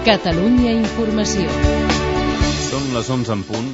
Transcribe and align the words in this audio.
Catalunya 0.00 0.70
Informació. 0.78 1.44
Són 2.70 2.86
les 2.94 3.10
11 3.12 3.34
en 3.34 3.42
punt. 3.44 3.66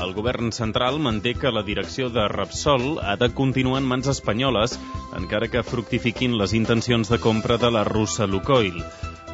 El 0.00 0.14
govern 0.16 0.48
central 0.56 0.96
manté 1.04 1.34
que 1.36 1.52
la 1.52 1.62
direcció 1.66 2.08
de 2.14 2.24
Repsol 2.32 2.96
ha 3.04 3.18
de 3.20 3.28
continuar 3.28 3.82
en 3.82 3.90
mans 3.90 4.08
espanyoles, 4.08 4.78
encara 5.20 5.50
que 5.52 5.66
fructifiquin 5.68 6.38
les 6.40 6.56
intencions 6.56 7.12
de 7.12 7.20
compra 7.20 7.60
de 7.60 7.70
la 7.76 7.84
russa 7.84 8.24
Lukoil. 8.24 8.80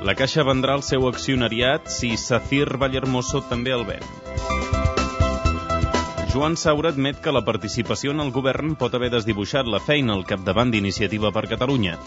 La 0.03 0.17
Caixa 0.19 0.43
vendrà 0.43 0.75
el 0.81 0.83
seu 0.83 1.07
accionariat 1.07 1.87
si 1.87 2.17
Safir 2.19 2.67
Vallermoso 2.83 3.47
també 3.53 3.71
el 3.79 3.87
ven. 3.87 4.03
Joan 6.33 6.55
Saura 6.57 6.89
admet 6.89 7.19
que 7.21 7.33
la 7.37 7.43
participació 7.45 8.15
en 8.15 8.23
el 8.23 8.31
govern 8.33 8.71
pot 8.81 8.95
haver 8.97 9.11
desdibuixat 9.13 9.67
la 9.69 9.83
feina 9.85 10.15
al 10.15 10.23
capdavant 10.25 10.71
d'Iniciativa 10.73 11.29
per 11.29 11.43
Catalunya. 11.51 11.99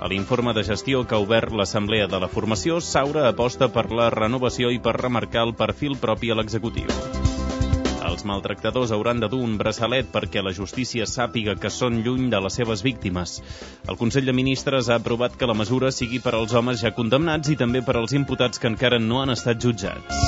A 0.00 0.08
l'informe 0.08 0.54
de 0.56 0.62
gestió 0.64 1.02
que 1.04 1.18
ha 1.18 1.20
obert 1.20 1.52
l'Assemblea 1.52 2.06
de 2.08 2.20
la 2.22 2.30
Formació, 2.32 2.78
Saura 2.80 3.26
aposta 3.28 3.68
per 3.74 3.90
la 3.92 4.08
renovació 4.14 4.70
i 4.72 4.80
per 4.80 4.94
remarcar 4.96 5.42
el 5.44 5.52
perfil 5.58 5.98
propi 6.00 6.32
a 6.32 6.38
l'executiu. 6.38 6.88
Els 8.08 8.24
maltractadors 8.24 8.94
hauran 8.96 9.20
de 9.20 9.28
dur 9.28 9.42
un 9.44 9.58
braçalet 9.60 10.08
perquè 10.16 10.40
la 10.40 10.54
justícia 10.56 11.04
sàpiga 11.04 11.58
que 11.60 11.68
són 11.68 12.00
lluny 12.06 12.30
de 12.32 12.40
les 12.40 12.56
seves 12.56 12.80
víctimes. 12.88 13.36
El 13.84 14.00
Consell 14.00 14.24
de 14.24 14.32
Ministres 14.32 14.88
ha 14.88 14.96
aprovat 15.02 15.36
que 15.36 15.50
la 15.50 15.58
mesura 15.60 15.92
sigui 15.92 16.24
per 16.24 16.32
als 16.38 16.56
homes 16.56 16.80
ja 16.80 16.96
condemnats 16.96 17.52
i 17.52 17.60
també 17.60 17.84
per 17.84 17.98
als 18.00 18.16
imputats 18.16 18.56
que 18.62 18.72
encara 18.72 19.02
no 19.10 19.20
han 19.20 19.36
estat 19.36 19.60
jutjats. 19.60 20.24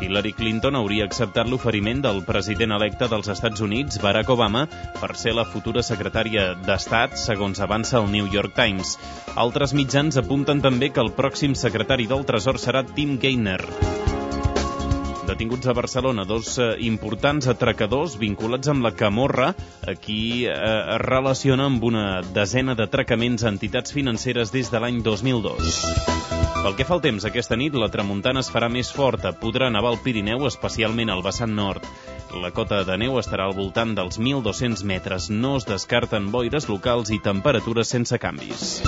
Hillary 0.00 0.32
Clinton 0.32 0.78
hauria 0.78 1.06
acceptat 1.08 1.48
l'oferiment 1.50 2.02
del 2.04 2.22
president 2.26 2.74
electe 2.76 3.08
dels 3.12 3.30
Estats 3.34 3.62
Units, 3.66 4.00
Barack 4.02 4.32
Obama, 4.34 4.66
per 5.00 5.12
ser 5.20 5.36
la 5.36 5.46
futura 5.46 5.84
secretària 5.86 6.50
d'Estat, 6.66 7.18
segons 7.20 7.60
avança 7.60 7.98
el 8.00 8.10
New 8.12 8.30
York 8.32 8.56
Times. 8.58 8.96
Altres 9.36 9.76
mitjans 9.76 10.18
apunten 10.20 10.64
també 10.64 10.90
que 10.90 11.04
el 11.04 11.14
pròxim 11.16 11.54
secretari 11.54 12.10
del 12.10 12.26
Tresor 12.28 12.58
serà 12.58 12.86
Tim 12.94 13.18
Gaynor. 13.22 13.68
Detinguts 15.30 15.68
a 15.68 15.72
Barcelona 15.72 16.24
dos 16.26 16.56
eh, 16.58 16.72
importants 16.82 17.46
atracadors 17.46 18.16
vinculats 18.18 18.66
amb 18.72 18.82
la 18.82 18.90
Camorra, 18.98 19.52
aquí 19.86 20.42
eh, 20.42 20.50
es 20.50 20.98
relaciona 21.04 21.68
amb 21.70 21.86
una 21.86 22.06
desena 22.34 22.74
d'atracaments 22.74 23.44
a 23.44 23.52
entitats 23.54 23.94
financeres 23.94 24.50
des 24.50 24.72
de 24.74 24.80
l'any 24.82 24.98
2002. 25.06 25.78
Pel 26.64 26.74
que 26.76 26.84
fa 26.84 26.96
al 26.98 27.04
temps, 27.04 27.24
aquesta 27.24 27.54
nit 27.56 27.78
la 27.78 27.92
tramuntana 27.94 28.42
es 28.42 28.50
farà 28.50 28.66
més 28.68 28.90
forta, 28.90 29.30
podrà 29.30 29.70
nevar 29.70 29.94
al 29.94 30.02
Pirineu, 30.02 30.48
especialment 30.50 31.14
al 31.14 31.22
vessant 31.22 31.54
nord. 31.54 31.86
La 32.42 32.50
cota 32.50 32.82
de 32.84 32.98
neu 32.98 33.22
estarà 33.22 33.46
al 33.46 33.54
voltant 33.54 33.94
dels 33.94 34.18
1.200 34.18 34.82
metres. 34.82 35.30
No 35.30 35.56
es 35.62 35.68
descarten 35.70 36.32
boires 36.34 36.66
locals 36.68 37.14
i 37.14 37.22
temperatures 37.22 37.94
sense 37.94 38.18
canvis. 38.18 38.80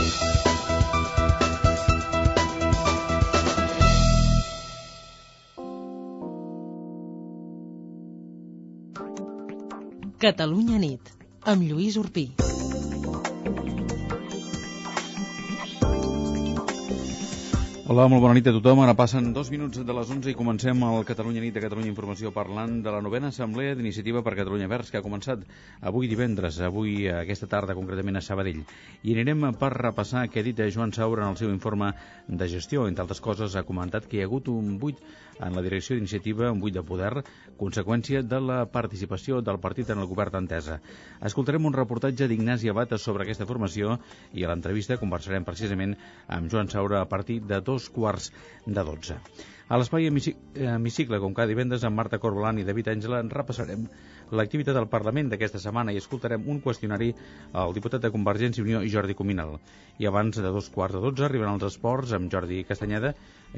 Catalunya 10.23 10.77
nit, 10.79 11.09
amb 11.51 11.65
Lluís 11.67 11.97
Urpí. 11.99 12.29
Hola, 17.93 18.07
molt 18.09 18.23
bona 18.25 18.33
nit 18.33 18.47
a 18.49 18.53
tothom. 18.57 18.79
Ara 18.81 18.95
passen 18.97 19.27
dos 19.37 19.51
minuts 19.53 19.83
de 19.85 19.93
les 19.93 20.11
11 20.15 20.31
i 20.31 20.37
comencem 20.37 20.79
el 20.87 21.03
Catalunya 21.05 21.43
Nit 21.45 21.53
de 21.59 21.61
Catalunya 21.61 21.91
Informació 21.91 22.31
parlant 22.33 22.79
de 22.87 22.95
la 22.95 23.03
novena 23.05 23.29
assemblea 23.29 23.75
d'Iniciativa 23.77 24.23
per 24.25 24.33
Catalunya 24.39 24.69
Verds 24.71 24.89
que 24.89 24.97
ha 24.97 25.05
començat 25.05 25.43
avui 25.91 26.09
divendres, 26.09 26.63
avui 26.65 27.11
aquesta 27.13 27.51
tarda 27.53 27.77
concretament 27.77 28.17
a 28.17 28.23
Sabadell. 28.25 28.63
I 29.05 29.13
anirem 29.13 29.45
per 29.61 29.75
repassar 29.77 30.23
què 30.33 30.41
ha 30.41 30.47
dit 30.47 30.63
Joan 30.73 30.97
Saura 30.97 31.27
en 31.27 31.35
el 31.35 31.37
seu 31.43 31.53
informe 31.53 31.93
de 32.29 32.49
gestió. 32.49 32.87
Entre 32.89 33.05
altres 33.05 33.21
coses 33.21 33.59
ha 33.61 33.67
comentat 33.69 34.09
que 34.09 34.17
hi 34.17 34.25
ha 34.25 34.31
hagut 34.31 34.49
un 34.49 34.79
buit 34.81 35.05
en 35.43 35.57
la 35.57 35.63
direcció 35.63 35.97
d'iniciativa, 35.97 36.51
un 36.53 36.61
buit 36.61 36.75
de 36.75 36.85
poder, 36.87 37.25
conseqüència 37.59 38.23
de 38.23 38.41
la 38.41 38.63
participació 38.73 39.41
del 39.43 39.59
partit 39.61 39.91
en 39.91 40.01
el 40.03 40.09
govern 40.11 40.33
d'Entesa. 40.37 40.79
Escoltarem 41.21 41.67
un 41.67 41.77
reportatge 41.77 42.29
d'Ignasi 42.29 42.71
Abata 42.73 42.99
sobre 42.99 43.27
aquesta 43.27 43.47
formació 43.49 43.99
i 44.33 44.45
a 44.45 44.51
l'entrevista 44.51 45.01
conversarem 45.01 45.45
precisament 45.45 45.97
amb 46.29 46.51
Joan 46.53 46.71
Saura 46.73 47.03
a 47.03 47.09
partir 47.11 47.41
de 47.43 47.61
dos 47.61 47.82
quarts 47.91 48.31
de 48.67 48.85
dotze. 48.85 49.19
A 49.73 49.79
l'espai 49.81 50.05
hemicicle, 50.05 51.19
com 51.23 51.33
cada 51.33 51.49
divendres, 51.49 51.85
amb 51.89 51.97
Marta 51.97 52.19
Corbalan 52.21 52.59
i 52.61 52.65
David 52.67 52.91
Àngela, 52.93 53.23
repassarem 53.33 53.87
l'activitat 54.33 54.77
del 54.77 54.89
Parlament 54.93 55.31
d'aquesta 55.31 55.61
setmana 55.63 55.93
i 55.93 56.01
escoltarem 56.01 56.45
un 56.49 56.59
qüestionari 56.65 57.09
al 57.57 57.73
diputat 57.73 58.03
de 58.05 58.11
Convergència 58.13 58.61
i 58.61 58.67
Unió, 58.67 58.83
Jordi 58.93 59.17
Cominal. 59.17 59.59
I 60.01 60.09
abans 60.09 60.37
de 60.37 60.53
dos 60.53 60.69
quarts 60.73 60.97
de 60.97 61.01
dotze 61.01 61.25
arribaran 61.25 61.57
els 61.57 61.67
esports 61.71 62.13
amb 62.17 62.29
Jordi 62.33 62.63
Castanyeda. 62.69 63.15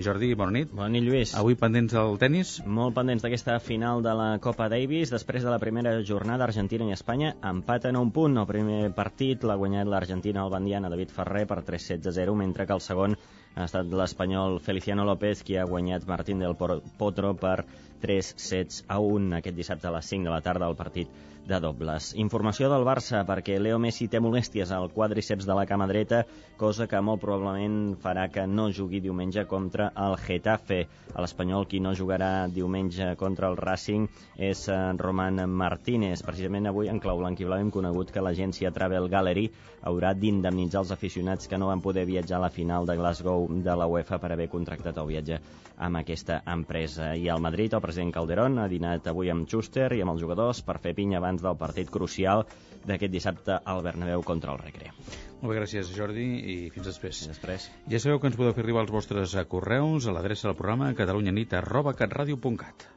Jordi, 0.06 0.32
bona 0.38 0.54
nit. 0.54 0.70
Bona 0.70 0.90
nit, 0.94 1.02
Lluís. 1.06 1.34
Avui 1.38 1.58
pendents 1.58 1.94
del 1.94 2.18
tennis? 2.22 2.56
Molt 2.66 2.94
pendents 2.94 3.22
d'aquesta 3.22 3.58
final 3.62 4.02
de 4.02 4.14
la 4.14 4.30
Copa 4.42 4.68
Davis. 4.70 5.10
Després 5.14 5.46
de 5.46 5.50
la 5.50 5.60
primera 5.62 5.96
jornada, 6.02 6.46
Argentina 6.46 6.86
i 6.86 6.94
Espanya 6.94 7.36
empaten 7.42 7.98
a 7.98 8.02
un 8.02 8.10
punt. 8.14 8.38
El 8.38 8.50
primer 8.50 8.82
partit 8.94 9.42
l'ha 9.42 9.58
guanyat 9.58 9.90
l'Argentina 9.90 10.42
al 10.42 10.54
Bandiana 10.54 10.90
David 10.90 11.14
Ferrer 11.14 11.46
per 11.50 11.62
3 11.62 11.90
sets 11.94 12.10
a 12.10 12.14
0, 12.22 12.34
mentre 12.38 12.66
que 12.66 12.74
el 12.78 12.82
segon 12.82 13.18
ha 13.54 13.66
estat 13.68 13.92
l'espanyol 14.00 14.58
Feliciano 14.60 15.04
López 15.06 15.44
qui 15.46 15.56
ha 15.56 15.68
guanyat 15.68 16.06
Martín 16.10 16.42
del 16.42 16.56
Potro 16.98 17.34
per 17.38 17.58
3 18.02 18.34
sets 18.36 18.82
a 18.88 18.98
1 18.98 19.38
aquest 19.38 19.56
dissabte 19.56 19.88
a 19.88 19.94
les 19.94 20.10
5 20.10 20.28
de 20.28 20.34
la 20.34 20.42
tarda 20.42 20.66
al 20.66 20.76
partit 20.76 21.08
de 21.44 21.58
dobles. 21.60 22.12
Informació 22.16 22.70
del 22.72 22.86
Barça 22.88 23.20
perquè 23.28 23.58
Leo 23.60 23.78
Messi 23.80 24.08
té 24.08 24.20
molèsties 24.22 24.70
al 24.72 24.88
quadríceps 24.92 25.46
de 25.46 25.56
la 25.56 25.66
cama 25.68 25.86
dreta, 25.90 26.22
cosa 26.56 26.86
que 26.88 27.00
molt 27.04 27.20
probablement 27.20 27.94
farà 28.00 28.26
que 28.32 28.46
no 28.48 28.70
jugui 28.72 29.02
diumenge 29.04 29.44
contra 29.50 29.90
el 30.06 30.16
Getafe. 30.24 30.80
L'Espanyol 31.14 31.68
qui 31.68 31.82
no 31.84 31.94
jugarà 31.94 32.48
diumenge 32.48 33.12
contra 33.20 33.50
el 33.52 33.58
Racing 33.60 34.08
és 34.36 34.66
Roman 35.00 35.44
Martínez. 35.50 36.24
Precisament 36.24 36.70
avui 36.72 36.88
en 36.88 37.00
clau 37.00 37.20
blanc 37.20 37.40
i 37.40 37.48
blau 37.48 37.60
hem 37.60 37.70
conegut 37.74 38.10
que 38.10 38.24
l'agència 38.24 38.72
Travel 38.72 39.10
Gallery 39.12 39.50
haurà 39.84 40.14
d'indemnitzar 40.16 40.82
els 40.82 40.92
aficionats 40.94 41.48
que 41.48 41.58
no 41.60 41.68
van 41.68 41.82
poder 41.84 42.06
viatjar 42.08 42.38
a 42.38 42.44
la 42.46 42.50
final 42.52 42.86
de 42.88 42.96
Glasgow 42.96 43.46
de 43.50 43.76
la 43.76 43.86
UEFA 43.90 44.18
per 44.22 44.32
haver 44.32 44.48
contractat 44.52 44.98
el 45.00 45.10
viatge 45.10 45.40
amb 45.76 46.00
aquesta 46.00 46.40
empresa. 46.46 47.12
I 47.16 47.28
al 47.28 47.42
Madrid, 47.44 47.74
el 47.74 47.82
president 47.84 48.14
Calderón 48.14 48.58
ha 48.62 48.68
dinat 48.70 49.08
avui 49.10 49.30
amb 49.32 49.48
Schuster 49.48 49.90
i 49.92 50.02
amb 50.04 50.14
els 50.14 50.22
jugadors 50.24 50.62
per 50.64 50.78
fer 50.80 50.94
pinya 50.96 51.20
abans 51.20 51.44
del 51.44 51.58
partit 51.60 51.90
crucial 51.90 52.46
d'aquest 52.84 53.12
dissabte 53.12 53.60
al 53.64 53.82
Bernabéu 53.84 54.24
contra 54.24 54.52
el 54.52 54.60
Recre. 54.62 54.92
Molt 55.40 55.52
bé, 55.52 55.58
gràcies 55.60 55.90
Jordi 55.92 56.24
i 56.24 56.58
fins 56.74 56.88
després. 56.88 57.24
Fins 57.24 57.34
després. 57.34 57.68
Ja 57.90 58.00
sabeu 58.00 58.20
que 58.20 58.30
ens 58.32 58.38
podeu 58.40 58.56
fer 58.56 58.64
arribar 58.64 58.86
els 58.86 58.94
vostres 58.94 59.36
correus 59.48 60.08
a 60.08 60.16
l'adreça 60.16 60.48
del 60.48 60.58
programa 60.60 60.94
catalunyanit 60.96 61.58
arroba 61.60 61.96
catradio.cat. 61.98 62.88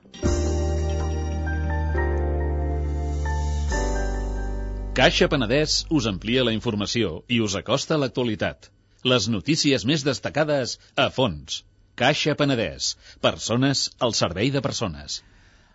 Caixa 4.97 5.27
Penedès 5.29 5.73
us 5.93 6.05
amplia 6.09 6.43
la 6.45 6.51
informació 6.55 7.09
i 7.35 7.37
us 7.47 7.55
acosta 7.59 7.93
a 7.93 7.99
l'actualitat. 8.01 8.69
Les 9.11 9.27
notícies 9.33 9.83
més 9.89 10.05
destacades 10.07 10.73
a 11.03 11.05
fons. 11.17 11.59
Caixa 12.01 12.33
Penedès. 12.39 12.87
Persones 13.25 13.83
al 14.07 14.15
servei 14.21 14.49
de 14.55 14.63
persones. 14.67 15.19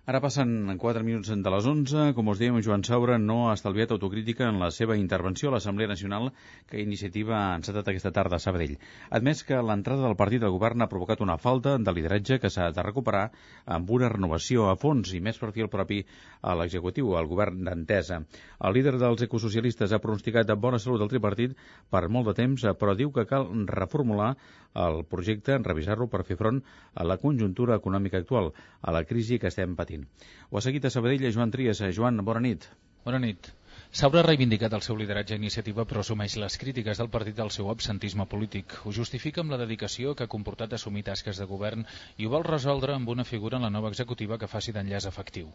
Ara 0.05 0.19
passen 0.19 0.49
4 0.83 1.05
minuts 1.07 1.29
de 1.31 1.51
les 1.55 1.67
11. 1.71 2.09
Com 2.17 2.31
us 2.33 2.41
dèiem, 2.41 2.57
Joan 2.67 2.83
Saura 2.83 3.21
no 3.23 3.37
ha 3.47 3.53
estalviat 3.55 3.93
autocrítica 3.95 4.49
en 4.51 4.57
la 4.59 4.73
seva 4.75 4.97
intervenció 4.99 5.47
a 5.47 5.53
l'Assemblea 5.55 5.87
Nacional 5.87 6.33
que 6.67 6.81
Iniciativa 6.83 7.37
ha 7.39 7.53
encetat 7.55 7.87
aquesta 7.93 8.11
tarda 8.11 8.41
a 8.41 8.43
Sabadell. 8.43 8.73
Admès 9.15 9.45
que 9.47 9.61
l'entrada 9.63 10.03
del 10.03 10.17
partit 10.19 10.43
al 10.43 10.51
govern 10.57 10.83
ha 10.83 10.89
provocat 10.91 11.23
una 11.23 11.37
falta 11.39 11.77
de 11.79 11.95
lideratge 11.95 12.41
que 12.43 12.51
s'ha 12.51 12.73
de 12.75 12.83
recuperar 12.83 13.29
amb 13.77 13.93
una 13.95 14.09
renovació 14.11 14.67
a 14.73 14.75
fons 14.75 15.13
i 15.15 15.21
més 15.23 15.39
perfil 15.39 15.71
propi 15.71 16.01
a 16.43 16.57
l'executiu, 16.59 17.15
al 17.15 17.31
govern 17.31 17.63
d'Entesa. 17.63 18.25
El 18.59 18.75
líder 18.75 18.97
dels 18.99 19.23
ecosocialistes 19.29 19.95
ha 19.95 20.03
pronosticat 20.03 20.51
bona 20.59 20.83
salut 20.83 20.99
del 20.99 21.15
tripartit 21.15 21.55
per 21.95 22.09
molt 22.09 22.33
de 22.33 22.35
temps, 22.43 22.67
però 22.75 22.99
diu 22.99 23.15
que 23.15 23.29
cal 23.31 23.47
reformular 23.71 24.33
el 24.75 25.05
projecte, 25.05 25.59
revisar-lo 25.63 26.09
per 26.09 26.25
fer 26.27 26.39
front 26.41 26.63
a 26.95 27.05
la 27.05 27.19
conjuntura 27.23 27.77
econòmica 27.79 28.19
actual, 28.19 28.51
a 28.81 28.91
la 28.99 29.05
crisi 29.05 29.39
que 29.39 29.53
estem 29.53 29.77
patint. 29.77 29.92
Ho 29.99 30.59
ha 30.59 30.65
seguit 30.69 30.85
a 30.87 30.91
Sabadell 30.95 31.33
Joan 31.33 31.51
Trias. 31.55 31.83
Joan, 31.97 32.25
bona 32.25 32.41
nit. 32.47 32.69
Bona 33.05 33.19
nit. 33.23 33.51
S'haurà 33.99 34.21
reivindicat 34.25 34.75
el 34.77 34.83
seu 34.87 34.97
lideratge 34.99 35.35
a 35.35 35.41
iniciativa 35.41 35.85
però 35.89 36.03
assumeix 36.05 36.37
les 36.43 36.55
crítiques 36.63 37.01
del 37.01 37.11
partit 37.17 37.37
del 37.41 37.51
seu 37.57 37.69
absentisme 37.73 38.25
polític. 38.35 38.77
Ho 38.87 38.93
justifica 38.99 39.43
amb 39.43 39.53
la 39.53 39.59
dedicació 39.63 40.15
que 40.17 40.25
ha 40.25 40.33
comportat 40.35 40.73
assumir 40.79 41.03
tasques 41.09 41.43
de 41.43 41.49
govern 41.51 41.85
i 42.17 42.25
ho 42.25 42.33
vol 42.35 42.49
resoldre 42.49 42.97
amb 42.97 43.13
una 43.17 43.29
figura 43.33 43.61
en 43.61 43.69
la 43.69 43.73
nova 43.77 43.93
executiva 43.93 44.39
que 44.41 44.51
faci 44.55 44.73
d'enllaç 44.77 45.11
efectiu. 45.13 45.53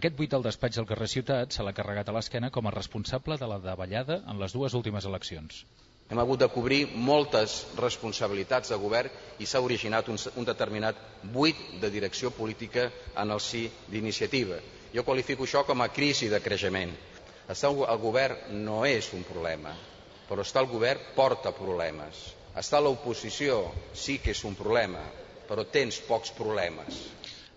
Aquest 0.00 0.20
buit 0.20 0.36
al 0.36 0.44
despatx 0.50 0.82
al 0.82 0.90
carrer 0.92 1.08
Ciutat 1.16 1.56
se 1.56 1.64
l'ha 1.64 1.76
carregat 1.80 2.12
a 2.12 2.18
l'esquena 2.18 2.52
com 2.58 2.68
a 2.68 2.76
responsable 2.76 3.40
de 3.40 3.52
la 3.54 3.62
davallada 3.70 4.22
en 4.26 4.44
les 4.44 4.58
dues 4.58 4.76
últimes 4.82 5.08
eleccions. 5.12 5.64
Hem 6.08 6.18
hagut 6.22 6.40
de 6.40 6.48
cobrir 6.48 6.86
moltes 7.08 7.54
responsabilitats 7.76 8.72
de 8.72 8.78
govern 8.80 9.12
i 9.38 9.46
s'ha 9.46 9.60
originat 9.64 10.08
un, 10.08 10.16
un 10.40 10.46
determinat 10.48 10.96
buit 11.34 11.58
de 11.82 11.90
direcció 11.92 12.30
política 12.32 12.86
en 13.24 13.34
el 13.34 13.42
si 13.44 13.66
d'iniciativa. 13.92 14.56
Jo 14.94 15.04
qualifico 15.04 15.44
això 15.44 15.66
com 15.68 15.84
a 15.84 15.90
crisi 15.92 16.30
de 16.32 16.40
creixement. 16.40 16.94
Estar 17.48 17.68
al 17.72 18.00
govern 18.00 18.56
no 18.64 18.80
és 18.88 19.12
un 19.12 19.22
problema, 19.28 19.74
però 20.28 20.44
estar 20.44 20.64
al 20.64 20.70
govern 20.72 21.12
porta 21.16 21.52
problemes. 21.52 22.24
Estar 22.56 22.80
a 22.80 22.86
l'oposició 22.86 23.60
sí 23.92 24.16
que 24.24 24.32
és 24.32 24.42
un 24.48 24.56
problema, 24.56 25.04
però 25.48 25.64
tens 25.68 26.00
pocs 26.08 26.32
problemes. 26.40 26.96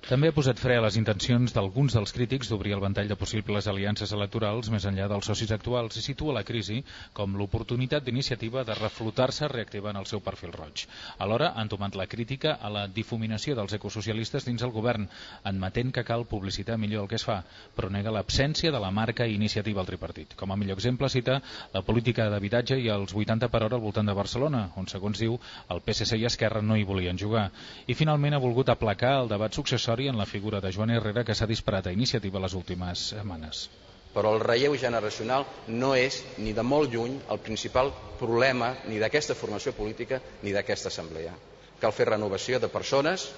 També 0.01 0.31
ha 0.31 0.33
posat 0.33 0.57
fre 0.57 0.75
a 0.79 0.81
les 0.81 0.95
intencions 0.97 1.53
d'alguns 1.53 1.93
dels 1.93 2.11
crítics 2.11 2.49
d'obrir 2.49 2.73
el 2.73 2.81
ventall 2.81 3.07
de 3.07 3.15
possibles 3.15 3.67
aliances 3.69 4.09
electorals 4.15 4.71
més 4.73 4.87
enllà 4.89 5.05
dels 5.07 5.27
socis 5.29 5.51
actuals 5.53 5.99
i 5.99 6.01
situa 6.01 6.33
la 6.33 6.41
crisi 6.43 6.79
com 7.13 7.35
l'oportunitat 7.37 8.03
d'iniciativa 8.03 8.63
de 8.65 8.73
reflotar-se 8.79 9.47
reactivant 9.47 9.99
el 9.99 10.07
seu 10.09 10.23
perfil 10.25 10.55
roig. 10.55 10.87
Alhora 11.21 11.51
han 11.55 11.69
tomat 11.69 11.95
la 11.95 12.07
crítica 12.09 12.55
a 12.59 12.71
la 12.73 12.87
difuminació 12.87 13.55
dels 13.55 13.75
ecosocialistes 13.77 14.47
dins 14.49 14.65
el 14.65 14.73
govern, 14.73 15.05
admetent 15.43 15.93
que 15.93 16.03
cal 16.03 16.25
publicitar 16.25 16.79
millor 16.81 17.05
el 17.05 17.11
que 17.13 17.19
es 17.21 17.27
fa, 17.27 17.37
però 17.77 17.93
nega 17.93 18.11
l'absència 18.11 18.73
de 18.73 18.81
la 18.81 18.91
marca 18.91 19.29
i 19.29 19.37
iniciativa 19.37 19.85
al 19.85 19.87
tripartit. 19.91 20.33
Com 20.33 20.51
a 20.51 20.57
millor 20.57 20.81
exemple 20.81 21.11
cita 21.13 21.37
la 21.75 21.85
política 21.85 22.27
d'habitatge 22.33 22.79
i 22.81 22.89
els 22.89 23.13
80 23.13 23.51
per 23.53 23.63
hora 23.67 23.77
al 23.77 23.85
voltant 23.85 24.09
de 24.09 24.17
Barcelona, 24.17 24.65
on 24.81 24.89
segons 24.89 25.21
diu 25.21 25.37
el 25.69 25.85
PSC 25.85 26.17
i 26.17 26.25
Esquerra 26.25 26.65
no 26.65 26.75
hi 26.75 26.89
volien 26.89 27.21
jugar. 27.21 27.51
I 27.85 27.93
finalment 27.93 28.33
ha 28.33 28.43
volgut 28.43 28.73
aplacar 28.73 29.15
el 29.21 29.29
debat 29.29 29.53
accessori 29.91 30.07
en 30.07 30.17
la 30.17 30.25
figura 30.25 30.61
de 30.61 30.71
Joan 30.71 30.89
Herrera 30.89 31.23
que 31.27 31.35
s'ha 31.35 31.47
disparat 31.47 31.87
a 31.87 31.91
iniciativa 31.91 32.39
les 32.39 32.53
últimes 32.55 32.99
setmanes. 33.11 33.69
Però 34.13 34.31
el 34.33 34.39
relleu 34.39 34.75
generacional 34.79 35.45
no 35.67 35.95
és 35.95 36.21
ni 36.37 36.53
de 36.53 36.63
molt 36.63 36.91
lluny 36.93 37.19
el 37.29 37.39
principal 37.39 37.91
problema 38.19 38.75
ni 38.87 38.99
d'aquesta 38.99 39.35
formació 39.35 39.73
política 39.73 40.21
ni 40.43 40.51
d'aquesta 40.51 40.87
assemblea. 40.87 41.33
Cal 41.81 41.91
fer 41.91 42.07
renovació 42.07 42.59
de 42.59 42.69
persones, 42.69 43.29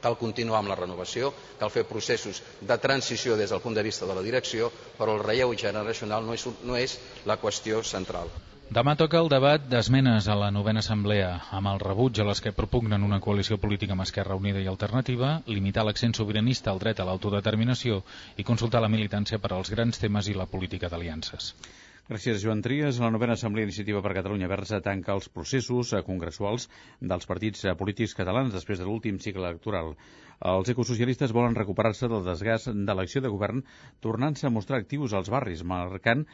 cal 0.00 0.18
continuar 0.18 0.60
amb 0.60 0.70
la 0.70 0.78
renovació, 0.78 1.32
cal 1.58 1.70
fer 1.70 1.86
processos 1.86 2.42
de 2.60 2.78
transició 2.78 3.36
des 3.36 3.50
del 3.50 3.60
punt 3.60 3.74
de 3.74 3.82
vista 3.82 4.06
de 4.06 4.14
la 4.14 4.22
direcció, 4.22 4.70
però 4.98 5.16
el 5.16 5.24
relleu 5.24 5.54
generacional 5.56 6.26
no 6.26 6.34
és, 6.34 6.46
no 6.62 6.76
és 6.76 6.98
la 7.26 7.38
qüestió 7.42 7.82
central. 7.82 8.30
Demà 8.76 8.92
toca 9.00 9.16
el 9.24 9.28
debat 9.32 9.62
d'esmenes 9.72 10.26
a 10.28 10.34
la 10.40 10.48
novena 10.54 10.82
assemblea, 10.84 11.28
amb 11.58 11.70
el 11.70 11.78
rebuig 11.82 12.18
a 12.20 12.26
les 12.30 12.42
que 12.46 12.52
propugnen 12.58 13.06
una 13.06 13.18
coalició 13.26 13.56
política 13.62 13.96
amb 13.96 14.04
Esquerra 14.04 14.36
Unida 14.42 14.60
i 14.60 14.68
Alternativa, 14.72 15.30
limitar 15.58 15.86
l'accent 15.88 16.12
sobiranista 16.18 16.74
al 16.74 16.82
dret 16.82 17.00
a 17.00 17.06
l'autodeterminació 17.08 18.02
i 18.36 18.44
consultar 18.50 18.84
la 18.84 18.92
militància 18.96 19.40
per 19.46 19.54
als 19.56 19.72
grans 19.76 20.04
temes 20.04 20.28
i 20.28 20.36
la 20.42 20.50
política 20.56 20.92
d'aliances. 20.92 21.54
Gràcies, 22.08 22.38
Joan 22.40 22.62
Trias. 22.64 22.98
La 23.04 23.10
novena 23.12 23.34
Assemblea 23.36 23.66
Iniciativa 23.66 24.00
per 24.04 24.14
Catalunya 24.16 24.46
Versa 24.48 24.78
tanca 24.84 25.12
els 25.12 25.26
processos 25.28 25.90
congressuals 26.06 26.64
dels 27.10 27.28
partits 27.28 27.66
polítics 27.76 28.16
catalans 28.16 28.56
després 28.56 28.80
de 28.80 28.86
l'últim 28.86 29.18
cicle 29.20 29.44
electoral. 29.44 29.92
Els 30.52 30.70
ecosocialistes 30.72 31.34
volen 31.36 31.58
recuperar-se 31.58 32.08
del 32.08 32.24
desgast 32.30 32.72
de 32.72 32.96
l'acció 32.96 33.20
de 33.20 33.34
govern, 33.34 33.60
tornant-se 34.00 34.48
a 34.48 34.54
mostrar 34.56 34.80
actius 34.80 35.12
als 35.12 35.28
barris, 35.36 35.66
marcant 35.74 36.24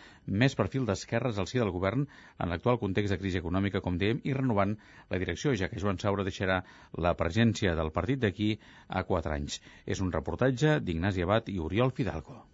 més 0.44 0.55
perfil 0.62 0.87
d'esquerres 0.87 1.43
al 1.43 1.50
si 1.50 1.59
del 1.59 1.75
govern 1.75 2.06
en 2.06 2.55
l'actual 2.55 2.79
context 2.79 3.11
de 3.17 3.19
crisi 3.25 3.43
econòmica, 3.43 3.82
com 3.82 3.99
dèiem, 3.99 4.23
i 4.23 4.38
renovant 4.38 4.79
la 5.11 5.23
direcció, 5.26 5.59
ja 5.59 5.73
que 5.73 5.82
Joan 5.82 5.99
Saura 5.99 6.31
deixarà 6.31 6.62
la 7.09 7.17
presència 7.19 7.75
del 7.75 7.91
partit 7.91 8.23
d'aquí 8.23 8.55
a 8.87 9.03
quatre 9.11 9.41
anys. 9.43 9.59
És 9.91 10.06
un 10.06 10.15
reportatge 10.15 10.79
d'Ignasi 10.79 11.26
Abad 11.26 11.50
i 11.50 11.59
Oriol 11.59 11.91
Fidalgo. 11.99 12.44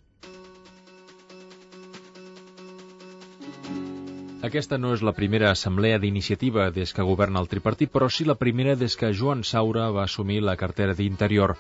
Aquesta 4.47 4.77
no 4.81 4.91
és 4.97 5.03
la 5.05 5.13
primera 5.13 5.49
assemblea 5.55 5.99
d'iniciativa 6.01 6.71
des 6.73 6.95
que 6.97 7.05
governa 7.05 7.43
el 7.45 7.49
tripartit, 7.49 7.91
però 7.97 8.07
sí 8.09 8.25
la 8.25 8.39
primera 8.43 8.73
des 8.83 8.95
que 8.97 9.11
Joan 9.19 9.43
Saura 9.45 9.91
va 9.97 10.07
assumir 10.09 10.39
la 10.41 10.55
cartera 10.63 10.95
d'Interior, 10.97 11.53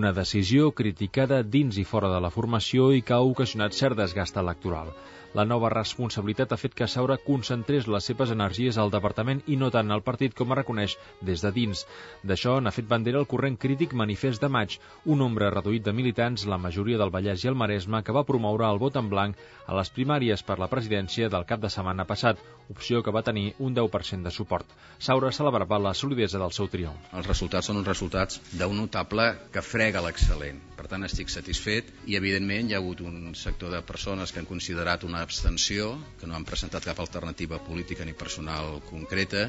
una 0.00 0.12
decisió 0.18 0.68
criticada 0.80 1.38
dins 1.54 1.78
i 1.80 1.84
fora 1.92 2.10
de 2.12 2.20
la 2.20 2.32
formació 2.34 2.90
i 2.92 3.00
que 3.00 3.16
ha 3.16 3.22
ocasionat 3.30 3.72
cert 3.78 3.96
desgast 3.96 4.36
electoral. 4.42 4.92
La 5.34 5.44
nova 5.44 5.68
responsabilitat 5.72 6.52
ha 6.52 6.58
fet 6.60 6.74
que 6.76 6.86
Saura 6.88 7.16
concentrés 7.24 7.88
les 7.92 8.06
seves 8.08 8.30
energies 8.34 8.78
al 8.78 8.92
departament 8.94 9.42
i 9.46 9.56
no 9.60 9.70
tant 9.74 9.90
al 9.90 10.04
partit 10.06 10.34
com 10.38 10.52
a 10.52 10.58
reconeix 10.58 10.94
des 11.30 11.42
de 11.44 11.50
dins. 11.56 11.82
D'això 12.22 12.58
n'ha 12.60 12.72
fet 12.76 12.88
bandera 12.92 13.20
el 13.22 13.28
corrent 13.32 13.58
crític 13.64 13.94
Manifest 14.02 14.44
de 14.44 14.50
Maig, 14.56 14.78
un 15.04 15.18
nombre 15.24 15.50
reduït 15.54 15.84
de 15.86 15.94
militants, 15.98 16.46
la 16.52 16.60
majoria 16.66 17.00
del 17.02 17.12
Vallès 17.16 17.44
i 17.44 17.50
el 17.52 17.58
Maresme, 17.62 18.02
que 18.02 18.16
va 18.18 18.26
promoure 18.30 18.68
el 18.68 18.82
vot 18.84 18.96
en 19.00 19.10
blanc 19.12 19.42
a 19.66 19.76
les 19.80 19.92
primàries 19.98 20.44
per 20.46 20.58
la 20.62 20.70
presidència 20.72 21.32
del 21.32 21.48
cap 21.50 21.64
de 21.64 21.72
setmana 21.72 22.06
passat, 22.12 22.40
opció 22.76 23.02
que 23.02 23.14
va 23.18 23.24
tenir 23.26 23.48
un 23.58 23.74
10% 23.74 24.28
de 24.28 24.34
suport. 24.38 24.78
Saura 24.98 25.32
celebrava 25.32 25.82
la 25.88 25.94
solidesa 25.94 26.42
del 26.42 26.54
seu 26.60 26.70
triomf. 26.72 27.12
Els 27.12 27.28
resultats 27.32 27.70
són 27.70 27.82
uns 27.82 27.92
resultats 27.92 28.40
d'un 28.54 28.80
notable 28.84 29.30
que 29.52 29.64
frega 29.74 30.04
l'excel·lent. 30.08 30.65
Per 30.76 30.86
tant, 30.92 31.06
estic 31.06 31.30
satisfet 31.32 31.88
i, 32.04 32.16
evidentment, 32.18 32.68
hi 32.68 32.76
ha 32.76 32.80
hagut 32.82 33.00
un 33.00 33.32
sector 33.38 33.72
de 33.72 33.80
persones 33.90 34.32
que 34.32 34.42
han 34.42 34.48
considerat 34.50 35.06
una 35.08 35.22
abstenció, 35.24 35.94
que 36.20 36.28
no 36.28 36.36
han 36.36 36.44
presentat 36.48 36.84
cap 36.84 37.00
alternativa 37.00 37.62
política 37.64 38.04
ni 38.04 38.12
personal 38.12 38.82
concreta. 38.90 39.46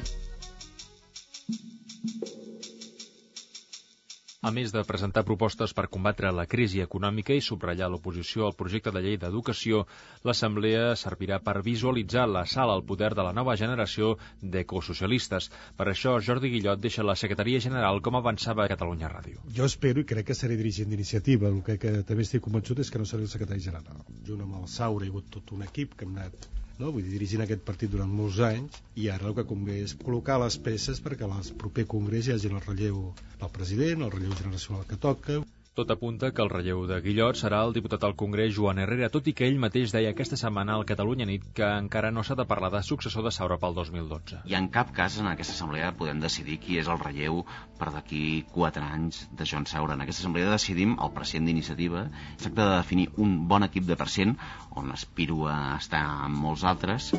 A 4.48 4.52
més 4.56 4.70
de 4.72 4.80
presentar 4.88 5.26
propostes 5.28 5.74
per 5.76 5.82
combatre 5.94 6.28
la 6.32 6.46
crisi 6.52 6.78
econòmica 6.80 7.34
i 7.36 7.42
subratllar 7.46 7.88
l'oposició 7.92 8.46
al 8.46 8.54
projecte 8.60 8.92
de 8.94 9.02
llei 9.04 9.18
d'educació, 9.20 9.82
l'Assemblea 10.24 10.94
servirà 11.00 11.36
per 11.48 11.54
visualitzar 11.66 12.22
la 12.30 12.46
sala 12.52 12.76
al 12.78 12.84
poder 12.90 13.10
de 13.18 13.26
la 13.26 13.34
nova 13.38 13.58
generació 13.62 14.14
d'ecosocialistes. 14.54 15.50
Per 15.76 15.88
això, 15.92 16.14
Jordi 16.28 16.48
Guillot 16.54 16.80
deixa 16.80 17.04
la 17.04 17.18
secretaria 17.24 17.60
general 17.66 18.00
com 18.06 18.16
avançava 18.16 18.64
a 18.64 18.72
Catalunya 18.72 19.12
Ràdio. 19.12 19.44
Jo 19.58 19.68
espero 19.68 20.00
i 20.00 20.08
crec 20.14 20.30
que 20.30 20.38
seré 20.40 20.56
dirigent 20.62 20.88
d'iniciativa. 20.94 21.52
El 21.52 21.60
que, 21.66 21.76
que 21.82 21.98
també 22.08 22.24
estic 22.24 22.46
convençut 22.48 22.80
és 22.80 22.88
que 22.94 23.02
no 23.02 23.10
seré 23.12 23.28
el 23.28 23.34
secretari 23.34 23.66
general. 23.68 24.00
Junt 24.30 24.46
amb 24.46 24.62
el 24.62 24.70
Saura 24.78 25.04
hi 25.04 25.12
ha 25.12 25.16
hagut 25.18 25.28
tot 25.36 25.52
un 25.58 25.68
equip 25.68 25.92
que 25.92 26.08
hem 26.08 26.16
anat 26.16 26.48
no? 26.78 26.90
vull 26.94 27.02
dir, 27.04 27.12
dirigint 27.16 27.42
aquest 27.44 27.64
partit 27.68 27.90
durant 27.92 28.10
molts 28.20 28.38
anys 28.48 28.78
i 29.02 29.08
ara 29.14 29.28
el 29.30 29.36
que 29.38 29.44
convé 29.52 29.78
és 29.84 29.94
col·locar 30.04 30.38
les 30.42 30.58
peces 30.66 31.02
perquè 31.06 31.26
al 31.26 31.34
proper 31.62 31.86
congrés 31.94 32.28
hi 32.28 32.34
hagi 32.34 32.50
el 32.52 32.60
relleu 32.66 33.00
del 33.42 33.52
president, 33.58 34.04
el 34.06 34.14
relleu 34.14 34.36
generacional 34.42 34.86
que 34.90 35.00
toca 35.08 35.40
tot 35.78 35.92
apunta 35.94 36.32
que 36.34 36.42
el 36.42 36.50
relleu 36.50 36.80
de 36.90 36.96
Guillot 37.04 37.38
serà 37.38 37.60
el 37.64 37.74
diputat 37.76 38.02
al 38.06 38.16
Congrés 38.18 38.50
Joan 38.56 38.80
Herrera, 38.82 39.10
tot 39.14 39.28
i 39.30 39.34
que 39.38 39.46
ell 39.46 39.60
mateix 39.62 39.92
deia 39.94 40.10
aquesta 40.14 40.38
setmana 40.40 40.74
al 40.74 40.86
Catalunya 40.88 41.28
Nit 41.30 41.44
que 41.54 41.68
encara 41.82 42.10
no 42.14 42.24
s'ha 42.26 42.34
de 42.40 42.46
parlar 42.52 42.72
de 42.74 42.80
successor 42.88 43.22
de 43.26 43.32
Saura 43.36 43.60
pel 43.62 43.78
2012. 43.78 44.40
I 44.50 44.58
en 44.58 44.66
cap 44.74 44.90
cas 44.96 45.20
en 45.22 45.30
aquesta 45.30 45.54
assemblea 45.54 45.92
podem 46.00 46.18
decidir 46.24 46.58
qui 46.64 46.80
és 46.82 46.90
el 46.90 46.98
relleu 47.04 47.44
per 47.78 47.92
d'aquí 47.94 48.24
4 48.58 48.90
anys 48.98 49.22
de 49.30 49.46
Joan 49.52 49.70
Saura. 49.70 49.94
En 49.94 50.02
aquesta 50.02 50.26
assemblea 50.26 50.50
decidim 50.50 50.98
el 50.98 51.14
president 51.14 51.52
d'iniciativa. 51.52 52.08
Tracta 52.42 52.64
de 52.64 52.76
definir 52.76 53.10
un 53.16 53.44
bon 53.52 53.70
equip 53.70 53.86
de 53.86 54.00
president, 54.02 54.34
on 54.82 54.90
aspiro 54.98 55.44
a 55.46 55.58
estar 55.78 56.02
amb 56.26 56.42
molts 56.42 56.66
altres. 56.66 57.12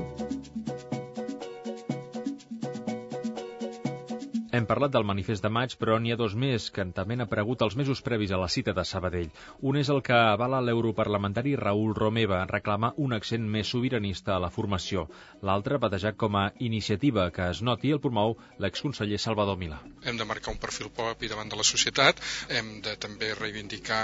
Hem 4.50 4.65
parlat 4.65 4.89
del 4.89 5.06
manifest 5.06 5.44
de 5.46 5.50
maig, 5.53 5.75
però 5.77 6.00
n'hi 6.01 6.10
ha 6.10 6.18
dos 6.18 6.34
més 6.34 6.72
que 6.74 6.82
també 6.98 7.13
han 7.13 7.22
aparegut 7.22 7.62
els 7.62 7.75
mesos 7.77 8.00
previs 8.01 8.32
a 8.34 8.38
la 8.41 8.48
cita 8.50 8.74
de 8.74 8.82
Sabadell. 8.91 9.27
Un 9.62 9.77
és 9.77 9.89
el 9.94 10.00
que 10.01 10.15
avala 10.18 10.62
l'europarlamentari 10.65 11.51
Raül 11.60 11.94
Romeva, 11.94 12.39
reclama 12.50 12.89
un 12.98 13.13
accent 13.13 13.46
més 13.56 13.70
sobiranista 13.70 14.34
a 14.36 14.39
la 14.41 14.50
formació. 14.50 15.03
L'altre, 15.46 15.77
batejat 15.84 16.18
com 16.18 16.38
a 16.39 16.48
iniciativa 16.65 17.27
que 17.36 17.46
es 17.53 17.62
noti, 17.62 17.91
el 17.94 18.01
promou 18.01 18.34
l'exconseller 18.58 19.20
Salvador 19.22 19.60
Milà. 19.62 19.77
Hem 20.01 20.18
de 20.18 20.25
marcar 20.32 20.56
un 20.56 20.58
perfil 20.63 20.89
propi 20.98 21.29
davant 21.29 21.53
de 21.53 21.62
la 21.62 21.68
societat, 21.70 22.18
hem 22.50 22.79
de 22.82 22.96
també 22.98 23.29
reivindicar 23.38 24.01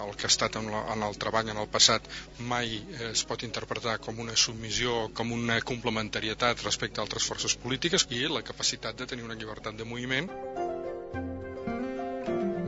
el 0.00 0.18
que 0.18 0.26
ha 0.26 0.32
estat 0.32 0.58
en, 0.58 0.72
la, 0.74 0.82
en 0.96 1.06
el 1.06 1.20
treball 1.22 1.54
en 1.54 1.62
el 1.62 1.70
passat 1.70 2.10
mai 2.50 2.80
es 3.12 3.22
pot 3.30 3.46
interpretar 3.46 4.00
com 4.02 4.18
una 4.26 4.34
submissió, 4.34 5.06
com 5.14 5.30
una 5.38 5.60
complementarietat 5.62 6.66
respecte 6.66 6.98
a 6.98 7.06
altres 7.06 7.30
forces 7.30 7.54
polítiques 7.54 8.08
i 8.10 8.26
la 8.26 8.42
capacitat 8.42 8.98
de 8.98 9.06
tenir 9.06 9.30
una 9.30 9.38
llibertat 9.38 9.78
de 9.78 9.83
de 9.84 9.88
moviment. 9.88 10.28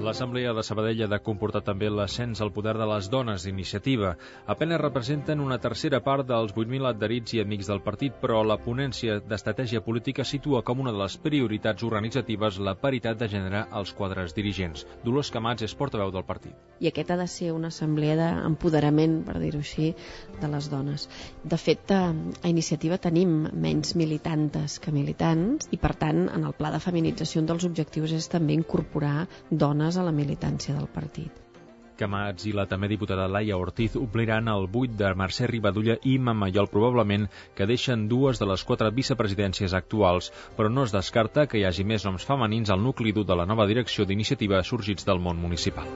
L'Assemblea 0.07 0.53
de 0.55 0.63
Sabadell 0.63 1.01
ha 1.03 1.07
de 1.11 1.19
comportar 1.19 1.65
també 1.67 1.89
l'ascens 1.91 2.39
al 2.45 2.53
poder 2.55 2.77
de 2.79 2.87
les 2.87 3.09
dones 3.11 3.43
d'iniciativa. 3.43 4.13
Apenes 4.47 4.79
representen 4.79 5.41
una 5.43 5.57
tercera 5.59 5.99
part 5.99 6.29
dels 6.29 6.53
8.000 6.55 6.87
adherits 6.93 7.35
i 7.35 7.41
amics 7.43 7.67
del 7.67 7.83
partit, 7.83 8.15
però 8.21 8.45
la 8.47 8.55
ponència 8.63 9.17
d'estratègia 9.19 9.83
política 9.83 10.23
situa 10.23 10.61
com 10.63 10.85
una 10.85 10.93
de 10.95 11.01
les 11.01 11.17
prioritats 11.25 11.83
organitzatives 11.89 12.61
la 12.63 12.77
paritat 12.79 13.19
de 13.19 13.27
gènere 13.33 13.65
als 13.81 13.91
quadres 13.99 14.37
dirigents. 14.37 14.85
Dolors 15.03 15.33
Camats 15.35 15.67
és 15.67 15.75
portaveu 15.75 16.15
del 16.15 16.27
partit. 16.29 16.55
I 16.79 16.93
aquest 16.93 17.11
ha 17.11 17.19
de 17.19 17.27
ser 17.27 17.51
una 17.57 17.73
assemblea 17.75 18.15
d'empoderament, 18.21 19.19
per 19.27 19.41
dir-ho 19.43 19.65
així, 19.67 19.91
de 20.39 20.53
les 20.55 20.71
dones. 20.71 21.09
De 21.43 21.59
fet, 21.59 21.91
a, 21.91 22.13
a 22.13 22.55
iniciativa 22.55 23.01
tenim 23.03 23.35
menys 23.51 23.97
militantes 23.99 24.79
que 24.79 24.95
militants 24.95 25.67
i, 25.73 25.83
per 25.83 25.97
tant, 25.99 26.29
en 26.31 26.47
el 26.47 26.55
pla 26.55 26.71
de 26.77 26.83
feminització 26.87 27.43
un 27.43 27.51
dels 27.51 27.67
objectius 27.67 28.15
és 28.15 28.31
també 28.31 28.55
incorporar 28.55 29.27
dones 29.51 29.96
a 29.97 30.07
la 30.07 30.15
militància 30.15 30.77
del 30.77 30.89
partit. 30.93 31.43
Camats 31.97 32.45
i 32.45 32.53
la 32.53 32.67
també 32.69 32.91
diputada 32.93 33.25
Laia 33.33 33.57
Ortiz 33.57 33.95
ompliran 33.97 34.51
el 34.53 34.67
buit 34.69 34.93
de 35.01 35.09
Mercè 35.17 35.49
Ribadulla 35.49 35.97
i 36.05 36.19
Mamayol 36.21 36.69
probablement 36.69 37.25
que 37.57 37.69
deixen 37.71 38.05
dues 38.11 38.41
de 38.43 38.49
les 38.51 38.65
quatre 38.69 38.91
vicepresidències 38.99 39.73
actuals, 39.79 40.29
però 40.59 40.69
no 40.69 40.85
es 40.85 40.93
descarta 40.93 41.47
que 41.49 41.59
hi 41.59 41.65
hagi 41.65 41.89
més 41.89 42.05
noms 42.05 42.29
femenins 42.29 42.71
al 42.71 42.85
nucli 42.85 43.17
dur 43.17 43.25
de 43.25 43.41
la 43.41 43.49
nova 43.49 43.67
direcció 43.73 44.05
d'iniciativa 44.05 44.63
sorgits 44.63 45.09
del 45.09 45.25
món 45.25 45.41
municipal. 45.41 45.89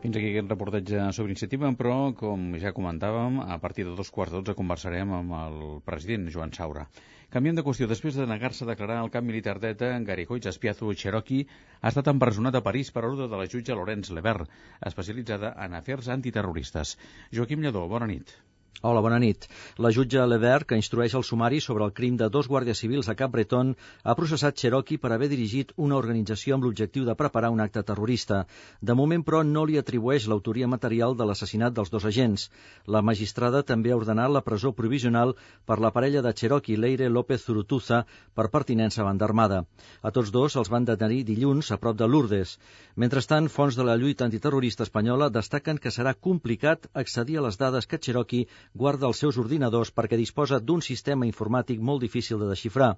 Fins 0.00 0.16
aquí 0.16 0.30
aquest 0.30 0.48
reportatge 0.48 1.10
sobre 1.12 1.34
iniciativa, 1.34 1.68
però, 1.76 1.96
com 2.16 2.54
ja 2.62 2.72
comentàvem, 2.72 3.42
a 3.44 3.58
partir 3.60 3.84
de 3.84 3.92
dos 3.98 4.08
quarts 4.14 4.32
de 4.32 4.38
dotze 4.40 4.56
conversarem 4.56 5.12
amb 5.18 5.34
el 5.42 5.58
president 5.84 6.30
Joan 6.32 6.54
Saura. 6.56 6.86
Canviem 7.34 7.54
de 7.58 7.62
qüestió. 7.62 7.86
Després 7.90 8.16
de 8.18 8.24
negar-se 8.26 8.64
a 8.64 8.68
declarar 8.68 8.96
el 9.04 9.10
camp 9.16 9.26
militar 9.30 9.52
d'ETA, 9.62 9.90
Garigoig 10.08 10.48
Espiazu 10.50 10.90
Cherokee 11.02 11.44
ha 11.78 11.92
estat 11.92 12.10
empresonat 12.12 12.58
a 12.58 12.62
París 12.68 12.90
per 12.96 13.04
ordre 13.08 13.28
de 13.30 13.38
la 13.38 13.46
jutge 13.52 13.76
Laurence 13.78 14.16
Lebert, 14.16 14.50
especialitzada 14.90 15.52
en 15.66 15.78
afers 15.78 16.10
antiterroristes. 16.16 16.96
Joaquim 17.38 17.62
Lledó, 17.62 17.84
bona 17.92 18.10
nit. 18.10 18.34
Hola, 18.82 19.02
bona 19.04 19.18
nit. 19.20 19.42
La 19.76 19.90
jutge 19.92 20.22
Levert, 20.24 20.64
que 20.64 20.76
instrueix 20.80 21.12
el 21.18 21.24
sumari 21.28 21.58
sobre 21.60 21.84
el 21.84 21.90
crim 21.92 22.14
de 22.16 22.30
dos 22.32 22.46
guàrdies 22.48 22.78
civils 22.80 23.10
a 23.12 23.14
Cap 23.14 23.32
Breton, 23.34 23.74
ha 24.04 24.14
processat 24.16 24.56
Cherokee 24.56 24.96
per 25.02 25.10
haver 25.12 25.26
dirigit 25.28 25.74
una 25.76 25.98
organització 25.98 26.54
amb 26.56 26.64
l'objectiu 26.64 27.04
de 27.04 27.14
preparar 27.14 27.50
un 27.52 27.60
acte 27.60 27.82
terrorista. 27.84 28.38
De 28.80 28.96
moment, 28.96 29.20
però, 29.26 29.42
no 29.44 29.66
li 29.68 29.76
atribueix 29.76 30.28
l'autoria 30.32 30.68
material 30.74 31.12
de 31.18 31.26
l'assassinat 31.28 31.74
dels 31.76 31.92
dos 31.92 32.06
agents. 32.08 32.46
La 32.86 33.02
magistrada 33.04 33.60
també 33.72 33.92
ha 33.92 33.98
ordenat 33.98 34.32
la 34.32 34.40
presó 34.46 34.72
provisional 34.72 35.34
per 35.66 35.76
la 35.84 35.92
parella 35.92 36.24
de 36.24 36.32
Cherokee, 36.32 36.80
Leire 36.80 37.10
López 37.12 37.44
Zurutuza, 37.44 38.06
per 38.32 38.48
pertinença 38.48 39.04
a 39.04 39.08
banda 39.10 39.28
armada. 39.28 39.60
A 40.00 40.08
tots 40.08 40.32
dos 40.32 40.56
els 40.56 40.72
van 40.72 40.88
detenir 40.88 41.26
dilluns 41.28 41.68
a 41.70 41.76
prop 41.76 42.00
de 42.00 42.08
Lourdes. 42.08 42.56
Mentrestant, 42.96 43.52
fons 43.52 43.76
de 43.76 43.84
la 43.84 44.00
lluita 44.00 44.24
antiterrorista 44.24 44.88
espanyola 44.88 45.28
destaquen 45.28 45.76
que 45.76 45.92
serà 45.92 46.16
complicat 46.16 46.88
accedir 46.94 47.36
a 47.36 47.46
les 47.50 47.60
dades 47.60 47.84
que 47.84 48.00
Cherokee 48.00 48.48
guarda 48.82 49.08
els 49.08 49.20
seus 49.22 49.38
ordinadors 49.42 49.92
perquè 49.98 50.18
disposa 50.20 50.60
d'un 50.60 50.82
sistema 50.86 51.26
informàtic 51.28 51.80
molt 51.90 52.04
difícil 52.06 52.40
de 52.42 52.48
desxifrar. 52.50 52.90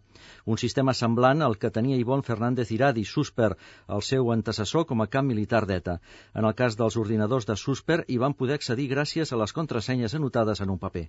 Un 0.47 0.61
sistema 0.63 0.95
semblant 0.95 1.43
al 1.43 1.59
que 1.59 1.71
tenia 1.71 2.01
Ivonne 2.03 2.27
Fernández 2.29 2.73
Iradi, 2.77 3.05
Susper, 3.05 3.53
el 3.89 4.03
seu 4.03 4.33
antecessor 4.37 4.87
com 4.87 5.03
a 5.03 5.11
camp 5.17 5.29
militar 5.33 5.65
d'ETA. 5.67 5.99
En 6.35 6.49
el 6.49 6.57
cas 6.63 6.79
dels 6.79 6.97
ordinadors 7.05 7.47
de 7.51 7.57
Susper 7.57 8.03
hi 8.09 8.19
van 8.25 8.35
poder 8.35 8.61
accedir 8.61 8.91
gràcies 8.95 9.33
a 9.33 9.43
les 9.45 9.53
contrasenyes 9.61 10.15
anotades 10.21 10.61
en 10.61 10.77
un 10.77 10.83
paper. 10.87 11.09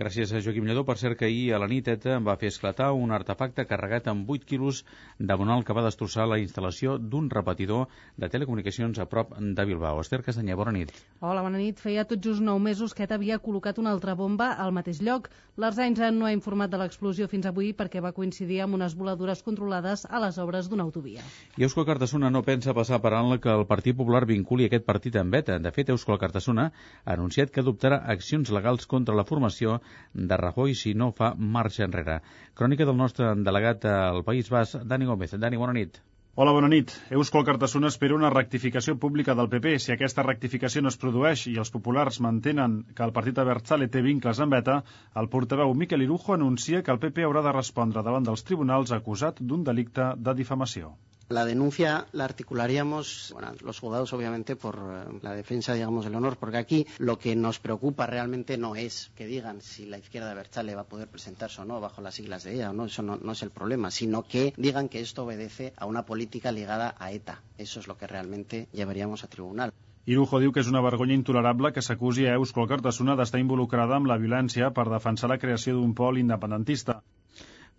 Gràcies 0.00 0.30
a 0.32 0.38
Joaquim 0.40 0.64
Lledó. 0.64 0.80
Per 0.88 0.94
cert 0.96 1.18
que 1.20 1.26
ahir 1.26 1.50
a 1.52 1.58
la 1.60 1.66
nit 1.68 1.84
ETA 1.92 2.14
va 2.24 2.32
fer 2.40 2.48
esclatar 2.48 2.86
un 2.96 3.10
artefacte 3.12 3.66
carregat 3.68 4.06
amb 4.08 4.30
8 4.32 4.46
quilos 4.48 4.78
de 5.18 5.34
bonal 5.36 5.60
que 5.60 5.74
va 5.76 5.82
destrossar 5.84 6.24
la 6.24 6.38
instal·lació 6.40 6.94
d'un 6.96 7.26
repetidor 7.28 7.90
de 8.16 8.30
telecomunicacions 8.32 8.96
a 8.96 9.04
prop 9.04 9.34
de 9.36 9.66
Bilbao. 9.68 10.00
Esther 10.00 10.22
Castanyer, 10.24 10.56
bona 10.56 10.72
nit. 10.72 10.94
Hola, 11.20 11.42
bona 11.44 11.60
nit. 11.60 11.82
Feia 11.84 12.06
tot 12.08 12.22
just 12.24 12.40
9 12.40 12.62
mesos 12.64 12.94
que 12.96 13.04
ETA 13.04 13.18
havia 13.20 13.36
col·locat 13.44 13.76
una 13.82 13.92
altra 13.92 14.14
bomba 14.16 14.54
al 14.54 14.72
mateix 14.72 15.02
lloc. 15.04 15.28
L'Arsanysa 15.60 16.08
no 16.16 16.24
ha 16.24 16.32
informat 16.32 16.72
de 16.72 16.80
l'explosió 16.80 17.28
fins 17.28 17.50
avui 17.52 17.74
perquè 17.76 18.00
va 18.00 18.14
coincidir 18.16 18.62
amb 18.64 18.80
unes 18.80 18.96
voladures 18.96 19.44
controlades 19.44 20.06
a 20.08 20.22
les 20.24 20.40
obres 20.40 20.72
d'una 20.72 20.88
autovia. 20.88 21.20
I 21.60 21.68
Eusko 21.68 21.84
Cartassona 21.84 22.32
no 22.32 22.40
pensa 22.48 22.72
passar 22.72 23.02
per 23.04 23.12
alt 23.18 23.42
que 23.44 23.52
el 23.52 23.66
Partit 23.68 24.00
Popular 24.00 24.24
vinculi 24.24 24.64
aquest 24.70 24.88
partit 24.88 25.20
amb 25.20 25.36
ETA. 25.42 25.60
De 25.60 25.76
fet, 25.76 25.92
Eusko 25.92 26.16
Cartassona 26.16 26.70
ha 27.04 27.12
anunciat 27.18 27.52
que 27.52 27.60
adoptarà 27.60 28.00
accions 28.16 28.48
legals 28.48 28.88
contra 28.88 29.12
la 29.12 29.28
formació 29.28 29.76
de 30.12 30.36
Rajoy 30.36 30.74
si 30.74 30.94
no 30.94 31.10
fa 31.12 31.32
marxa 31.56 31.86
enrere. 31.86 32.20
Crònica 32.54 32.86
del 32.88 33.00
nostre 33.00 33.34
delegat 33.50 33.84
al 33.90 34.24
País 34.24 34.50
Basc, 34.50 34.82
Dani 34.84 35.10
Gómez. 35.10 35.36
Dani, 35.38 35.60
bona 35.60 35.76
nit. 35.76 36.00
Hola, 36.40 36.52
bona 36.56 36.68
nit. 36.70 36.92
Eusko 37.10 37.40
Cartassona 37.44 37.88
espera 37.92 38.14
una 38.16 38.30
rectificació 38.32 38.94
pública 39.02 39.34
del 39.34 39.48
PP. 39.52 39.72
Si 39.84 39.92
aquesta 39.94 40.22
rectificació 40.26 40.80
no 40.84 40.92
es 40.92 40.98
produeix 41.02 41.42
i 41.50 41.56
els 41.62 41.72
populars 41.74 42.20
mantenen 42.26 42.78
que 42.94 43.04
el 43.06 43.12
partit 43.16 43.40
Abertzale 43.42 43.90
té 43.96 44.00
vincles 44.06 44.40
amb 44.46 44.56
ETA, 44.60 44.78
el 45.22 45.28
portaveu 45.34 45.74
Miquel 45.82 46.06
Irujo 46.06 46.36
anuncia 46.38 46.84
que 46.86 46.94
el 46.94 47.02
PP 47.02 47.26
haurà 47.26 47.42
de 47.48 47.56
respondre 47.58 48.06
davant 48.06 48.30
dels 48.30 48.46
tribunals 48.46 48.94
acusat 48.96 49.42
d'un 49.42 49.66
delicte 49.72 50.12
de 50.16 50.36
difamació. 50.42 50.94
La 51.30 51.44
denuncia 51.44 52.08
la 52.10 52.24
articularíamos, 52.24 53.30
bueno, 53.32 53.52
los 53.62 53.78
juzgados 53.78 54.12
obviamente 54.12 54.56
por 54.56 54.74
eh, 54.74 55.18
la 55.22 55.32
defensa, 55.32 55.74
digamos, 55.74 56.04
del 56.04 56.16
honor, 56.16 56.36
porque 56.36 56.56
aquí 56.56 56.88
lo 56.98 57.20
que 57.20 57.36
nos 57.36 57.60
preocupa 57.60 58.04
realmente 58.04 58.58
no 58.58 58.74
es 58.74 59.12
que 59.14 59.26
digan 59.26 59.60
si 59.60 59.86
la 59.86 59.98
izquierda 59.98 60.34
Berchale 60.34 60.74
va 60.74 60.80
a 60.80 60.88
poder 60.88 61.06
presentarse 61.06 61.60
o 61.60 61.64
no 61.64 61.80
bajo 61.80 62.02
las 62.02 62.16
siglas 62.16 62.42
de 62.42 62.54
ella, 62.54 62.70
o 62.70 62.72
no, 62.72 62.86
eso 62.86 63.02
no, 63.02 63.30
es 63.30 63.42
el 63.44 63.50
problema, 63.50 63.92
sino 63.92 64.24
que 64.24 64.52
digan 64.56 64.88
que 64.88 64.98
esto 64.98 65.22
obedece 65.22 65.72
a 65.76 65.86
una 65.86 66.04
política 66.04 66.50
ligada 66.50 66.96
a 66.98 67.12
ETA. 67.12 67.40
Eso 67.58 67.78
es 67.78 67.86
lo 67.86 67.96
que 67.96 68.08
realmente 68.08 68.66
llevaríamos 68.72 69.22
a 69.22 69.28
tribunal. 69.28 69.72
Irujo 70.06 70.40
diu 70.40 70.50
que 70.50 70.66
una 70.66 70.82
vergonya 70.82 71.14
intolerable 71.14 71.70
que 71.70 71.82
s'acusi 71.86 72.26
a 72.26 72.34
Euskal 72.40 72.66
Cartassona 72.66 73.14
d'estar 73.14 73.38
involucrada 73.38 73.94
amb 73.94 74.10
la 74.10 74.18
violència 74.18 74.74
per 74.74 74.88
defensar 74.90 75.30
la 75.30 75.38
creació 75.38 75.76
d'un 75.78 75.94
pol 75.94 76.18
independentista. 76.18 77.04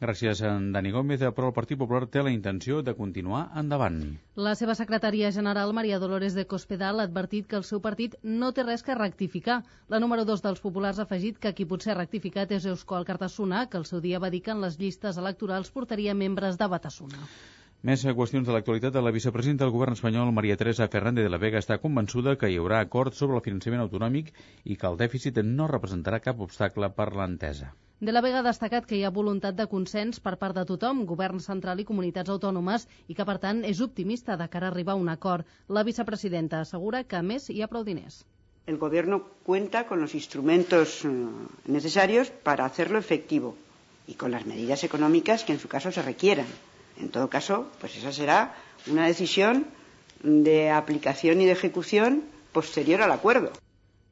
Gràcies 0.01 0.39
a 0.41 0.55
en 0.57 0.71
Dani 0.73 0.89
Gómez, 0.89 1.21
però 1.37 1.51
el 1.51 1.53
Partit 1.53 1.77
Popular 1.77 2.07
té 2.09 2.23
la 2.25 2.31
intenció 2.33 2.79
de 2.81 2.95
continuar 2.97 3.41
endavant. 3.61 3.99
La 4.47 4.55
seva 4.57 4.73
secretària 4.79 5.29
general, 5.35 5.75
Maria 5.77 5.99
Dolores 6.01 6.33
de 6.33 6.47
Cospedal, 6.53 6.97
ha 6.97 7.05
advertit 7.05 7.45
que 7.51 7.59
el 7.59 7.67
seu 7.69 7.83
partit 7.85 8.17
no 8.23 8.49
té 8.49 8.65
res 8.65 8.81
que 8.87 8.97
rectificar. 8.97 9.59
La 9.93 10.01
número 10.01 10.25
2 10.25 10.41
dels 10.41 10.65
populars 10.65 10.97
ha 10.97 11.05
afegit 11.05 11.37
que 11.37 11.53
qui 11.53 11.69
potser 11.69 11.93
ha 11.93 11.99
rectificat 11.99 12.57
és 12.57 12.65
Euskal 12.73 13.05
Cartassona, 13.05 13.67
que 13.69 13.77
el 13.77 13.85
seu 13.85 14.01
dia 14.01 14.23
va 14.25 14.33
dir 14.33 14.41
que 14.41 14.57
en 14.57 14.65
les 14.65 14.81
llistes 14.81 15.21
electorals 15.21 15.69
portaria 15.69 16.17
membres 16.17 16.57
de 16.57 16.73
Batasuna. 16.73 17.27
Més 17.89 18.03
qüestions 18.17 18.45
de 18.45 18.53
l'actualitat. 18.53 18.97
La 19.01 19.11
vicepresidenta 19.13 19.65
del 19.65 19.71
govern 19.73 19.95
espanyol, 19.97 20.31
Maria 20.37 20.55
Teresa 20.57 20.85
Fernández 20.95 21.25
de 21.25 21.31
la 21.33 21.39
Vega, 21.41 21.61
està 21.63 21.79
convençuda 21.81 22.35
que 22.37 22.49
hi 22.51 22.59
haurà 22.61 22.81
acord 22.85 23.17
sobre 23.17 23.39
el 23.39 23.41
finançament 23.47 23.81
autonòmic 23.81 24.29
i 24.69 24.77
que 24.77 24.85
el 24.91 24.99
dèficit 24.99 25.39
no 25.47 25.65
representarà 25.71 26.19
cap 26.21 26.43
obstacle 26.45 26.91
per 26.99 27.07
l'entesa. 27.15 27.71
De 28.09 28.13
la 28.13 28.21
Vega 28.21 28.43
ha 28.43 28.45
destacat 28.45 28.85
que 28.85 28.99
hi 28.99 29.01
ha 29.03 29.13
voluntat 29.15 29.57
de 29.57 29.65
consens 29.73 30.21
per 30.27 30.35
part 30.43 30.59
de 30.59 30.67
tothom, 30.73 31.01
govern 31.09 31.41
central 31.47 31.81
i 31.81 31.87
comunitats 31.89 32.29
autònomes, 32.29 32.85
i 33.09 33.17
que, 33.17 33.25
per 33.25 33.39
tant, 33.41 33.65
és 33.73 33.81
optimista 33.81 34.37
de 34.37 34.51
cara 34.53 34.69
a 34.69 34.75
arribar 34.75 34.93
a 34.93 35.01
un 35.01 35.09
acord. 35.09 35.49
La 35.67 35.81
vicepresidenta 35.81 36.61
assegura 36.61 37.01
que, 37.03 37.17
a 37.17 37.25
més, 37.25 37.49
hi 37.49 37.63
ha 37.65 37.73
prou 37.75 37.85
diners. 37.89 38.21
El 38.69 38.77
Gobierno 38.77 39.23
cuenta 39.43 39.87
con 39.87 40.05
los 40.05 40.13
instrumentos 40.13 40.99
necesarios 41.65 42.29
para 42.29 42.65
hacerlo 42.65 42.99
efectivo 42.99 43.55
y 44.05 44.13
con 44.13 44.29
las 44.29 44.45
medidas 44.45 44.83
económicas 44.83 45.43
que 45.43 45.53
en 45.53 45.59
su 45.59 45.67
caso 45.67 45.91
se 45.91 46.03
requieran. 46.03 46.45
En 47.01 47.09
todo 47.09 47.29
caso, 47.29 47.67
pues 47.79 47.97
esa 47.97 48.13
será 48.13 48.55
una 48.87 49.07
decisión 49.07 49.65
de 50.23 50.69
aplicación 50.69 51.41
y 51.41 51.45
de 51.45 51.53
ejecución 51.53 52.23
posterior 52.53 53.01
al 53.01 53.11
acuerdo 53.11 53.51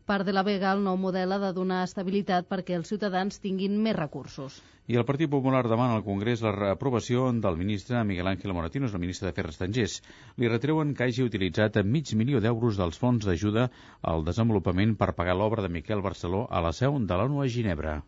part 0.10 0.26
de 0.26 0.34
la 0.34 0.42
Vega, 0.42 0.72
el 0.74 0.80
nou 0.82 0.98
model 0.98 1.36
ha 1.36 1.38
de 1.44 1.52
donar 1.54 1.84
estabilitat 1.86 2.48
perquè 2.50 2.74
els 2.80 2.90
ciutadans 2.90 3.36
tinguin 3.44 3.76
més 3.86 3.94
recursos. 3.98 4.56
I 4.90 4.98
el 4.98 5.06
Partit 5.06 5.30
Popular 5.30 5.62
demana 5.70 6.00
al 6.00 6.06
Congrés 6.08 6.42
la 6.42 6.54
reaprovació 6.56 7.28
del 7.44 7.60
ministre 7.60 8.02
Miguel 8.12 8.32
Ángel 8.32 8.56
Moratinos, 8.58 8.96
el 8.98 9.04
ministre 9.04 9.30
d'Afers 9.30 9.54
Estrangers. 9.54 10.00
Li 10.42 10.50
retreuen 10.50 10.96
que 10.98 11.06
hagi 11.06 11.28
utilitzat 11.30 11.78
mig 11.86 12.16
milió 12.18 12.42
d'euros 12.42 12.82
dels 12.82 12.98
fons 13.04 13.30
d'ajuda 13.30 13.68
al 14.14 14.26
desenvolupament 14.32 14.98
per 14.98 15.14
pagar 15.20 15.38
l'obra 15.38 15.68
de 15.68 15.70
Miquel 15.78 16.02
Barceló 16.02 16.48
a 16.50 16.64
la 16.66 16.74
seu 16.80 16.98
de 17.12 17.22
l'ONU 17.22 17.46
a 17.46 17.52
Ginebra. 17.58 18.00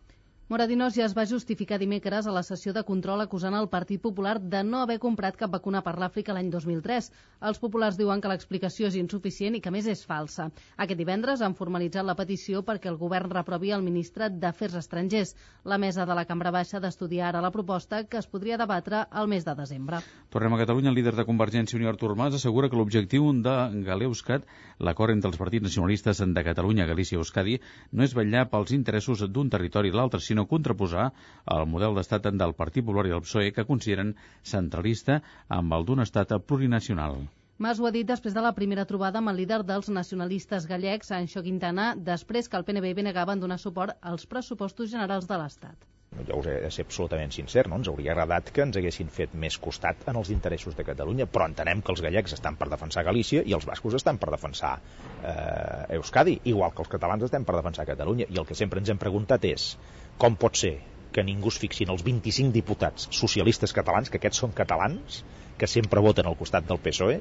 Moradinós 0.52 0.92
ja 0.92 1.06
es 1.08 1.14
va 1.16 1.22
justificar 1.24 1.78
dimecres 1.80 2.26
a 2.28 2.32
la 2.36 2.42
sessió 2.44 2.74
de 2.76 2.82
control 2.84 3.22
acusant 3.22 3.54
el 3.56 3.70
Partit 3.72 4.02
Popular 4.04 4.34
de 4.54 4.58
no 4.68 4.82
haver 4.82 4.98
comprat 5.00 5.36
cap 5.40 5.48
vacuna 5.54 5.80
per 5.80 5.94
l'Àfrica 5.96 6.34
l'any 6.36 6.50
2003. 6.52 7.06
Els 7.48 7.60
populars 7.62 7.96
diuen 7.96 8.20
que 8.20 8.28
l'explicació 8.28 8.90
és 8.90 8.98
insuficient 9.00 9.56
i 9.56 9.62
que 9.64 9.72
més 9.72 9.88
és 9.88 10.02
falsa. 10.04 10.50
Aquest 10.76 11.00
divendres 11.00 11.40
han 11.40 11.56
formalitzat 11.56 12.04
la 12.04 12.14
petició 12.18 12.60
perquè 12.66 12.90
el 12.92 12.98
govern 13.00 13.32
reprovi 13.32 13.72
el 13.72 13.86
ministre 13.86 14.28
d'Afers 14.28 14.76
Estrangers. 14.82 15.32
La 15.64 15.78
mesa 15.78 16.04
de 16.04 16.18
la 16.18 16.26
Cambra 16.28 16.52
Baixa 16.52 16.82
d'estudiar 16.84 17.30
ara 17.30 17.40
la 17.40 17.52
proposta 17.56 18.02
que 18.04 18.20
es 18.20 18.28
podria 18.28 18.60
debatre 18.60 19.06
al 19.08 19.32
mes 19.32 19.48
de 19.48 19.56
desembre. 19.56 20.02
Tornem 20.28 20.52
a 20.52 20.60
Catalunya. 20.66 20.92
El 20.92 21.00
líder 21.00 21.16
de 21.16 21.24
Convergència 21.24 21.78
i 21.78 21.80
Unió, 21.80 21.94
Artur 21.94 22.12
Mas, 22.14 22.36
assegura 22.36 22.68
que 22.68 22.76
l'objectiu 22.76 23.30
de 23.40 23.56
Galeuscat, 23.88 24.44
l'acord 24.84 25.16
entre 25.16 25.32
els 25.32 25.40
partits 25.40 25.70
nacionalistes 25.70 26.20
de 26.20 26.44
Catalunya, 26.44 26.90
Galícia 26.92 27.16
i 27.16 27.24
Euskadi, 27.24 27.58
no 27.92 28.04
és 28.04 28.12
vetllar 28.12 28.50
pels 28.52 28.76
interessos 28.76 29.24
d'un 29.32 29.48
territori 29.48 29.88
i 29.88 29.96
l'altre, 29.96 30.20
sinó 30.20 30.41
contraposar 30.50 31.10
el 31.56 31.68
model 31.74 31.94
d'estat 31.98 32.30
del 32.32 32.56
Partit 32.58 32.84
Popular 32.84 33.06
i 33.10 33.14
el 33.18 33.22
PSOE 33.26 33.52
que 33.52 33.68
consideren 33.68 34.16
centralista 34.54 35.20
amb 35.60 35.78
el 35.78 35.86
d'un 35.88 36.04
estat 36.06 36.34
plurinacional. 36.46 37.22
Mas 37.62 37.78
ho 37.78 37.86
ha 37.86 37.94
dit 37.94 38.06
després 38.08 38.34
de 38.34 38.42
la 38.42 38.54
primera 38.56 38.84
trobada 38.90 39.20
amb 39.20 39.30
el 39.30 39.36
líder 39.42 39.60
dels 39.68 39.90
nacionalistes 39.92 40.66
gallecs, 40.66 41.12
Anxo 41.18 41.44
Quintana, 41.46 41.92
després 42.10 42.48
que 42.48 42.58
el 42.58 42.64
PNB 42.66 42.90
i 42.90 42.98
BNG 42.98 43.26
van 43.28 43.42
donar 43.44 43.58
suport 43.62 43.98
als 44.12 44.26
pressupostos 44.26 44.90
generals 44.90 45.28
de 45.30 45.38
l'Estat. 45.38 45.90
Jo 46.28 46.38
us 46.40 46.46
he 46.50 46.54
de 46.60 46.70
ser 46.74 46.84
absolutament 46.84 47.30
sincer, 47.32 47.62
no? 47.70 47.78
ens 47.80 47.88
hauria 47.88 48.12
agradat 48.12 48.50
que 48.56 48.64
ens 48.66 48.76
haguessin 48.76 49.08
fet 49.18 49.32
més 49.44 49.56
costat 49.66 50.02
en 50.12 50.18
els 50.20 50.32
interessos 50.34 50.76
de 50.76 50.84
Catalunya, 50.84 51.26
però 51.36 51.46
entenem 51.48 51.80
que 51.80 51.94
els 51.94 52.02
gallecs 52.04 52.36
estan 52.36 52.58
per 52.60 52.68
defensar 52.72 53.06
Galícia 53.06 53.44
i 53.48 53.54
els 53.56 53.64
bascos 53.70 53.96
estan 54.00 54.18
per 54.20 54.28
defensar 54.34 54.74
eh, 54.76 55.96
Euskadi, 55.96 56.38
igual 56.52 56.74
que 56.76 56.84
els 56.84 56.92
catalans 56.96 57.24
estem 57.28 57.46
per 57.48 57.56
defensar 57.56 57.88
Catalunya. 57.88 58.28
I 58.28 58.42
el 58.42 58.48
que 58.48 58.58
sempre 58.58 58.82
ens 58.82 58.92
hem 58.92 59.00
preguntat 59.00 59.48
és 59.48 59.70
com 60.18 60.36
pot 60.44 60.58
ser 60.60 60.74
que 61.12 61.24
ningú 61.28 61.52
es 61.52 61.58
fixi 61.62 61.84
en 61.86 61.92
els 61.94 62.02
25 62.06 62.54
diputats 62.56 63.08
socialistes 63.20 63.74
catalans, 63.76 64.10
que 64.10 64.20
aquests 64.20 64.42
són 64.44 64.56
catalans, 64.62 65.22
que 65.58 65.68
sempre 65.68 66.02
voten 66.08 66.28
al 66.28 66.38
costat 66.40 66.68
del 66.68 66.80
PSOE? 66.86 67.20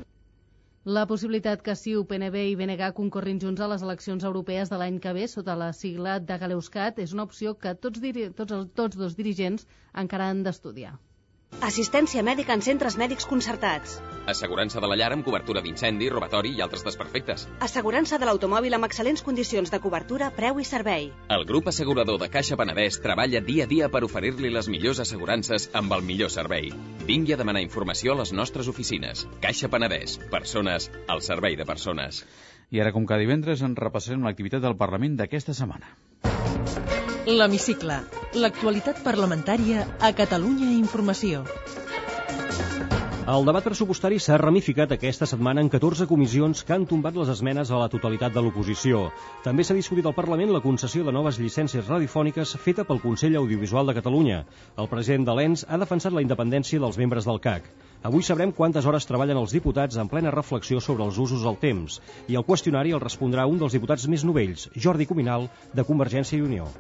La 0.98 1.04
possibilitat 1.10 1.62
que 1.62 1.76
CiU, 1.78 2.06
PNB 2.10 2.44
i 2.50 2.56
BNG 2.58 2.88
concorrin 2.98 3.40
junts 3.44 3.62
a 3.62 3.68
les 3.70 3.84
eleccions 3.86 4.24
europees 4.30 4.72
de 4.72 4.80
l'any 4.82 4.98
que 5.04 5.14
ve 5.14 5.28
sota 5.30 5.54
la 5.64 5.68
sigla 5.78 6.16
de 6.32 6.38
Galeuscat 6.42 6.98
és 7.04 7.14
una 7.14 7.28
opció 7.30 7.54
que 7.54 7.76
tots, 7.84 8.02
tots, 8.40 8.56
tots 8.80 8.98
dos 9.04 9.18
dirigents 9.20 9.68
encara 10.04 10.32
han 10.32 10.42
d'estudiar. 10.48 10.96
Assistència 11.62 12.24
mèdica 12.26 12.56
en 12.58 12.62
centres 12.66 12.96
mèdics 12.98 13.28
concertats. 13.30 14.00
Assegurança 14.32 14.82
de 14.82 14.88
la 14.90 14.96
llar 14.98 15.12
amb 15.14 15.26
cobertura 15.26 15.62
d'incendi, 15.62 16.08
robatori 16.10 16.56
i 16.58 16.62
altres 16.66 16.82
desperfectes. 16.84 17.46
Assegurança 17.62 18.18
de 18.18 18.26
l'automòbil 18.26 18.74
amb 18.74 18.88
excel·lents 18.88 19.22
condicions 19.22 19.70
de 19.70 19.80
cobertura, 19.84 20.32
preu 20.34 20.60
i 20.60 20.66
servei. 20.66 21.12
El 21.30 21.46
grup 21.46 21.70
assegurador 21.70 22.18
de 22.22 22.32
Caixa 22.34 22.58
Penedès 22.58 22.98
treballa 23.04 23.44
dia 23.46 23.68
a 23.68 23.70
dia 23.70 23.90
per 23.94 24.04
oferir-li 24.08 24.50
les 24.50 24.72
millors 24.74 25.04
assegurances 25.06 25.70
amb 25.78 25.94
el 25.94 26.02
millor 26.08 26.34
servei. 26.34 26.72
Vingui 27.06 27.38
a 27.38 27.40
demanar 27.44 27.62
informació 27.62 28.16
a 28.16 28.22
les 28.24 28.34
nostres 28.34 28.72
oficines. 28.72 29.28
Caixa 29.46 29.70
Penedès. 29.70 30.18
Persones 30.34 30.90
al 31.08 31.22
servei 31.22 31.60
de 31.60 31.70
persones. 31.70 32.26
I 32.72 32.82
ara, 32.82 32.96
com 32.96 33.06
cada 33.06 33.22
divendres, 33.22 33.62
en 33.62 33.78
repassarem 33.78 34.26
l'activitat 34.26 34.66
del 34.66 34.80
Parlament 34.82 35.20
d'aquesta 35.20 35.54
setmana. 35.54 35.94
L'Hemicicle. 37.30 38.00
L'actualitat 38.34 39.04
parlamentària 39.06 39.84
a 40.02 40.10
Catalunya 40.18 40.72
Informació. 40.74 41.44
El 43.30 43.46
debat 43.46 43.62
pressupostari 43.68 44.18
s'ha 44.18 44.40
ramificat 44.42 44.96
aquesta 44.96 45.28
setmana 45.30 45.62
en 45.62 45.70
14 45.70 46.08
comissions 46.10 46.64
que 46.66 46.74
han 46.74 46.88
tombat 46.90 47.20
les 47.22 47.30
esmenes 47.30 47.70
a 47.70 47.78
la 47.78 47.92
totalitat 47.94 48.34
de 48.34 48.42
l'oposició. 48.42 49.04
També 49.46 49.62
s'ha 49.62 49.78
discutit 49.78 50.10
al 50.10 50.18
Parlament 50.18 50.50
la 50.50 50.64
concessió 50.66 51.06
de 51.06 51.14
noves 51.14 51.38
llicències 51.38 51.86
radiofòniques 51.94 52.56
feta 52.66 52.88
pel 52.90 53.04
Consell 53.06 53.38
Audiovisual 53.38 53.86
de 53.86 53.98
Catalunya. 54.02 54.42
El 54.82 54.90
president 54.90 55.30
de 55.30 55.38
l'ENS 55.38 55.68
ha 55.70 55.78
defensat 55.78 56.18
la 56.18 56.26
independència 56.26 56.82
dels 56.82 56.98
membres 56.98 57.30
del 57.30 57.40
CAC. 57.40 57.70
Avui 58.04 58.24
sabrem 58.26 58.52
quantes 58.58 58.86
hores 58.90 59.06
treballen 59.06 59.38
els 59.38 59.52
diputats 59.54 60.00
en 60.02 60.10
plena 60.10 60.34
reflexió 60.34 60.82
sobre 60.82 61.06
els 61.06 61.20
usos 61.22 61.46
del 61.46 61.60
temps. 61.62 62.00
I 62.34 62.40
el 62.40 62.48
qüestionari 62.48 62.96
el 62.98 63.04
respondrà 63.04 63.46
un 63.46 63.62
dels 63.62 63.78
diputats 63.78 64.10
més 64.10 64.26
novells, 64.26 64.68
Jordi 64.88 65.06
Cuminal, 65.14 65.50
de 65.78 65.86
Convergència 65.92 66.42
i 66.42 66.46
Unió. 66.50 66.72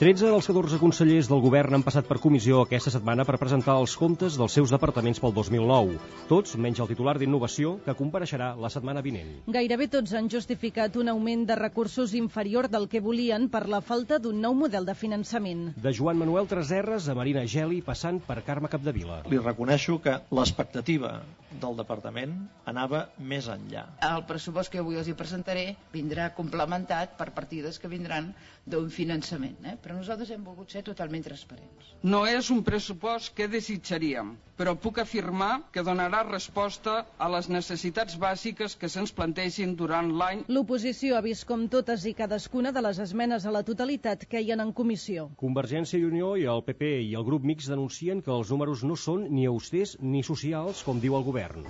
13 0.00 0.30
dels 0.32 0.46
14 0.48 0.78
consellers 0.80 1.26
del 1.28 1.42
govern 1.44 1.76
han 1.76 1.82
passat 1.84 2.06
per 2.08 2.16
comissió 2.24 2.62
aquesta 2.62 2.88
setmana 2.88 3.26
per 3.28 3.34
presentar 3.36 3.74
els 3.76 3.92
comptes 4.00 4.38
dels 4.40 4.54
seus 4.56 4.70
departaments 4.72 5.18
pel 5.20 5.34
2009. 5.36 5.98
Tots, 6.30 6.54
menys 6.56 6.78
el 6.80 6.88
titular 6.88 7.18
d'Innovació, 7.20 7.74
que 7.84 7.92
compareixerà 7.98 8.54
la 8.56 8.70
setmana 8.72 9.02
vinent. 9.04 9.34
Gairebé 9.52 9.90
tots 9.92 10.14
han 10.16 10.30
justificat 10.32 10.96
un 10.96 11.12
augment 11.12 11.42
de 11.50 11.58
recursos 11.60 12.14
inferior 12.16 12.70
del 12.72 12.88
que 12.88 13.02
volien 13.04 13.44
per 13.52 13.66
la 13.68 13.82
falta 13.84 14.16
d'un 14.16 14.40
nou 14.40 14.56
model 14.56 14.88
de 14.88 14.94
finançament. 14.96 15.66
De 15.76 15.92
Joan 15.92 16.16
Manuel 16.22 16.48
Treserres 16.48 17.10
a 17.12 17.18
Marina 17.20 17.44
Geli, 17.44 17.82
passant 17.84 18.22
per 18.24 18.38
Carme 18.48 18.72
Capdevila. 18.72 19.20
Li 19.28 19.42
reconeixo 19.44 19.98
que 20.00 20.16
l'expectativa 20.32 21.12
del 21.60 21.76
departament 21.76 22.38
anava 22.72 23.02
més 23.20 23.52
enllà. 23.52 23.84
El 24.08 24.24
pressupost 24.24 24.72
que 24.72 24.80
avui 24.80 24.96
els 24.96 25.12
hi 25.12 25.18
presentaré 25.20 25.74
vindrà 25.92 26.30
complementat 26.40 27.18
per 27.20 27.34
partides 27.36 27.76
que 27.76 27.92
vindran 27.92 28.32
d'un 28.72 28.88
finançament, 28.94 29.56
eh? 29.66 29.76
però 29.82 29.96
nosaltres 29.96 30.30
hem 30.34 30.44
volgut 30.46 30.72
ser 30.74 30.82
totalment 30.86 31.24
transparents. 31.26 31.90
No 32.14 32.22
és 32.28 32.50
un 32.54 32.62
pressupost 32.66 33.34
que 33.36 33.48
desitjaríem, 33.52 34.32
però 34.60 34.74
puc 34.84 35.00
afirmar 35.02 35.50
que 35.74 35.84
donarà 35.86 36.22
resposta 36.28 36.94
a 37.18 37.28
les 37.34 37.50
necessitats 37.52 38.16
bàsiques 38.24 38.76
que 38.80 38.90
se'ns 38.94 39.12
plantegin 39.16 39.74
durant 39.82 40.12
l'any. 40.22 40.44
L'oposició 40.48 41.18
ha 41.18 41.24
vist 41.26 41.46
com 41.50 41.66
totes 41.74 42.06
i 42.10 42.14
cadascuna 42.22 42.72
de 42.76 42.84
les 42.86 43.02
esmenes 43.06 43.46
a 43.46 43.54
la 43.56 43.64
totalitat 43.72 44.26
queien 44.34 44.64
en 44.66 44.72
comissió. 44.82 45.28
Convergència 45.44 46.00
i 46.00 46.08
Unió 46.08 46.34
i 46.40 46.48
el 46.54 46.64
PP 46.68 46.94
i 47.08 47.14
el 47.20 47.28
grup 47.28 47.46
mix 47.52 47.68
denuncien 47.72 48.24
que 48.24 48.34
els 48.36 48.54
números 48.54 48.84
no 48.84 48.96
són 48.96 49.28
ni 49.34 49.48
austers 49.50 49.96
ni 50.00 50.24
socials, 50.32 50.84
com 50.88 51.00
diu 51.04 51.20
el 51.20 51.26
govern. 51.32 51.68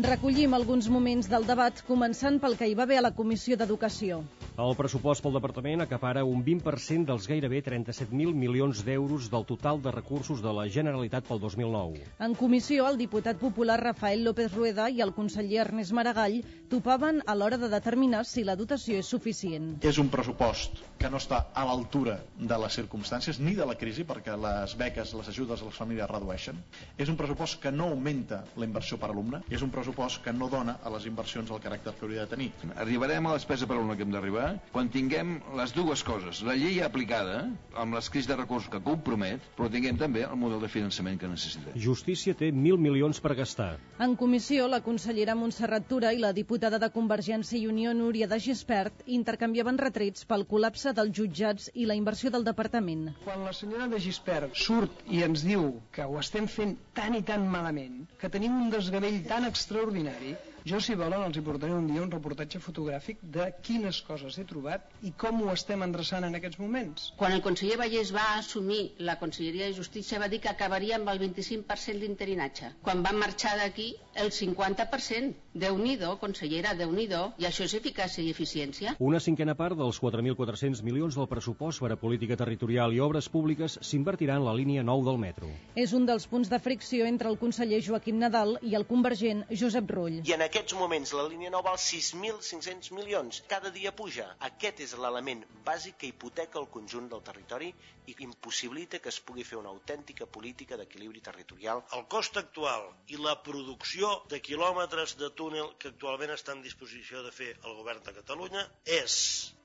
Recollim 0.00 0.54
alguns 0.56 0.86
moments 0.88 1.26
del 1.28 1.44
debat, 1.44 1.82
començant 1.84 2.38
pel 2.40 2.54
que 2.56 2.64
hi 2.70 2.76
va 2.78 2.86
haver 2.86 2.96
a 3.00 3.02
la 3.04 3.10
Comissió 3.12 3.56
d'Educació. 3.60 4.22
El 4.60 4.72
pressupost 4.76 5.20
pel 5.24 5.34
departament 5.36 5.84
acapara 5.84 6.22
un 6.24 6.40
20% 6.44 7.04
dels 7.08 7.26
gairebé 7.28 7.60
37.000 7.66 8.32
milions 8.36 8.80
d'euros 8.86 9.28
del 9.32 9.44
total 9.48 9.80
de 9.84 9.92
recursos 9.92 10.40
de 10.40 10.52
la 10.56 10.64
Generalitat 10.72 11.28
pel 11.28 11.40
2009. 11.42 12.00
En 12.26 12.36
comissió, 12.36 12.86
el 12.88 12.96
diputat 13.00 13.36
popular 13.40 13.76
Rafael 13.80 14.24
López 14.24 14.54
Rueda 14.56 14.88
i 14.88 15.02
el 15.04 15.12
conseller 15.16 15.60
Ernest 15.66 15.92
Maragall 15.96 16.40
topaven 16.72 17.20
a 17.26 17.36
l'hora 17.36 17.60
de 17.60 17.68
determinar 17.68 18.24
si 18.24 18.44
la 18.44 18.56
dotació 18.56 19.00
és 19.00 19.08
suficient. 19.08 19.74
És 19.84 20.00
un 20.00 20.08
pressupost 20.08 20.80
que 21.00 21.12
no 21.12 21.20
està 21.20 21.42
a 21.52 21.66
l'altura 21.68 22.18
de 22.36 22.60
les 22.64 22.80
circumstàncies 22.80 23.40
ni 23.40 23.56
de 23.56 23.68
la 23.68 23.76
crisi, 23.76 24.04
perquè 24.08 24.36
les 24.36 24.76
beques, 24.80 25.12
les 25.16 25.32
ajudes 25.32 25.60
a 25.60 25.68
les 25.68 25.80
famílies 25.80 26.08
redueixen. 26.08 26.60
És 26.96 27.12
un 27.12 27.20
pressupost 27.20 27.60
que 27.60 27.72
no 27.72 27.92
augmenta 27.92 28.44
la 28.56 28.68
inversió 28.68 29.00
per 29.00 29.12
alumne. 29.12 29.44
És 29.48 29.64
un 29.64 29.72
pressupost 29.72 29.89
que 30.24 30.32
no 30.32 30.48
dona 30.48 30.78
a 30.82 30.90
les 30.94 31.06
inversions 31.08 31.50
el 31.50 31.60
caràcter 31.62 31.94
que 31.96 32.06
hauria 32.06 32.24
de 32.24 32.34
tenir. 32.34 32.50
Arribarem 32.76 33.26
a 33.26 33.34
la 33.34 33.40
despesa 33.40 33.66
per 33.66 33.78
que 33.80 34.04
hem 34.04 34.12
d'arribar 34.12 34.48
quan 34.72 34.88
tinguem 34.88 35.40
les 35.58 35.72
dues 35.74 36.02
coses, 36.06 36.42
la 36.46 36.54
llei 36.54 36.80
aplicada, 36.82 37.42
amb 37.74 37.94
les 37.96 38.08
crisis 38.10 38.28
de 38.30 38.36
recursos 38.36 38.70
que 38.70 38.80
compromet, 38.84 39.42
però 39.56 39.70
tinguem 39.72 39.98
també 39.98 40.22
el 40.26 40.38
model 40.38 40.60
de 40.62 40.70
finançament 40.72 41.18
que 41.20 41.28
necessitem. 41.28 41.74
Justícia 41.74 42.34
té 42.34 42.50
1.000 42.52 42.78
milions 42.78 43.20
per 43.20 43.34
gastar. 43.38 43.72
En 43.98 44.16
comissió, 44.16 44.68
la 44.68 44.80
consellera 44.84 45.34
Montserrat 45.34 45.88
Tura 45.90 46.12
i 46.14 46.20
la 46.22 46.32
diputada 46.36 46.78
de 46.78 46.90
Convergència 46.94 47.58
i 47.58 47.66
Unió 47.68 47.92
Núria 47.96 48.28
de 48.30 48.38
Gispert 48.40 49.04
intercanviaven 49.06 49.80
retrets 49.80 50.26
pel 50.30 50.46
col·lapse 50.50 50.94
dels 50.96 51.14
jutjats 51.16 51.70
i 51.74 51.86
la 51.90 51.98
inversió 51.98 52.30
del 52.30 52.46
departament. 52.46 53.10
Quan 53.24 53.44
la 53.44 53.54
senyora 53.56 53.88
de 53.90 54.00
Gispert 54.02 54.56
surt 54.56 55.04
i 55.10 55.24
ens 55.26 55.44
diu 55.46 55.66
que 55.94 56.06
ho 56.06 56.18
estem 56.22 56.48
fent 56.48 56.76
tan 56.96 57.16
i 57.18 57.22
tan 57.26 57.46
malament, 57.50 58.04
que 58.20 58.30
tenim 58.32 58.56
un 58.62 58.70
desgavell 58.72 59.20
tan 59.28 59.48
extraordinari, 59.70 60.34
jo, 60.66 60.78
si 60.82 60.94
volen, 60.98 61.22
els 61.24 61.36
hi 61.38 61.42
portaré 61.46 61.72
un 61.72 61.86
dia 61.88 62.02
un 62.04 62.10
reportatge 62.12 62.58
fotogràfic 62.60 63.20
de 63.36 63.44
quines 63.66 64.00
coses 64.08 64.36
he 64.40 64.44
trobat 64.48 64.90
i 65.08 65.12
com 65.22 65.38
ho 65.44 65.52
estem 65.52 65.84
endreçant 65.86 66.26
en 66.26 66.36
aquests 66.38 66.58
moments. 66.62 67.06
Quan 67.20 67.36
el 67.36 67.42
conseller 67.46 67.78
Vallès 67.80 68.10
va 68.16 68.26
assumir 68.40 68.80
la 69.10 69.14
Conselleria 69.22 69.70
de 69.70 69.76
Justícia 69.78 70.20
va 70.24 70.28
dir 70.34 70.40
que 70.44 70.50
acabaria 70.52 70.98
amb 70.98 71.08
el 71.14 71.22
25% 71.22 72.02
d'interinatge. 72.02 72.72
Quan 72.88 73.06
van 73.06 73.22
marxar 73.22 73.54
d'aquí, 73.62 73.88
el 74.24 74.34
50%. 74.40 75.49
Déu-n'hi-do, 75.50 76.12
consellera, 76.22 76.76
déu 76.78 76.92
nhi 76.94 77.08
I 77.10 77.46
això 77.48 77.64
és 77.64 77.72
eficàcia 77.74 78.22
i 78.22 78.30
eficiència? 78.30 78.92
Una 79.02 79.18
cinquena 79.18 79.56
part 79.58 79.74
dels 79.74 79.98
4.400 79.98 80.82
milions 80.86 81.16
del 81.18 81.26
pressupost 81.26 81.80
per 81.82 81.90
a 81.90 81.96
política 81.98 82.36
territorial 82.36 82.94
i 82.94 83.00
obres 83.00 83.28
públiques 83.28 83.78
s'invertirà 83.82 84.36
en 84.38 84.44
la 84.44 84.54
línia 84.54 84.84
9 84.86 85.04
del 85.08 85.18
metro. 85.18 85.48
És 85.74 85.92
un 85.92 86.06
dels 86.06 86.28
punts 86.30 86.48
de 86.52 86.60
fricció 86.62 87.04
entre 87.04 87.28
el 87.28 87.38
conseller 87.40 87.82
Joaquim 87.82 88.20
Nadal 88.22 88.60
i 88.62 88.76
el 88.78 88.86
convergent 88.86 89.42
Josep 89.50 89.90
Rull. 89.90 90.20
I 90.22 90.36
en 90.36 90.46
aquests 90.46 90.76
moments 90.78 91.14
la 91.18 91.26
línia 91.26 91.50
9 91.50 91.66
val 91.66 91.80
6.500 91.82 92.94
milions. 92.94 93.42
Cada 93.50 93.74
dia 93.74 93.90
puja. 93.90 94.28
Aquest 94.52 94.84
és 94.86 94.94
l'element 94.94 95.42
bàsic 95.66 95.98
que 95.98 96.12
hipoteca 96.12 96.62
el 96.62 96.70
conjunt 96.70 97.10
del 97.10 97.26
territori 97.26 97.74
i 98.06 98.14
impossibilita 98.22 98.98
que 99.02 99.10
es 99.10 99.18
pugui 99.20 99.44
fer 99.46 99.58
una 99.58 99.70
autèntica 99.74 100.26
política 100.26 100.78
d'equilibri 100.78 101.20
territorial. 101.26 101.82
El 101.96 102.06
cost 102.14 102.38
actual 102.38 102.86
i 103.08 103.18
la 103.18 103.36
producció 103.42 104.10
de 104.30 104.40
quilòmetres 104.42 105.16
de 105.18 105.30
túnel 105.40 105.72
que 105.80 105.90
actualment 105.92 106.34
està 106.34 106.54
en 106.56 106.62
disposició 106.64 107.22
de 107.24 107.32
fer 107.32 107.50
el 107.68 107.76
govern 107.80 108.04
de 108.06 108.14
Catalunya 108.18 108.66
és 108.98 109.16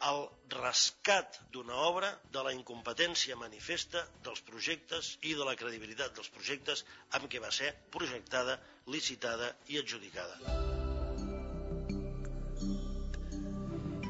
el 0.09 0.21
rescat 0.55 1.41
d'una 1.55 1.81
obra 1.89 2.13
de 2.37 2.45
la 2.47 2.55
incompetència 2.55 3.39
manifesta 3.41 4.05
dels 4.27 4.43
projectes 4.51 5.15
i 5.31 5.35
de 5.41 5.49
la 5.51 5.57
credibilitat 5.59 6.15
dels 6.15 6.31
projectes 6.37 6.85
amb 7.19 7.27
què 7.31 7.43
va 7.43 7.51
ser 7.59 7.73
projectada, 7.97 8.59
licitada 8.97 9.51
i 9.73 9.83
adjudicada. 9.83 10.84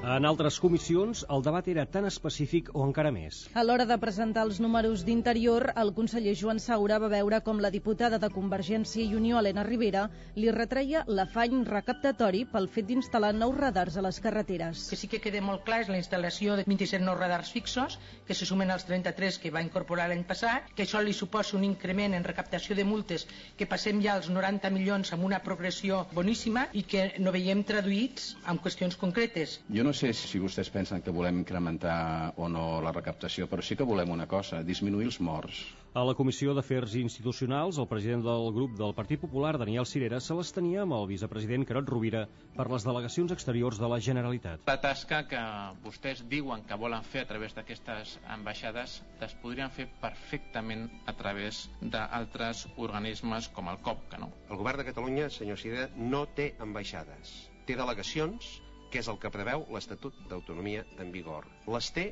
En 0.05 0.25
altres 0.29 0.59
comissions, 0.61 1.23
el 1.33 1.41
debat 1.41 1.65
era 1.71 1.83
tan 1.89 2.05
específic 2.05 2.67
o 2.77 2.83
encara 2.85 3.09
més. 3.09 3.39
A 3.57 3.63
l'hora 3.65 3.87
de 3.89 3.95
presentar 3.97 4.43
els 4.45 4.59
números 4.61 5.01
d'Interior, 5.07 5.71
el 5.81 5.89
conseller 5.97 6.35
Joan 6.37 6.59
Saura 6.61 6.99
va 7.01 7.07
veure 7.09 7.39
com 7.41 7.57
la 7.63 7.71
diputada 7.73 8.19
de 8.21 8.29
Convergència 8.29 9.01
i 9.01 9.15
Unió, 9.17 9.39
Helena 9.39 9.63
Rivera, 9.65 10.03
li 10.35 10.51
retreia 10.53 11.01
l'afany 11.07 11.63
recaptatori 11.65 12.43
pel 12.51 12.69
fet 12.75 12.85
d'instal·lar 12.91 13.31
nous 13.33 13.57
radars 13.57 13.97
a 13.97 14.03
les 14.05 14.19
carreteres. 14.21 14.83
Que 14.91 14.99
sí 15.01 15.09
que 15.09 15.21
queda 15.23 15.41
molt 15.41 15.63
clar 15.65 15.81
és 15.87 15.89
la 15.89 15.97
instal·lació 15.97 16.59
de 16.61 16.67
27 16.69 17.01
nous 17.01 17.17
radars 17.17 17.49
fixos, 17.55 17.97
que 18.29 18.37
se 18.37 18.45
sumen 18.45 18.69
als 18.69 18.85
33 18.85 19.41
que 19.41 19.53
va 19.57 19.65
incorporar 19.65 20.05
l'any 20.13 20.21
passat, 20.29 20.69
que 20.77 20.85
això 20.85 21.01
li 21.01 21.17
suposa 21.17 21.57
un 21.57 21.65
increment 21.65 22.13
en 22.13 22.29
recaptació 22.29 22.77
de 22.77 22.85
multes 22.85 23.25
que 23.57 23.65
passem 23.65 24.05
ja 24.05 24.19
als 24.19 24.29
90 24.29 24.69
milions 24.69 25.15
amb 25.17 25.25
una 25.31 25.41
progressió 25.41 26.05
boníssima 26.13 26.69
i 26.77 26.85
que 26.85 27.09
no 27.17 27.33
veiem 27.33 27.65
traduïts 27.65 28.35
en 28.45 28.61
qüestions 28.61 29.01
concretes. 29.01 29.57
Jo 29.73 29.81
no 29.81 29.94
sé 29.95 30.11
si 30.13 30.39
vostès 30.43 30.69
pensen 30.73 31.01
que 31.01 31.13
volem 31.15 31.39
incrementar 31.41 32.33
o 32.37 32.49
no 32.51 32.81
la 32.83 32.91
recaptació, 32.91 33.47
però 33.47 33.63
sí 33.63 33.77
que 33.79 33.87
volem 33.87 34.11
una 34.11 34.27
cosa, 34.27 34.61
disminuir 34.67 35.07
els 35.07 35.19
morts. 35.23 35.61
A 35.95 36.03
la 36.03 36.13
Comissió 36.19 36.51
d'Afers 36.51 36.97
Institucionals, 36.99 37.77
el 37.79 37.87
president 37.87 38.25
del 38.25 38.49
grup 38.51 38.73
del 38.75 38.91
Partit 38.97 39.21
Popular, 39.21 39.53
Daniel 39.61 39.87
Cirera, 39.87 40.19
se 40.19 40.35
les 40.35 40.51
tenia 40.51 40.81
amb 40.83 40.97
el 40.97 41.07
vicepresident 41.07 41.63
Carot 41.69 41.87
Rovira 41.87 42.25
per 42.57 42.65
les 42.73 42.83
delegacions 42.83 43.31
exteriors 43.31 43.79
de 43.79 43.87
la 43.93 44.01
Generalitat. 44.09 44.65
La 44.67 44.75
tasca 44.83 45.21
que 45.31 45.45
vostès 45.85 46.25
diuen 46.27 46.67
que 46.67 46.79
volen 46.81 47.07
fer 47.07 47.23
a 47.23 47.29
través 47.31 47.55
d'aquestes 47.55 48.17
ambaixades 48.35 48.97
es 49.23 49.37
podrien 49.39 49.71
fer 49.71 49.87
perfectament 50.03 50.89
a 51.07 51.15
través 51.15 51.63
d'altres 51.79 52.67
organismes 52.75 53.47
com 53.55 53.71
el 53.71 53.79
COP, 53.87 54.09
que 54.11 54.19
no. 54.19 54.33
El 54.49 54.59
govern 54.59 54.83
de 54.83 54.89
Catalunya, 54.91 55.31
senyor 55.31 55.63
Cirera, 55.63 55.89
no 55.95 56.25
té 56.27 56.51
ambaixades. 56.59 57.37
Té 57.65 57.79
delegacions 57.79 58.57
que 58.95 59.01
és 59.03 59.09
el 59.11 59.17
que 59.19 59.27
preveu 59.27 59.65
l'Estatut 59.75 60.15
d'Autonomia 60.31 60.85
en 61.03 61.09
vigor. 61.11 61.43
Les 61.67 61.89
té 61.91 62.05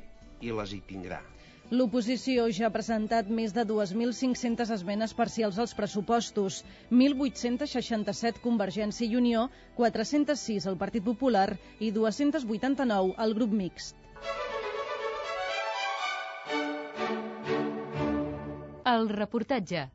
i 0.43 0.51
les 0.51 0.73
hi 0.75 0.81
tindrà. 0.83 1.21
L'oposició 1.71 2.49
ja 2.51 2.65
ha 2.67 2.73
presentat 2.75 3.29
més 3.37 3.53
de 3.55 3.63
2.500 3.69 4.73
esmenes 4.75 5.13
parcials 5.15 5.61
als 5.63 5.71
pressupostos, 5.77 6.59
1.867 6.91 8.43
Convergència 8.43 9.07
i 9.07 9.15
Unió, 9.15 9.45
406 9.79 10.67
el 10.73 10.77
Partit 10.83 11.07
Popular 11.07 11.47
i 11.79 11.93
289 11.95 13.15
el 13.27 13.37
grup 13.39 13.55
mixt. 13.63 13.95
El 18.97 19.07
reportatge. 19.07 19.87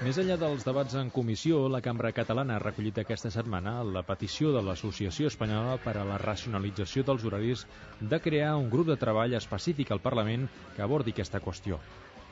Més 0.00 0.16
enllà 0.16 0.38
dels 0.40 0.62
debats 0.64 0.94
en 0.96 1.10
comissió, 1.12 1.58
la 1.68 1.82
Cambra 1.84 2.08
Catalana 2.16 2.54
ha 2.56 2.62
recollit 2.62 2.96
aquesta 3.02 3.28
setmana 3.34 3.74
la 3.84 4.00
petició 4.10 4.48
de 4.54 4.62
l'Associació 4.64 5.28
Espanyola 5.28 5.74
per 5.84 5.92
a 6.00 6.06
la 6.08 6.16
Racionalització 6.22 7.04
dels 7.04 7.26
Horaris 7.28 7.66
de 8.14 8.20
crear 8.24 8.54
un 8.56 8.70
grup 8.72 8.88
de 8.88 8.96
treball 9.02 9.36
específic 9.36 9.92
al 9.92 10.00
Parlament 10.00 10.48
que 10.72 10.86
abordi 10.86 11.12
aquesta 11.12 11.42
qüestió. 11.44 11.82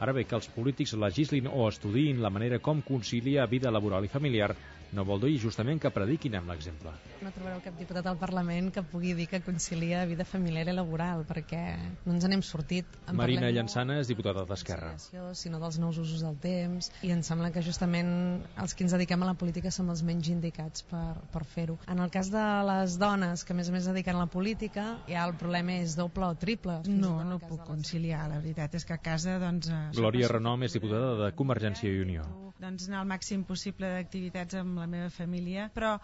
Ara 0.00 0.16
bé, 0.16 0.24
que 0.24 0.38
els 0.40 0.48
polítics 0.56 0.96
legislin 0.96 1.52
o 1.52 1.68
estudiïn 1.68 2.24
la 2.24 2.32
manera 2.32 2.56
com 2.64 2.80
conciliar 2.80 3.50
vida 3.52 3.74
laboral 3.74 4.08
i 4.08 4.14
familiar 4.16 4.54
no 4.92 5.04
vol 5.04 5.20
dir 5.20 5.36
justament 5.40 5.80
que 5.82 5.90
prediquin 5.92 6.38
amb 6.38 6.48
l'exemple. 6.52 6.92
No 7.20 7.32
trobareu 7.34 7.60
cap 7.64 7.76
diputat 7.78 8.06
al 8.08 8.18
Parlament 8.20 8.70
que 8.74 8.84
pugui 8.86 9.12
dir 9.18 9.26
que 9.28 9.40
concilia 9.44 10.04
vida 10.08 10.24
familiar 10.28 10.64
i 10.70 10.74
laboral, 10.74 11.24
perquè 11.28 11.62
no 12.06 12.14
ens 12.14 12.26
n'hem 12.30 12.44
sortit. 12.46 12.98
En 13.10 13.18
Marina 13.18 13.50
Llançana 13.52 13.98
és 14.00 14.08
diputada 14.10 14.46
d'Esquerra. 14.48 14.94
Sinó 15.36 15.60
dels 15.60 15.78
nous 15.82 15.98
usos 16.00 16.24
del 16.24 16.38
temps, 16.40 16.90
i 17.04 17.12
em 17.14 17.22
sembla 17.26 17.50
que 17.54 17.62
justament 17.64 18.10
els 18.56 18.74
que 18.74 18.86
ens 18.86 18.96
dediquem 18.96 19.22
a 19.24 19.30
la 19.32 19.36
política 19.38 19.72
som 19.74 19.90
els 19.92 20.04
menys 20.06 20.30
indicats 20.32 20.86
per, 20.88 21.18
per 21.32 21.44
fer-ho. 21.44 21.78
En 21.88 22.00
el 22.04 22.12
cas 22.14 22.32
de 22.32 22.46
les 22.70 22.98
dones 23.00 23.44
que 23.44 23.56
a 23.56 23.58
més 23.58 23.68
a 23.68 23.76
més 23.76 23.88
dediquen 23.90 24.16
a 24.16 24.24
la 24.24 24.32
política, 24.32 24.88
ja 25.10 25.26
el 25.28 25.36
problema 25.40 25.78
és 25.82 25.98
doble 25.98 26.32
o 26.32 26.34
triple. 26.38 26.80
No, 26.88 27.18
no 27.28 27.40
puc 27.42 27.64
conciliar, 27.68 28.26
la 28.32 28.40
veritat 28.40 28.78
és 28.78 28.88
que 28.88 28.96
a 28.96 29.02
casa 29.02 29.38
doncs... 29.42 29.68
Eh, 29.68 29.84
Glòria 29.98 30.32
Renom 30.32 30.64
és 30.64 30.76
diputada 30.76 31.16
de 31.24 31.32
Convergència 31.36 31.90
i 31.92 32.04
Unió. 32.04 32.47
Doncs 32.58 32.88
anar 32.88 33.04
al 33.04 33.10
màxim 33.10 33.44
possible 33.46 33.90
d'activitats 33.92 34.58
amb 34.58 34.80
la 34.82 34.88
meva 34.90 35.10
família, 35.14 35.68
però 35.74 35.96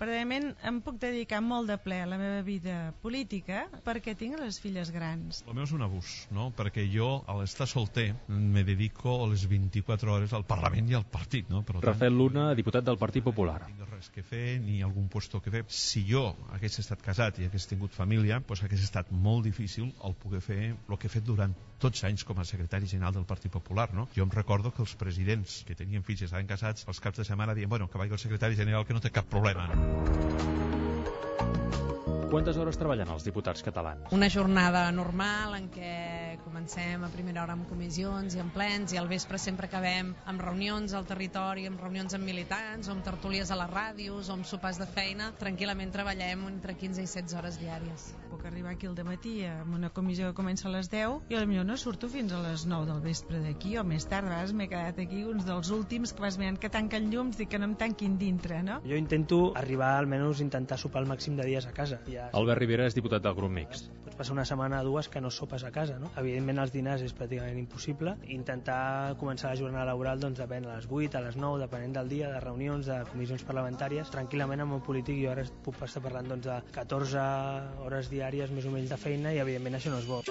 Verdaderament 0.00 0.54
em 0.64 0.78
puc 0.80 0.96
dedicar 0.96 1.42
molt 1.44 1.68
de 1.68 1.74
ple 1.84 1.98
a 2.00 2.06
la 2.08 2.16
meva 2.16 2.38
vida 2.44 2.76
política 3.02 3.66
perquè 3.84 4.14
tinc 4.16 4.38
les 4.40 4.56
filles 4.62 4.88
grans. 4.94 5.42
El 5.44 5.58
meu 5.58 5.66
és 5.66 5.74
un 5.76 5.84
abús, 5.84 6.14
no? 6.32 6.46
Perquè 6.56 6.86
jo, 6.88 7.10
al 7.28 7.42
estar 7.44 7.66
solter, 7.68 8.06
me 8.30 8.64
dedico 8.64 9.18
a 9.18 9.28
les 9.28 9.44
24 9.50 10.14
hores 10.14 10.32
al 10.32 10.46
Parlament 10.48 10.88
i 10.88 10.96
al 10.96 11.04
partit, 11.04 11.52
no? 11.52 11.60
Per 11.68 11.76
tant, 11.76 11.84
Rafael 11.90 12.16
Luna, 12.16 12.46
diputat 12.56 12.88
del 12.88 12.96
Partit 13.02 13.26
Popular. 13.26 13.58
No 13.66 13.68
tinc 13.74 13.92
res 13.92 14.08
que 14.14 14.24
fer, 14.24 14.46
ni 14.64 14.80
algun 14.86 15.12
puesto 15.12 15.42
que 15.44 15.52
fer. 15.52 15.66
Si 15.68 16.06
jo 16.08 16.30
hagués 16.48 16.80
estat 16.80 17.04
casat 17.04 17.42
i 17.42 17.50
hagués 17.50 17.68
tingut 17.68 17.92
família, 17.92 18.40
doncs 18.40 18.64
hagués 18.64 18.88
estat 18.88 19.12
molt 19.12 19.44
difícil 19.50 19.92
el 20.08 20.16
poder 20.24 20.40
fer 20.40 20.62
el 20.72 20.96
que 20.96 21.12
he 21.12 21.18
fet 21.18 21.28
durant 21.28 21.52
tots 21.82 22.04
anys 22.08 22.24
com 22.28 22.38
a 22.40 22.46
secretari 22.48 22.90
general 22.90 23.16
del 23.16 23.26
Partit 23.32 23.52
Popular, 23.52 23.88
no? 23.96 24.08
Jo 24.16 24.26
em 24.28 24.34
recordo 24.36 24.74
que 24.76 24.84
els 24.84 24.94
presidents 25.00 25.62
que 25.66 25.78
tenien 25.78 26.06
fills 26.06 26.24
i 26.24 26.28
estaven 26.28 26.50
casats, 26.50 26.86
els 26.92 27.00
caps 27.00 27.22
de 27.22 27.28
setmana 27.32 27.56
diuen, 27.56 27.72
bueno, 27.76 27.90
que 27.90 27.98
vagi 28.02 28.16
el 28.18 28.24
secretari 28.26 28.60
general 28.62 28.86
que 28.86 28.96
no 28.96 29.04
té 29.04 29.14
cap 29.14 29.30
problema. 29.32 29.68
Quantes 32.30 32.54
hores 32.62 32.76
treballen 32.78 33.08
els 33.10 33.24
diputats 33.26 33.64
catalans? 33.66 34.04
Una 34.14 34.28
jornada 34.30 34.84
normal 34.94 35.56
en 35.56 35.64
què 35.74 35.94
comencem 36.44 37.02
a 37.02 37.08
primera 37.10 37.42
hora 37.42 37.56
amb 37.56 37.66
comissions 37.66 38.36
i 38.36 38.42
amb 38.42 38.52
plens 38.54 38.92
i 38.94 39.00
al 39.00 39.08
vespre 39.10 39.38
sempre 39.42 39.66
acabem 39.66 40.12
amb 40.30 40.44
reunions 40.44 40.94
al 40.94 41.08
territori, 41.08 41.64
amb 41.66 41.82
reunions 41.82 42.14
amb 42.14 42.22
militants, 42.22 42.86
o 42.86 42.94
amb 42.94 43.02
tertúlies 43.02 43.50
a 43.50 43.58
les 43.58 43.72
ràdios, 43.72 44.30
o 44.30 44.36
amb 44.36 44.46
sopars 44.46 44.78
de 44.78 44.86
feina. 44.86 45.32
Tranquil·lament 45.40 45.90
treballem 45.90 46.44
entre 46.52 46.76
15 46.78 47.02
i 47.02 47.10
16 47.10 47.34
hores 47.40 47.58
diàries. 47.58 48.04
Puc 48.30 48.46
arribar 48.46 48.76
aquí 48.76 48.86
al 48.86 48.94
matí 49.10 49.34
amb 49.50 49.74
una 49.80 49.90
comissió 49.90 50.30
que 50.30 50.38
comença 50.38 50.68
a 50.68 50.72
les 50.76 50.86
10 50.94 51.34
i 51.34 51.34
potser 51.34 51.66
no 51.66 51.76
surto 51.82 52.12
fins 52.14 52.30
a 52.30 52.44
les 52.46 52.62
9 52.62 52.86
del 52.92 53.02
vespre 53.08 53.42
d'aquí 53.42 53.74
o 53.74 53.82
més 53.82 54.06
tard, 54.06 54.30
a 54.30 54.36
vegades 54.36 54.54
m'he 54.54 54.68
quedat 54.70 55.02
aquí 55.02 55.24
uns 55.26 55.50
dels 55.50 55.74
últims 55.74 56.14
que 56.14 56.22
vas 56.22 56.38
mirant 56.38 56.62
que 56.62 56.70
tanquen 56.70 57.10
llums 57.10 57.42
i 57.42 57.50
que 57.50 57.58
no 57.58 57.66
em 57.72 57.74
tanquin 57.74 58.16
dintre, 58.22 58.62
no? 58.62 58.78
Jo 58.86 58.94
intento 58.94 59.42
arribar 59.58 59.96
almenys 59.98 60.46
intentar 60.46 60.78
sopar 60.78 61.02
el 61.02 61.10
màxim 61.10 61.29
de 61.36 61.46
dies 61.46 61.66
a 61.66 61.72
casa. 61.76 62.00
Ja 62.10 62.28
Albert 62.36 62.60
Rivera 62.62 62.86
és 62.88 62.96
diputat 62.96 63.22
del 63.24 63.36
grup 63.38 63.52
mixt. 63.54 63.90
Pots 64.04 64.18
passar 64.18 64.34
una 64.36 64.46
setmana 64.48 64.80
o 64.82 64.88
dues 64.88 65.08
que 65.08 65.20
no 65.20 65.30
sopes 65.30 65.64
a 65.64 65.70
casa, 65.74 65.98
no? 66.02 66.10
Evidentment 66.20 66.62
els 66.64 66.74
dinars 66.74 67.04
és 67.06 67.14
pràcticament 67.16 67.58
impossible. 67.60 68.16
Intentar 68.36 69.16
començar 69.20 69.52
la 69.52 69.60
jornada 69.60 69.86
laboral 69.92 70.20
doncs 70.22 70.40
depèn 70.42 70.66
a 70.66 70.76
les 70.78 70.88
8, 70.90 71.16
a 71.18 71.24
les 71.28 71.38
9, 71.40 71.62
depenent 71.64 71.96
del 71.96 72.12
dia, 72.12 72.32
de 72.32 72.40
reunions, 72.40 72.90
de 72.90 73.00
comissions 73.12 73.46
parlamentàries. 73.46 74.12
Tranquil·lament 74.14 74.66
amb 74.66 74.78
un 74.80 74.84
polític 74.86 75.20
jo 75.22 75.32
ara 75.32 75.46
puc 75.64 75.80
estar 75.86 76.02
parlant 76.04 76.28
doncs, 76.34 76.46
de 76.50 76.60
14 76.76 77.24
hores 77.86 78.12
diàries 78.12 78.52
més 78.54 78.66
o 78.66 78.74
menys 78.74 78.92
de 78.92 79.00
feina 79.00 79.34
i 79.34 79.42
evidentment 79.42 79.80
això 79.80 79.94
no 79.94 80.02
és 80.02 80.08
bo. 80.10 80.22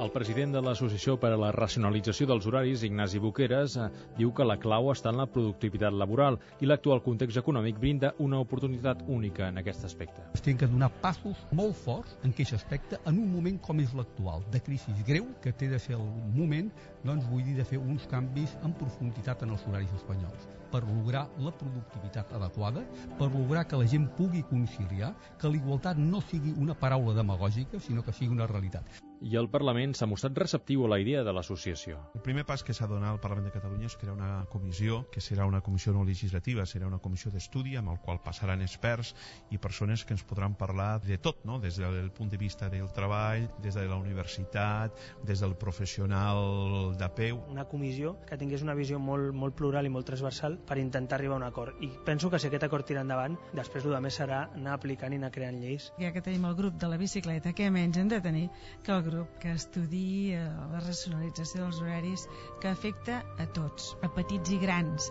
El 0.00 0.08
president 0.08 0.54
de 0.54 0.60
l'Associació 0.64 1.18
per 1.20 1.34
a 1.34 1.36
la 1.36 1.50
Racionalització 1.52 2.24
dels 2.30 2.46
Horaris, 2.48 2.80
Ignasi 2.86 3.18
Boqueres, 3.20 3.74
eh, 3.76 3.88
diu 4.16 4.30
que 4.32 4.46
la 4.48 4.56
clau 4.56 4.88
està 4.88 5.10
en 5.12 5.18
la 5.20 5.26
productivitat 5.28 5.92
laboral 5.92 6.38
i 6.64 6.66
l'actual 6.66 7.02
context 7.04 7.36
econòmic 7.36 7.76
brinda 7.82 8.14
una 8.18 8.40
oportunitat 8.40 9.02
única 9.06 9.50
en 9.50 9.60
aquest 9.60 9.84
aspecte. 9.84 10.24
Es 10.32 10.40
tenen 10.40 10.62
que 10.62 10.70
donar 10.72 10.88
passos 11.04 11.44
molt 11.52 11.76
forts 11.76 12.16
en 12.22 12.32
aquest 12.32 12.56
aspecte 12.56 13.02
en 13.04 13.20
un 13.20 13.28
moment 13.34 13.60
com 13.60 13.84
és 13.84 13.92
l'actual, 13.92 14.48
de 14.50 14.62
crisi 14.64 14.96
greu, 15.06 15.28
que 15.44 15.52
té 15.52 15.68
de 15.68 15.78
ser 15.78 15.98
el 16.00 16.08
moment, 16.40 16.72
doncs 17.04 17.28
vull 17.28 17.44
dir, 17.44 17.58
de 17.60 17.68
fer 17.68 17.78
uns 17.78 18.08
canvis 18.08 18.56
en 18.64 18.72
profunditat 18.72 19.44
en 19.44 19.52
els 19.52 19.68
horaris 19.68 19.92
espanyols 20.00 20.48
per 20.72 20.80
lograr 20.88 21.26
la 21.36 21.52
productivitat 21.52 22.32
adequada, 22.32 22.80
per 23.20 23.28
lograr 23.28 23.68
que 23.68 23.76
la 23.76 23.84
gent 23.84 24.08
pugui 24.16 24.40
conciliar, 24.48 25.12
que 25.36 25.52
l'igualtat 25.52 26.00
no 26.00 26.24
sigui 26.32 26.56
una 26.56 26.72
paraula 26.72 27.12
demagògica, 27.12 27.76
sinó 27.78 28.00
que 28.00 28.16
sigui 28.16 28.32
una 28.32 28.48
realitat 28.48 29.02
i 29.22 29.36
el 29.38 29.48
Parlament 29.52 29.94
s'ha 29.94 30.08
mostrat 30.10 30.36
receptiu 30.38 30.82
a 30.84 30.88
la 30.90 30.98
idea 30.98 31.22
de 31.22 31.32
l'associació. 31.34 32.00
El 32.16 32.22
primer 32.26 32.42
pas 32.48 32.64
que 32.66 32.74
s'ha 32.74 32.88
donat 32.90 33.12
al 33.12 33.20
Parlament 33.22 33.46
de 33.46 33.54
Catalunya 33.54 33.86
és 33.86 33.96
crear 34.00 34.16
una 34.16 34.44
comissió, 34.50 35.04
que 35.14 35.22
serà 35.22 35.46
una 35.46 35.60
comissió 35.62 35.92
no 35.94 36.02
legislativa, 36.04 36.66
serà 36.66 36.88
una 36.88 36.98
comissió 36.98 37.30
d'estudi 37.30 37.76
amb 37.78 37.92
el 37.92 38.00
qual 38.02 38.18
passaran 38.24 38.64
experts 38.66 39.14
i 39.54 39.60
persones 39.62 40.04
que 40.04 40.16
ens 40.16 40.24
podran 40.26 40.56
parlar 40.58 41.00
de 41.04 41.18
tot, 41.22 41.44
no? 41.46 41.60
des 41.62 41.78
del 41.78 42.10
punt 42.10 42.32
de 42.32 42.40
vista 42.40 42.68
del 42.72 42.90
treball, 42.92 43.46
des 43.62 43.78
de 43.78 43.86
la 43.86 44.00
universitat, 44.00 44.98
des 45.22 45.40
del 45.40 45.54
professional 45.56 46.96
de 46.98 47.10
peu. 47.14 47.44
Una 47.52 47.68
comissió 47.70 48.16
que 48.26 48.38
tingués 48.38 48.66
una 48.66 48.74
visió 48.74 48.98
molt, 48.98 49.30
molt 49.34 49.54
plural 49.54 49.86
i 49.86 49.92
molt 49.92 50.08
transversal 50.08 50.58
per 50.66 50.80
intentar 50.82 51.20
arribar 51.20 51.38
a 51.38 51.42
un 51.44 51.46
acord. 51.46 51.78
I 51.80 51.92
penso 52.04 52.30
que 52.30 52.42
si 52.42 52.50
aquest 52.50 52.66
acord 52.66 52.90
tira 52.90 53.06
endavant, 53.06 53.38
després 53.54 53.86
el 53.86 53.98
més 54.02 54.18
serà 54.18 54.48
anar 54.50 54.74
aplicant 54.74 55.14
i 55.14 55.20
anar 55.20 55.30
creant 55.30 55.62
lleis. 55.62 55.92
Ja 56.00 56.10
que 56.10 56.24
tenim 56.24 56.48
el 56.48 56.58
grup 56.58 56.80
de 56.80 56.90
la 56.90 56.98
bicicleta, 56.98 57.54
què 57.54 57.70
menys 57.70 58.00
hem 58.02 58.10
de 58.10 58.20
tenir 58.24 58.48
que 58.82 58.90
el 58.90 59.02
grup 59.02 59.11
grup 59.12 59.38
que 59.42 59.54
estudiï 59.58 60.36
eh, 60.36 60.44
la 60.72 60.82
racionalització 60.84 61.64
dels 61.64 61.80
horaris 61.84 62.26
que 62.62 62.70
afecta 62.72 63.20
a 63.38 63.48
tots, 63.58 63.92
a 64.02 64.10
petits 64.18 64.56
i 64.56 64.60
grans. 64.62 65.10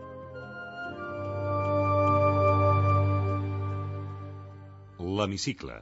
L'hemicicle. 5.02 5.82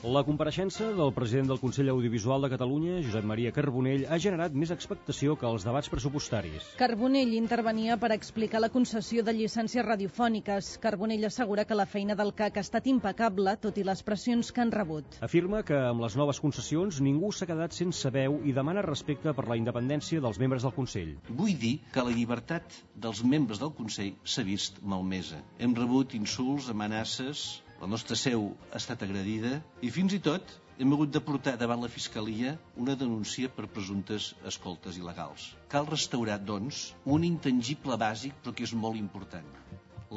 La 0.00 0.22
compareixença 0.24 0.86
del 0.96 1.10
president 1.12 1.50
del 1.50 1.58
Consell 1.60 1.90
Audiovisual 1.92 2.40
de 2.40 2.48
Catalunya, 2.48 3.02
Josep 3.04 3.26
Maria 3.28 3.50
Carbonell, 3.52 4.06
ha 4.08 4.16
generat 4.24 4.54
més 4.56 4.70
expectació 4.72 5.34
que 5.36 5.44
els 5.44 5.66
debats 5.68 5.92
pressupostaris. 5.92 6.70
Carbonell 6.80 7.34
intervenia 7.36 7.98
per 8.00 8.08
explicar 8.16 8.62
la 8.64 8.70
concessió 8.72 9.20
de 9.26 9.34
llicències 9.36 9.84
radiofòniques. 9.84 10.72
Carbonell 10.80 11.28
assegura 11.28 11.66
que 11.68 11.76
la 11.76 11.84
feina 11.84 12.16
del 12.16 12.32
CAC 12.32 12.56
ha 12.56 12.64
estat 12.64 12.88
impecable, 12.88 13.58
tot 13.60 13.76
i 13.76 13.84
les 13.84 14.00
pressions 14.00 14.54
que 14.56 14.64
han 14.64 14.72
rebut. 14.72 15.20
Afirma 15.20 15.60
que 15.68 15.76
amb 15.92 16.00
les 16.06 16.16
noves 16.16 16.40
concessions 16.40 17.04
ningú 17.04 17.28
s'ha 17.36 17.52
quedat 17.52 17.76
sense 17.76 18.16
veu 18.16 18.40
i 18.48 18.56
demana 18.56 18.88
respecte 18.88 19.36
per 19.36 19.50
la 19.52 19.60
independència 19.60 20.24
dels 20.24 20.40
membres 20.40 20.64
del 20.64 20.78
Consell. 20.80 21.18
Vull 21.28 21.58
dir 21.60 21.76
que 21.92 22.08
la 22.08 22.16
llibertat 22.16 22.72
dels 22.96 23.20
membres 23.20 23.60
del 23.60 23.76
Consell 23.76 24.14
s'ha 24.24 24.48
vist 24.48 24.80
malmesa. 24.80 25.44
Hem 25.60 25.76
rebut 25.76 26.16
insults, 26.16 26.72
amenaces, 26.72 27.50
la 27.80 27.88
nostra 27.88 28.16
seu 28.20 28.50
ha 28.70 28.78
estat 28.78 29.02
agredida 29.06 29.54
i 29.80 29.90
fins 29.94 30.12
i 30.16 30.20
tot 30.24 30.50
hem 30.80 30.92
hagut 30.96 31.12
de 31.12 31.20
portar 31.24 31.54
davant 31.60 31.80
la 31.84 31.88
Fiscalia 31.92 32.52
una 32.82 32.96
denúncia 33.02 33.48
per 33.56 33.68
presumptes 33.72 34.30
escoltes 34.50 34.98
il·legals. 35.00 35.46
Cal 35.72 35.88
restaurar, 35.88 36.38
doncs, 36.50 36.82
un 37.16 37.24
intangible 37.28 37.96
bàsic 38.00 38.36
però 38.40 38.54
que 38.56 38.64
és 38.68 38.76
molt 38.84 39.00
important, 39.00 39.48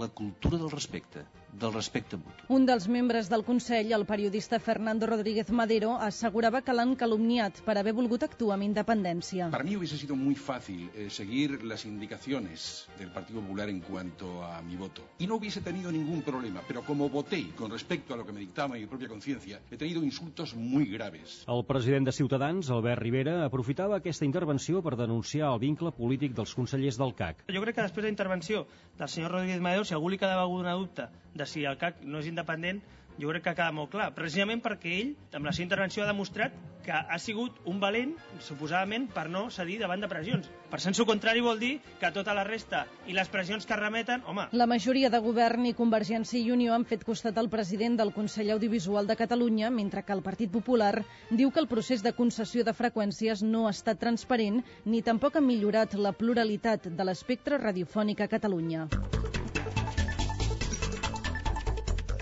la 0.03 0.07
cultura 0.21 0.59
del 0.59 0.71
respecte. 0.75 1.23
Del 1.59 1.73
respecte 1.73 2.17
mutu. 2.17 2.47
Un 2.53 2.65
dels 2.65 2.87
membres 2.89 3.29
del 3.29 3.43
Consell, 3.45 3.91
el 3.93 4.05
periodista 4.05 4.59
Fernando 4.59 5.07
Rodríguez 5.07 5.51
Madero, 5.51 5.93
assegurava 6.01 6.61
que 6.61 6.73
l'han 6.73 6.95
calumniat 6.99 7.61
per 7.65 7.77
haver 7.77 7.93
volgut 7.93 8.25
actuar 8.25 8.57
amb 8.57 8.67
independència. 8.67 9.49
Para 9.53 9.63
mí 9.63 9.75
hubiese 9.77 9.97
sido 9.97 10.15
muy 10.15 10.35
fácil 10.35 10.89
eh, 10.95 11.09
seguir 11.09 11.63
las 11.63 11.85
indicaciones 11.85 12.87
del 12.97 13.11
Partido 13.11 13.41
Popular 13.41 13.69
en 13.69 13.81
cuanto 13.81 14.43
a 14.43 14.61
mi 14.61 14.75
voto. 14.75 15.03
Y 15.19 15.27
no 15.27 15.35
hubiese 15.35 15.61
tenido 15.61 15.91
ningún 15.91 16.21
problema, 16.21 16.61
pero 16.67 16.83
como 16.83 17.09
voté 17.09 17.51
con 17.55 17.71
respecto 17.71 18.13
a 18.13 18.17
lo 18.17 18.25
que 18.25 18.33
me 18.33 18.39
dictaba 18.39 18.75
mi 18.75 18.85
propia 18.85 19.07
conciencia, 19.07 19.61
he 19.71 19.77
tenido 19.77 20.03
insultos 20.03 20.55
muy 20.55 20.85
graves. 20.85 21.43
El 21.47 21.65
president 21.65 22.05
de 22.05 22.11
Ciutadans, 22.11 22.69
Albert 22.69 23.01
Rivera, 23.01 23.45
aprofitava 23.45 23.97
aquesta 23.97 24.25
intervenció 24.25 24.81
per 24.81 24.95
denunciar 24.97 25.51
el 25.53 25.59
vincle 25.59 25.91
polític 25.91 26.33
dels 26.35 26.53
consellers 26.55 26.97
del 26.97 27.13
CAC. 27.15 27.45
Jo 27.49 27.61
crec 27.61 27.75
que 27.75 27.85
després 27.85 28.03
de 28.03 28.09
la 28.09 28.15
intervenció 28.15 28.65
del 28.97 29.09
senyor 29.09 29.31
Rodríguez 29.31 29.61
Madero, 29.61 29.85
si 29.85 29.93
algú 29.93 30.09
li 30.09 30.19
quedava 30.21 30.43
alguna 30.45 30.73
dubte 30.77 31.09
de 31.33 31.42
si 31.45 31.65
el 31.65 31.79
CAC 31.81 32.03
no 32.03 32.19
és 32.23 32.29
independent, 32.31 32.81
jo 33.19 33.29
crec 33.29 33.43
que 33.43 33.51
ha 33.51 33.57
quedat 33.57 33.73
molt 33.75 33.91
clar, 33.93 34.11
precisament 34.15 34.61
perquè 34.63 34.93
ell, 34.99 35.15
amb 35.37 35.45
la 35.45 35.51
seva 35.53 35.67
intervenció, 35.67 36.03
ha 36.03 36.09
demostrat 36.09 36.55
que 36.83 36.91
ha 36.91 37.17
sigut 37.21 37.59
un 37.69 37.77
valent, 37.79 38.11
suposadament, 38.43 39.05
per 39.13 39.29
no 39.31 39.45
cedir 39.53 39.77
davant 39.79 40.01
de 40.03 40.09
pressions. 40.11 40.49
Per 40.71 40.79
sensu 40.83 41.05
contrari 41.07 41.43
vol 41.45 41.61
dir 41.61 41.77
que 42.01 42.11
tota 42.11 42.33
la 42.35 42.43
resta 42.43 42.83
i 43.07 43.15
les 43.15 43.29
pressions 43.31 43.65
que 43.69 43.77
remeten, 43.79 44.25
home... 44.27 44.49
La 44.51 44.67
majoria 44.67 45.11
de 45.13 45.21
govern 45.23 45.69
i 45.69 45.75
Convergència 45.77 46.41
i 46.41 46.51
Unió 46.51 46.73
han 46.75 46.87
fet 46.89 47.05
costat 47.07 47.39
al 47.39 47.51
president 47.53 47.95
del 48.01 48.11
Consell 48.17 48.51
Audiovisual 48.57 49.07
de 49.07 49.15
Catalunya, 49.15 49.71
mentre 49.71 50.03
que 50.03 50.17
el 50.17 50.25
Partit 50.25 50.51
Popular 50.51 51.05
diu 51.29 51.53
que 51.53 51.63
el 51.63 51.71
procés 51.71 52.03
de 52.03 52.15
concessió 52.17 52.65
de 52.67 52.75
freqüències 52.75 53.45
no 53.47 53.67
ha 53.67 53.75
estat 53.77 54.01
transparent 54.03 54.63
ni 54.85 55.01
tampoc 55.05 55.37
ha 55.37 55.45
millorat 55.45 55.95
la 55.95 56.11
pluralitat 56.11 56.89
de 56.91 57.07
l'espectre 57.07 57.61
radiofònic 57.61 58.25
a 58.25 58.31
Catalunya. 58.35 58.89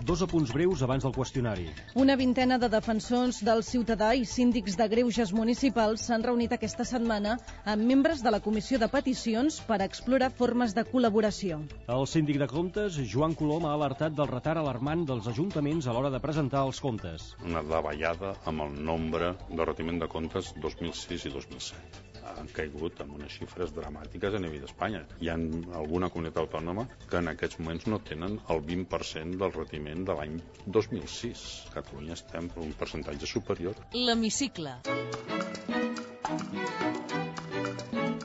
Dos 0.02 0.24
apunts 0.26 0.50
breus 0.50 0.82
abans 0.82 1.04
del 1.06 1.14
qüestionari. 1.14 1.68
Una 2.02 2.16
vintena 2.18 2.58
de 2.62 2.70
defensors 2.74 3.42
del 3.46 3.62
ciutadà 3.68 4.10
i 4.18 4.26
síndics 4.26 4.78
de 4.80 4.88
greuges 4.90 5.34
municipals 5.38 6.08
s'han 6.08 6.26
reunit 6.26 6.56
aquesta 6.58 6.86
setmana 6.92 7.36
amb 7.74 7.86
membres 7.92 8.24
de 8.26 8.34
la 8.34 8.42
Comissió 8.42 8.80
de 8.82 8.90
Peticions 8.90 9.60
per 9.70 9.82
explorar 9.86 10.32
formes 10.42 10.74
de 10.74 10.86
col·laboració. 10.90 11.62
El 11.86 12.08
síndic 12.10 12.42
de 12.42 12.50
comptes, 12.50 12.98
Joan 13.14 13.38
Colom, 13.38 13.70
ha 13.70 13.78
alertat 13.78 14.18
del 14.18 14.32
retard 14.34 14.64
alarmant 14.64 15.06
dels 15.06 15.30
ajuntaments 15.30 15.86
a 15.86 15.94
l'hora 15.94 16.14
de 16.14 16.24
presentar 16.24 16.66
els 16.66 16.82
comptes. 16.82 17.36
Una 17.46 17.62
davallada 17.62 18.36
amb 18.50 18.66
el 18.66 18.80
nombre 18.92 19.36
de 19.52 19.74
retiment 19.74 20.02
de 20.02 20.10
comptes 20.10 20.56
2006 20.66 21.30
i 21.30 21.38
2007 21.38 22.11
han 22.36 22.50
caigut 22.56 23.02
amb 23.04 23.16
unes 23.18 23.34
xifres 23.40 23.74
dramàtiques 23.76 24.36
a 24.36 24.42
nivell 24.44 24.66
d'Espanya. 24.66 25.04
Hi 25.22 25.32
ha 25.32 25.38
alguna 25.80 26.10
comunitat 26.14 26.44
autònoma 26.44 26.88
que 27.10 27.22
en 27.22 27.32
aquests 27.34 27.60
moments 27.62 27.88
no 27.92 28.02
tenen 28.12 28.40
el 28.54 28.64
20% 28.70 29.40
del 29.42 29.56
retiment 29.58 30.06
de 30.08 30.18
l'any 30.20 30.38
2006. 30.66 31.46
A 31.72 31.76
Catalunya 31.80 32.18
estem 32.20 32.50
per 32.54 32.64
un 32.66 32.74
percentatge 32.78 33.30
superior. 33.30 33.78
L'hemicicle. 33.94 34.78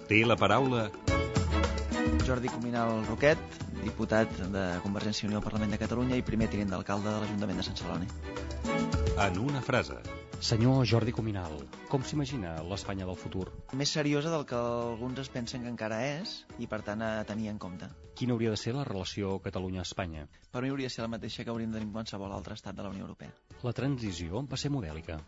Té 0.07 0.23
la 0.25 0.37
paraula 0.39 0.87
Jordi 2.27 2.51
Cominal 2.51 3.05
Roquet, 3.07 3.39
diputat 3.83 4.33
de 4.53 4.65
Convergència 4.85 5.25
i 5.25 5.29
Unió 5.31 5.39
al 5.41 5.45
Parlament 5.45 5.73
de 5.75 5.79
Catalunya 5.81 6.19
i 6.19 6.25
primer 6.27 6.49
tinent 6.53 6.73
d'alcalde 6.75 7.09
de 7.09 7.21
l'Ajuntament 7.23 7.61
de 7.63 7.67
Sant 7.67 7.79
Celoni. 7.79 8.09
en 9.17 9.39
una 9.39 9.63
frase. 9.63 9.95
Senyor 10.41 10.85
Jordi 10.85 11.13
Cominal, 11.17 11.55
com 11.89 12.03
s'imagina 12.05 12.51
l'Espanya 12.69 13.07
del 13.09 13.17
futur? 13.17 13.47
Més 13.73 13.95
seriosa 13.97 14.29
del 14.35 14.45
que 14.45 14.59
alguns 14.59 15.23
es 15.23 15.31
pensen 15.33 15.63
que 15.65 15.73
encara 15.73 16.03
és 16.21 16.45
i, 16.59 16.67
per 16.67 16.83
tant, 16.85 17.01
a 17.01 17.25
tenir 17.25 17.49
en 17.49 17.59
compte. 17.59 17.89
Quina 18.15 18.37
hauria 18.37 18.53
de 18.53 18.61
ser 18.61 18.75
la 18.77 18.85
relació 18.85 19.39
Catalunya-Espanya? 19.47 20.27
Per 20.53 20.63
mi 20.63 20.69
hauria 20.75 20.91
de 20.91 20.97
ser 20.97 21.07
la 21.07 21.13
mateixa 21.15 21.45
que 21.45 21.51
hauríem 21.55 21.73
de 21.73 21.81
tenir 21.81 21.89
en 21.89 21.97
qualsevol 21.97 22.37
altre 22.37 22.59
estat 22.61 22.77
de 22.77 22.85
la 22.85 22.93
Unió 22.93 23.09
Europea. 23.09 23.33
La 23.65 23.73
transició 23.73 24.45
va 24.45 24.61
ser 24.61 24.71
modèlica. 24.71 25.23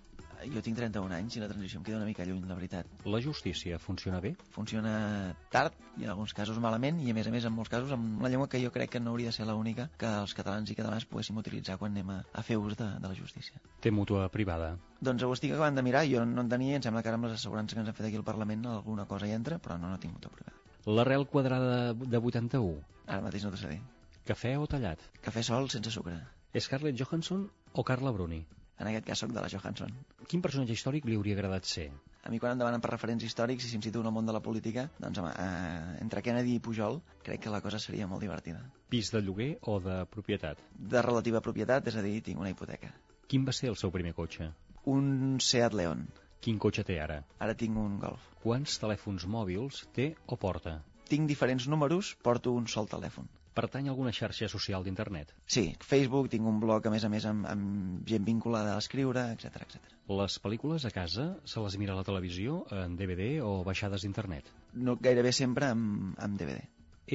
Jo 0.46 0.62
tinc 0.62 0.76
31 0.78 1.14
anys 1.16 1.36
i 1.36 1.42
la 1.42 1.48
transició 1.50 1.80
em 1.80 1.84
queda 1.86 1.98
una 1.98 2.06
mica 2.06 2.24
lluny, 2.26 2.44
la 2.46 2.54
veritat. 2.54 2.86
La 3.04 3.20
justícia 3.22 3.78
funciona 3.82 4.20
bé? 4.22 4.34
Funciona 4.54 5.34
tard 5.50 5.74
i 5.98 6.06
en 6.06 6.12
alguns 6.12 6.34
casos 6.34 6.60
malament 6.62 7.00
i 7.02 7.10
a 7.10 7.16
més 7.16 7.26
a 7.26 7.32
més 7.34 7.46
en 7.48 7.54
molts 7.56 7.72
casos 7.72 7.90
amb 7.96 8.20
una 8.20 8.30
llengua 8.30 8.48
que 8.48 8.60
jo 8.62 8.70
crec 8.74 8.92
que 8.94 9.00
no 9.02 9.10
hauria 9.10 9.32
de 9.32 9.36
ser 9.36 9.48
l'única 9.48 9.88
que 9.98 10.10
els 10.20 10.34
catalans 10.38 10.70
i 10.70 10.76
catalanes 10.78 11.08
poguéssim 11.10 11.40
utilitzar 11.42 11.78
quan 11.80 11.96
anem 11.96 12.14
a, 12.14 12.20
a 12.32 12.44
fer 12.46 12.58
ús 12.60 12.78
de, 12.78 12.86
de 13.02 13.10
la 13.10 13.18
justícia. 13.18 13.58
Té 13.82 13.90
mútua 13.90 14.28
privada. 14.34 14.76
Doncs 15.00 15.26
ho 15.26 15.32
estic 15.34 15.56
acabant 15.56 15.74
de 15.78 15.86
mirar, 15.86 16.06
jo 16.10 16.24
no 16.26 16.46
en 16.46 16.52
tenia 16.54 16.78
em 16.78 16.86
sembla 16.86 17.02
que 17.02 17.10
ara 17.10 17.18
amb 17.18 17.28
les 17.28 17.38
assegurances 17.40 17.74
que 17.74 17.82
ens 17.82 17.90
han 17.90 17.98
fet 17.98 18.08
aquí 18.10 18.20
al 18.20 18.26
Parlament 18.26 18.66
alguna 18.70 19.06
cosa 19.10 19.26
hi 19.26 19.34
entra, 19.34 19.58
però 19.58 19.78
no, 19.78 19.90
no 19.90 19.98
tinc 19.98 20.14
mútua 20.14 20.34
privada. 20.34 20.56
L'arrel 20.86 21.26
quadrada 21.26 21.94
de 21.94 22.18
81. 22.18 22.78
Ara 23.08 23.24
mateix 23.24 23.44
no 23.44 23.50
t'ho 23.52 23.60
sé 23.60 23.74
dir. 23.74 23.80
Cafè 24.28 24.54
o 24.60 24.66
tallat? 24.70 25.02
Cafè 25.24 25.42
sol 25.42 25.70
sense 25.72 25.90
sucre. 25.90 26.18
Scarlett 26.58 26.96
Johansson 26.98 27.48
o 27.72 27.84
Carla 27.84 28.12
Bruni? 28.12 28.42
En 28.78 28.86
aquest 28.90 29.06
cas 29.06 29.18
sóc 29.24 29.32
de 29.34 29.42
la 29.42 29.48
Johansson. 29.50 29.90
Quin 30.30 30.42
personatge 30.44 30.76
històric 30.76 31.06
li 31.08 31.16
hauria 31.18 31.34
agradat 31.34 31.66
ser? 31.66 31.88
A 32.22 32.30
mi 32.30 32.38
quan 32.38 32.52
em 32.52 32.60
demanen 32.60 32.82
per 32.84 32.90
referents 32.92 33.24
històrics 33.24 33.64
i 33.66 33.70
si 33.70 33.78
em 33.78 33.82
situo 33.82 34.02
en 34.04 34.10
el 34.10 34.14
món 34.14 34.26
de 34.28 34.34
la 34.36 34.42
política, 34.44 34.84
doncs 35.02 35.18
home, 35.22 35.32
eh, 35.32 35.96
entre 36.04 36.22
Kennedy 36.22 36.54
i 36.58 36.62
Pujol 36.62 37.00
crec 37.26 37.42
que 37.46 37.52
la 37.54 37.62
cosa 37.64 37.80
seria 37.82 38.06
molt 38.10 38.22
divertida. 38.22 38.60
Pis 38.92 39.10
de 39.14 39.22
lloguer 39.24 39.50
o 39.62 39.78
de 39.80 39.98
propietat? 40.12 40.60
De 40.94 41.02
relativa 41.02 41.42
propietat, 41.44 41.88
és 41.90 41.96
a 41.96 42.04
dir, 42.04 42.20
tinc 42.22 42.38
una 42.44 42.52
hipoteca. 42.54 42.92
Quin 43.28 43.46
va 43.48 43.54
ser 43.56 43.72
el 43.72 43.78
seu 43.80 43.90
primer 43.94 44.14
cotxe? 44.18 44.50
Un 44.92 45.38
Seat 45.40 45.74
León. 45.80 46.06
Quin 46.44 46.58
cotxe 46.62 46.84
té 46.86 47.00
ara? 47.02 47.22
Ara 47.44 47.56
tinc 47.58 47.76
un 47.76 47.98
Golf. 48.04 48.28
Quants 48.44 48.78
telèfons 48.82 49.26
mòbils 49.26 49.82
té 49.96 50.12
o 50.26 50.36
porta? 50.36 50.78
Tinc 51.08 51.26
diferents 51.28 51.66
números, 51.72 52.14
porto 52.22 52.52
un 52.52 52.68
sol 52.68 52.86
telèfon. 52.88 53.26
Pertany 53.58 53.88
a 53.88 53.92
alguna 53.94 54.12
xarxa 54.14 54.46
social 54.52 54.84
d'internet? 54.86 55.32
Sí, 55.50 55.64
Facebook, 55.82 56.30
tinc 56.30 56.46
un 56.46 56.60
blog 56.62 56.86
a 56.86 56.92
més 56.94 57.04
a 57.04 57.10
més 57.10 57.26
amb, 57.26 57.46
amb 57.50 58.06
gent 58.06 58.26
vinculada 58.28 58.76
a 58.76 58.82
escriure, 58.84 59.24
etc 59.34 59.64
etc. 59.66 59.92
Les 60.20 60.38
pel·lícules 60.44 60.86
a 60.86 60.94
casa 60.94 61.28
se 61.52 61.64
les 61.64 61.78
mira 61.82 61.96
a 61.96 61.98
la 61.98 62.06
televisió, 62.06 62.62
en 62.84 62.94
DVD 63.00 63.30
o 63.42 63.58
baixades 63.66 64.06
d'internet? 64.06 64.52
No, 64.86 64.94
gairebé 65.08 65.34
sempre 65.42 65.72
amb, 65.74 66.14
amb 66.22 66.38
DVD. 66.38 66.62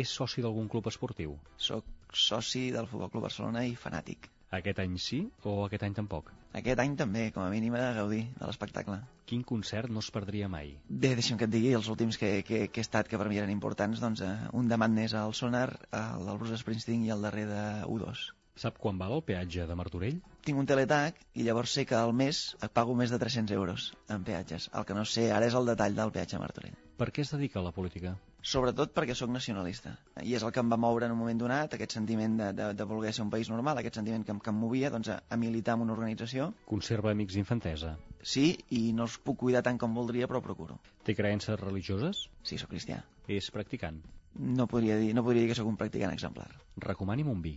És 0.04 0.12
soci 0.20 0.44
d'algun 0.44 0.68
club 0.74 0.92
esportiu? 0.92 1.38
Soc 1.70 1.88
soci 2.14 2.70
del 2.76 2.90
Futbol 2.92 3.12
Club 3.14 3.30
Barcelona 3.30 3.64
i 3.70 3.78
fanàtic. 3.80 4.33
Aquest 4.54 4.80
any 4.84 4.98
sí 5.02 5.20
o 5.50 5.54
aquest 5.66 5.84
any 5.88 5.96
tampoc? 5.98 6.28
Aquest 6.60 6.82
any 6.84 6.94
també, 7.00 7.24
com 7.34 7.42
a 7.42 7.50
mínim, 7.50 7.74
de 7.80 7.88
gaudir 7.98 8.22
de 8.36 8.46
l'espectacle. 8.46 9.00
Quin 9.30 9.42
concert 9.52 9.90
no 9.90 10.04
es 10.06 10.12
perdria 10.14 10.50
mai? 10.56 10.76
Bé, 10.90 11.16
deixa'm 11.18 11.40
que 11.40 11.48
et 11.50 11.54
digui, 11.56 11.72
els 11.80 11.90
últims 11.94 12.20
que, 12.22 12.30
que, 12.46 12.68
que 12.70 12.84
he 12.84 12.86
estat, 12.86 13.10
que 13.10 13.18
per 13.22 13.28
mi 13.32 13.42
eren 13.42 13.54
importants, 13.56 14.04
doncs 14.04 14.22
eh, 14.28 14.36
un 14.62 14.70
de 14.70 14.78
Madness 14.84 15.18
al 15.18 15.34
Sonar, 15.40 15.68
el 16.04 16.30
del 16.30 16.40
Bruce 16.44 16.62
Springsteen 16.62 17.08
i 17.08 17.12
el 17.16 17.26
darrer 17.26 17.48
de 17.50 17.66
U2. 17.96 18.28
Sap 18.62 18.78
quan 18.78 19.02
val 19.02 19.16
el 19.18 19.26
peatge 19.26 19.66
de 19.66 19.76
Martorell? 19.80 20.22
Tinc 20.46 20.60
un 20.62 20.70
teletac 20.70 21.18
i 21.34 21.48
llavors 21.48 21.74
sé 21.74 21.88
que 21.90 21.98
al 21.98 22.14
mes 22.14 22.46
pago 22.78 22.94
més 23.00 23.10
de 23.10 23.18
300 23.26 23.58
euros 23.58 23.90
en 24.16 24.28
peatges. 24.28 24.70
El 24.78 24.86
que 24.86 24.98
no 24.98 25.10
sé 25.10 25.32
ara 25.34 25.50
és 25.50 25.58
el 25.58 25.74
detall 25.74 25.98
del 25.98 26.14
peatge 26.20 26.38
a 26.38 26.44
Martorell. 26.44 26.83
Per 26.98 27.08
què 27.10 27.24
es 27.24 27.32
dedica 27.34 27.58
a 27.60 27.64
la 27.66 27.72
política? 27.74 28.14
Sobretot 28.44 28.92
perquè 28.94 29.16
sóc 29.18 29.32
nacionalista. 29.34 29.96
I 30.22 30.36
és 30.38 30.44
el 30.46 30.52
que 30.54 30.62
em 30.62 30.70
va 30.70 30.78
moure 30.78 31.08
en 31.08 31.14
un 31.16 31.18
moment 31.18 31.40
donat, 31.40 31.74
aquest 31.74 31.96
sentiment 31.96 32.36
de, 32.38 32.50
de, 32.54 32.68
de 32.78 32.86
voler 32.86 33.14
ser 33.16 33.24
un 33.24 33.32
país 33.34 33.50
normal, 33.50 33.80
aquest 33.80 33.98
sentiment 33.98 34.26
que, 34.28 34.36
que 34.46 34.52
em 34.52 34.60
movia 34.60 34.92
doncs, 34.94 35.10
a, 35.10 35.16
a 35.26 35.38
militar 35.40 35.78
en 35.80 35.86
una 35.88 35.96
organització. 35.96 36.52
Conserva 36.70 37.14
amics 37.16 37.40
d'infantesa. 37.40 37.96
Sí, 38.22 38.46
i 38.78 38.84
no 38.94 39.08
els 39.08 39.16
puc 39.18 39.40
cuidar 39.46 39.64
tant 39.66 39.80
com 39.82 39.96
voldria, 39.98 40.28
però 40.30 40.44
procuro. 40.44 40.78
Té 41.08 41.16
creences 41.18 41.58
religioses? 41.64 42.28
Sí, 42.44 42.60
sóc 42.62 42.70
cristià. 42.76 43.00
És 43.32 43.50
practicant. 43.56 44.04
No 44.36 44.68
podria 44.70 45.00
dir, 45.02 45.14
no 45.18 45.24
podria 45.26 45.46
dir 45.48 45.54
que 45.54 45.58
sóc 45.58 45.72
un 45.72 45.80
practicant 45.80 46.14
exemplar. 46.14 46.52
Recomani'm 46.84 47.32
un 47.34 47.42
vi. 47.42 47.56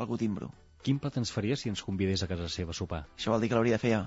Algú 0.00 0.16
timbro. 0.16 0.48
Quin 0.86 1.00
plat 1.02 1.18
ens 1.18 1.34
faria 1.34 1.58
si 1.58 1.68
ens 1.68 1.82
convidés 1.82 2.22
a 2.22 2.30
casa 2.30 2.48
seva 2.48 2.72
a 2.72 2.78
sopar? 2.80 3.02
Això 3.18 3.34
vol 3.34 3.42
dir 3.42 3.50
que 3.50 3.58
l'hauria 3.58 3.76
de 3.76 3.82
fer 3.82 3.94
jo. 3.96 4.02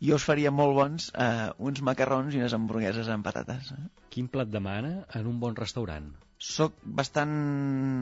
Jo 0.00 0.16
us 0.16 0.24
faria 0.24 0.50
molt 0.54 0.72
bons 0.76 1.10
eh, 1.12 1.50
uns 1.70 1.82
macarrons 1.84 2.34
i 2.34 2.40
unes 2.40 2.54
hamburgueses 2.56 3.08
amb 3.12 3.26
patates. 3.26 3.72
Eh? 3.76 3.82
Quin 4.14 4.30
plat 4.32 4.48
demana 4.48 4.92
en 5.18 5.28
un 5.28 5.40
bon 5.42 5.56
restaurant? 5.58 6.06
Soc 6.40 6.78
bastant 7.00 7.34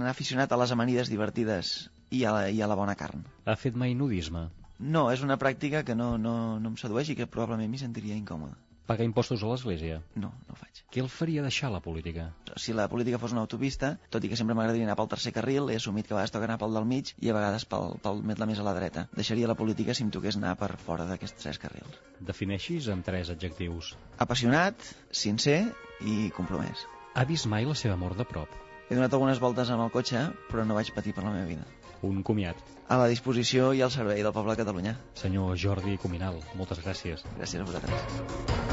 aficionat 0.06 0.52
a 0.54 0.60
les 0.60 0.74
amanides 0.76 1.10
divertides 1.10 1.72
i 2.14 2.22
a 2.22 2.36
la, 2.36 2.44
i 2.54 2.62
a 2.62 2.70
la 2.70 2.78
bona 2.78 2.94
carn. 3.00 3.26
Ha 3.50 3.58
fet 3.58 3.74
mai 3.74 3.96
nudisme? 3.98 4.46
No, 4.78 5.08
és 5.10 5.24
una 5.26 5.40
pràctica 5.42 5.82
que 5.82 5.98
no, 5.98 6.12
no, 6.22 6.34
no 6.62 6.70
em 6.72 6.78
sedueix 6.78 7.10
i 7.10 7.18
que 7.18 7.26
probablement 7.26 7.72
m'hi 7.72 7.82
sentiria 7.82 8.18
incòmode. 8.18 8.54
Paga 8.88 9.04
impostos 9.04 9.42
a 9.44 9.48
l'església? 9.50 9.98
No, 10.16 10.30
no 10.48 10.54
ho 10.54 10.56
faig. 10.56 10.78
Què 10.88 11.02
el 11.02 11.10
faria 11.12 11.42
deixar 11.44 11.68
la 11.68 11.82
política? 11.84 12.30
Si 12.56 12.72
la 12.72 12.86
política 12.88 13.18
fos 13.20 13.34
una 13.34 13.42
autopista, 13.44 13.90
tot 14.08 14.24
i 14.24 14.30
que 14.32 14.38
sempre 14.40 14.54
m'agradaria 14.56 14.86
anar 14.88 14.94
pel 14.96 15.10
tercer 15.12 15.34
carril, 15.36 15.68
he 15.68 15.76
assumit 15.76 16.08
que 16.08 16.14
a 16.14 16.16
vegades 16.16 16.32
toca 16.32 16.48
anar 16.48 16.56
pel 16.62 16.72
del 16.78 16.86
mig 16.88 17.10
i 17.20 17.28
a 17.28 17.34
vegades 17.36 17.66
pel, 17.68 17.98
pel 18.00 18.22
més, 18.30 18.40
la 18.40 18.48
més 18.48 18.62
a 18.62 18.64
la 18.64 18.72
dreta. 18.78 19.04
Deixaria 19.12 19.50
la 19.50 19.58
política 19.58 19.92
si 19.92 20.06
em 20.06 20.12
toqués 20.14 20.40
anar 20.40 20.54
per 20.56 20.70
fora 20.86 21.04
d'aquests 21.10 21.44
tres 21.44 21.60
carrils. 21.60 22.00
Defineixis 22.32 22.88
amb 22.94 23.04
tres 23.04 23.28
adjectius. 23.34 23.92
Apassionat, 24.24 24.88
sincer 25.12 25.58
i 26.00 26.30
compromès. 26.38 26.86
Ha 27.12 27.26
vist 27.28 27.50
mai 27.52 27.68
la 27.68 27.76
seva 27.76 28.00
mort 28.00 28.16
de 28.16 28.24
prop? 28.24 28.56
He 28.88 28.96
donat 28.96 29.12
algunes 29.12 29.44
voltes 29.44 29.68
amb 29.68 29.84
el 29.84 29.92
cotxe, 29.92 30.30
però 30.48 30.64
no 30.64 30.80
vaig 30.80 30.94
patir 30.96 31.12
per 31.12 31.28
la 31.28 31.34
meva 31.34 31.44
vida. 31.50 31.68
Un 32.08 32.22
comiat. 32.22 32.56
A 32.88 32.96
la 33.02 33.08
disposició 33.12 33.74
i 33.76 33.82
al 33.84 33.92
servei 33.92 34.24
del 34.24 34.32
poble 34.32 34.54
de 34.54 34.62
Catalunya. 34.62 34.96
Senyor 35.18 35.58
Jordi 35.60 35.98
Cominal, 36.00 36.40
moltes 36.56 36.80
gràcies. 36.86 37.26
Gràcies 37.36 37.60
a 37.60 37.68
vosaltres. 37.68 38.67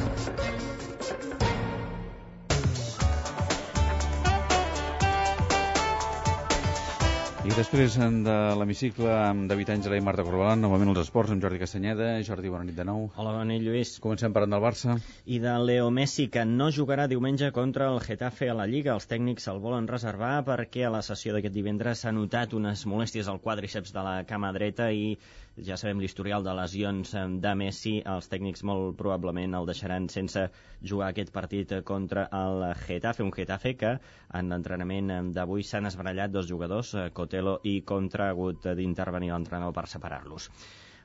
I 7.45 7.51
després 7.53 7.93
de 8.25 8.35
l'hemicicle 8.57 9.09
amb 9.13 9.43
David 9.45 9.69
Àngela 9.75 9.99
i 9.99 10.01
Marta 10.01 10.23
Corbalan, 10.25 10.63
novament 10.65 10.89
els 10.89 11.03
esports 11.03 11.29
amb 11.29 11.43
Jordi 11.45 11.59
Castanyeda. 11.61 12.07
Jordi, 12.25 12.49
bona 12.49 12.65
nit 12.65 12.79
de 12.79 12.85
nou. 12.89 13.03
Hola, 13.13 13.35
bona 13.35 13.45
nit, 13.51 13.61
Lluís. 13.61 13.91
Comencem 14.01 14.33
parlant 14.33 14.55
del 14.55 14.63
Barça. 14.63 14.95
I 15.29 15.37
de 15.43 15.53
Leo 15.61 15.91
Messi, 15.93 16.25
que 16.33 16.41
no 16.49 16.71
jugarà 16.73 17.05
diumenge 17.11 17.51
contra 17.53 17.91
el 17.93 18.01
Getafe 18.01 18.49
a 18.49 18.57
la 18.57 18.65
Lliga. 18.65 18.95
Els 18.97 19.05
tècnics 19.11 19.45
el 19.53 19.61
volen 19.61 19.85
reservar 19.85 20.39
perquè 20.49 20.87
a 20.87 20.93
la 20.97 21.05
sessió 21.05 21.37
d'aquest 21.37 21.53
divendres 21.53 22.01
s'ha 22.01 22.15
notat 22.17 22.57
unes 22.57 22.87
molèsties 22.89 23.29
al 23.29 23.37
quadríceps 23.45 23.93
de 23.93 24.09
la 24.09 24.15
cama 24.25 24.49
dreta 24.57 24.89
i 24.89 25.13
ja 25.63 25.77
sabem 25.79 25.99
l'historial 26.03 26.43
de 26.43 26.53
lesions 26.57 27.11
de 27.43 27.51
Messi, 27.55 27.93
els 28.13 28.27
tècnics 28.31 28.63
molt 28.67 28.97
probablement 28.99 29.55
el 29.59 29.67
deixaran 29.69 30.09
sense 30.11 30.47
jugar 30.83 31.09
aquest 31.13 31.31
partit 31.35 31.71
contra 31.87 32.27
el 32.39 32.65
Getafe, 32.85 33.23
un 33.23 33.31
Getafe 33.35 33.75
que 33.79 33.93
en 34.39 34.51
l'entrenament 34.51 35.31
d'avui 35.35 35.63
s'han 35.63 35.87
esbarallat 35.91 36.31
dos 36.31 36.49
jugadors, 36.51 36.95
Cotelo 37.13 37.59
i 37.63 37.81
Contra, 37.81 38.27
ha 38.27 38.35
hagut 38.35 38.67
d'intervenir 38.75 39.31
l'entrenador 39.31 39.73
per 39.73 39.87
separar-los. 39.87 40.51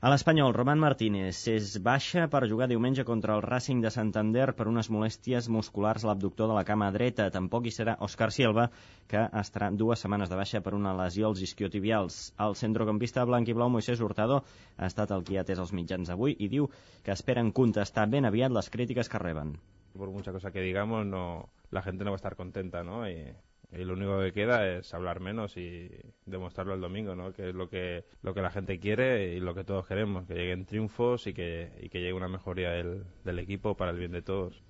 A 0.01 0.09
l'Espanyol, 0.09 0.55
Roman 0.55 0.79
Martínez 0.81 1.39
és 1.51 1.75
baixa 1.85 2.23
per 2.33 2.39
jugar 2.49 2.65
diumenge 2.69 3.03
contra 3.05 3.35
el 3.37 3.43
Racing 3.45 3.83
de 3.83 3.91
Santander 3.93 4.47
per 4.57 4.65
unes 4.71 4.87
molèsties 4.89 5.45
musculars 5.55 6.01
a 6.01 6.07
l'abductor 6.09 6.49
de 6.49 6.55
la 6.57 6.63
cama 6.65 6.87
dreta. 6.95 7.27
Tampoc 7.35 7.67
hi 7.69 7.73
serà 7.75 7.93
Òscar 8.07 8.31
Silva, 8.33 8.65
que 9.11 9.21
estarà 9.43 9.67
dues 9.81 10.01
setmanes 10.01 10.31
de 10.31 10.39
baixa 10.39 10.63
per 10.65 10.73
una 10.73 10.95
lesió 10.97 11.29
als 11.29 11.43
isquiotibials. 11.45 12.17
El 12.47 12.57
centrocampista 12.63 13.27
blanc 13.29 13.53
i 13.53 13.57
blau 13.59 13.69
Moisés 13.69 14.01
Hurtado 14.01 14.41
ha 14.41 14.89
estat 14.89 15.13
el 15.13 15.21
que 15.27 15.37
ha 15.37 15.45
atès 15.45 15.61
els 15.61 15.75
mitjans 15.81 16.09
avui 16.09 16.33
i 16.33 16.49
diu 16.49 16.71
que 17.05 17.13
esperen 17.13 17.53
contestar 17.61 18.09
ben 18.09 18.25
aviat 18.25 18.57
les 18.57 18.73
crítiques 18.73 19.05
que 19.05 19.21
reben. 19.21 19.53
Por 19.93 20.09
mucha 20.09 20.33
cosa 20.33 20.49
que 20.49 20.65
digamos, 20.65 21.05
no, 21.05 21.45
la 21.69 21.85
gente 21.85 22.03
no 22.03 22.09
va 22.09 22.17
a 22.17 22.23
estar 22.23 22.35
contenta, 22.35 22.81
¿no? 22.81 23.07
Y 23.07 23.35
y 23.71 23.83
lo 23.85 23.93
único 23.93 24.19
que 24.19 24.33
queda 24.33 24.67
es 24.67 24.93
hablar 24.93 25.19
menos 25.19 25.55
y 25.57 25.89
demostrarlo 26.25 26.73
el 26.73 26.81
domingo, 26.81 27.15
¿no? 27.15 27.31
que 27.31 27.49
es 27.49 27.55
lo 27.55 27.69
que, 27.69 28.05
lo 28.21 28.33
que 28.33 28.41
la 28.41 28.51
gente 28.51 28.79
quiere 28.79 29.33
y 29.35 29.39
lo 29.39 29.55
que 29.55 29.63
todos 29.63 29.87
queremos, 29.87 30.27
que 30.27 30.35
lleguen 30.35 30.65
triunfos 30.65 31.27
y 31.27 31.33
que, 31.33 31.71
y 31.81 31.89
que 31.89 31.99
llegue 31.99 32.13
una 32.13 32.27
mejoría 32.27 32.71
del, 32.71 33.05
del 33.23 33.39
equipo 33.39 33.75
para 33.75 33.91
el 33.91 33.97
bien 33.97 34.11
de 34.11 34.21
todos. 34.21 34.61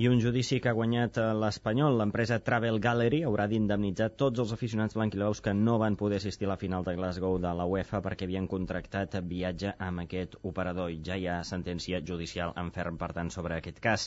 I 0.00 0.06
un 0.06 0.20
judici 0.22 0.60
que 0.62 0.68
ha 0.70 0.72
guanyat 0.78 1.16
l'Espanyol. 1.34 1.96
L'empresa 1.98 2.36
Travel 2.46 2.78
Gallery 2.84 3.18
haurà 3.26 3.48
d'indemnitzar 3.50 4.06
tots 4.22 4.38
els 4.38 4.52
aficionats 4.54 4.94
blanquilaus 4.94 5.40
que 5.42 5.52
no 5.52 5.74
van 5.82 5.96
poder 5.98 6.20
assistir 6.20 6.46
a 6.46 6.52
la 6.52 6.56
final 6.60 6.86
de 6.86 6.94
Glasgow 6.94 7.40
de 7.42 7.50
la 7.58 7.66
UEFA 7.66 8.00
perquè 8.04 8.28
havien 8.28 8.46
contractat 8.52 9.18
viatge 9.32 9.74
amb 9.88 10.04
aquest 10.04 10.38
operador. 10.52 10.92
I 10.94 11.02
ja 11.08 11.18
hi 11.18 11.26
ha 11.26 11.40
sentència 11.42 12.00
judicial 12.06 12.54
en 12.62 12.70
ferm, 12.70 13.02
per 13.02 13.10
tant, 13.18 13.34
sobre 13.34 13.58
aquest 13.58 13.82
cas. 13.82 14.06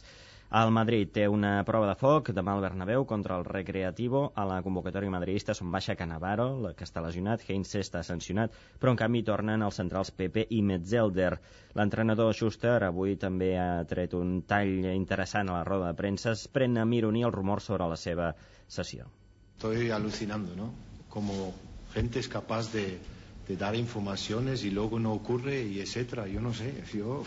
El 0.54 0.70
Madrid 0.70 1.10
té 1.10 1.24
una 1.26 1.64
prova 1.66 1.88
de 1.90 1.94
foc 1.98 2.28
demà 2.38 2.54
al 2.54 2.60
Bernabéu 2.62 3.08
contra 3.10 3.40
el 3.40 3.46
Recreativo. 3.48 4.20
A 4.38 4.44
la 4.46 4.60
convocatòria 4.62 5.10
madridista 5.10 5.56
són 5.58 5.72
baixa 5.74 5.96
Canavaro, 5.98 6.46
que 6.78 6.86
està 6.86 7.02
lesionat, 7.02 7.42
Heinze 7.48 7.82
està 7.82 8.04
sancionat, 8.06 8.54
però 8.78 8.94
en 8.94 9.00
canvi 9.02 9.24
tornen 9.26 9.66
els 9.66 9.82
centrals 9.82 10.14
Pepe 10.14 10.44
i 10.54 10.62
Metzelder. 10.62 11.32
L'entrenador 11.74 12.38
Schuster 12.38 12.76
avui 12.86 13.18
també 13.18 13.50
ha 13.58 13.82
tret 13.90 14.14
un 14.14 14.44
tall 14.46 14.86
interessant 14.94 15.50
a 15.50 15.58
la 15.58 15.66
roda 15.66 15.90
de 15.90 15.98
premsa. 15.98 16.38
Es 16.38 16.46
pren 16.46 16.78
amb 16.78 17.02
ironia 17.02 17.26
el 17.32 17.34
rumor 17.34 17.66
sobre 17.66 17.90
la 17.90 17.98
seva 17.98 18.36
sessió. 18.68 19.10
Estoy 19.58 19.90
alucinando, 19.90 20.56
¿no? 20.56 20.70
Como 21.10 21.52
gente 21.96 22.20
es 22.20 22.30
capaz 22.30 22.72
de, 22.72 23.00
de 23.48 23.58
dar 23.58 23.74
informaciones 23.74 24.64
y 24.64 24.70
luego 24.70 25.00
no 25.00 25.14
ocurre 25.14 25.64
y 25.64 25.80
etcétera. 25.80 26.28
Yo 26.28 26.42
no 26.42 26.54
sé, 26.54 26.76
yo 26.94 27.24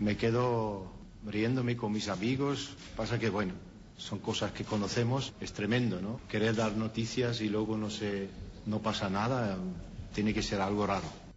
me 0.00 0.16
quedo 0.16 0.96
riéndome 1.26 1.76
con 1.76 1.92
mis 1.92 2.08
amigos. 2.08 2.70
Pasa 2.96 3.18
que, 3.18 3.30
bueno, 3.30 3.54
son 3.96 4.18
cosas 4.18 4.52
que 4.52 4.64
conocemos. 4.64 5.32
Es 5.40 5.52
tremendo, 5.52 6.00
¿no? 6.00 6.20
Querer 6.28 6.54
dar 6.54 6.76
noticias 6.76 7.40
y 7.40 7.48
luego 7.48 7.76
no, 7.76 7.90
se, 7.90 8.28
no 8.66 8.80
pasa 8.80 9.08
nada, 9.10 9.58
tiene 10.14 10.32
que 10.32 10.42
ser 10.42 10.60
algo 10.60 10.86
raro. 10.86 11.27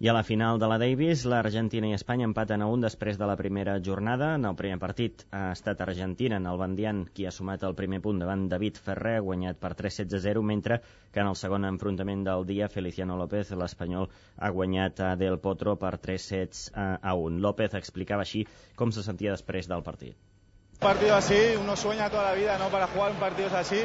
I 0.00 0.06
a 0.06 0.12
la 0.14 0.22
final 0.22 0.60
de 0.62 0.66
la 0.70 0.76
Davis, 0.78 1.24
l'Argentina 1.26 1.88
i 1.90 1.94
Espanya 1.96 2.26
empaten 2.28 2.62
a 2.62 2.68
un 2.70 2.84
després 2.84 3.16
de 3.18 3.26
la 3.26 3.34
primera 3.40 3.72
jornada. 3.88 4.28
En 4.38 4.46
el 4.46 4.54
primer 4.60 4.76
partit 4.84 5.24
ha 5.34 5.48
estat 5.56 5.82
Argentina, 5.82 6.38
en 6.38 6.46
el 6.46 6.60
Bandian, 6.60 7.00
qui 7.16 7.26
ha 7.26 7.32
sumat 7.34 7.64
el 7.66 7.74
primer 7.80 7.98
punt 8.04 8.22
davant 8.22 8.44
David 8.52 8.78
Ferrer, 8.84 9.16
guanyat 9.26 9.58
per 9.58 9.72
3 9.82 9.98
sets 10.00 10.20
a 10.20 10.22
0, 10.28 10.44
mentre 10.52 10.78
que 11.10 11.18
en 11.24 11.32
el 11.32 11.40
segon 11.42 11.66
enfrontament 11.66 12.22
del 12.30 12.46
dia, 12.46 12.70
Feliciano 12.70 13.18
López, 13.18 13.50
l'espanyol, 13.58 14.06
ha 14.38 14.54
guanyat 14.60 15.02
a 15.02 15.12
Del 15.18 15.42
Potro 15.42 15.74
per 15.82 15.96
3 16.06 16.30
sets 16.30 16.64
a 16.78 17.18
1. 17.18 17.42
López 17.42 17.74
explicava 17.82 18.22
així 18.22 18.46
com 18.78 18.94
se 18.94 19.02
sentia 19.02 19.34
després 19.34 19.66
del 19.66 19.82
partit. 19.82 20.27
Un 20.80 20.86
partido 20.86 21.16
así, 21.16 21.34
uno 21.60 21.74
sueña 21.74 22.08
toda 22.08 22.22
la 22.22 22.34
vida, 22.34 22.56
¿no? 22.56 22.68
Para 22.68 22.86
jugar 22.86 23.10
un 23.10 23.18
partido 23.18 23.48
así. 23.56 23.80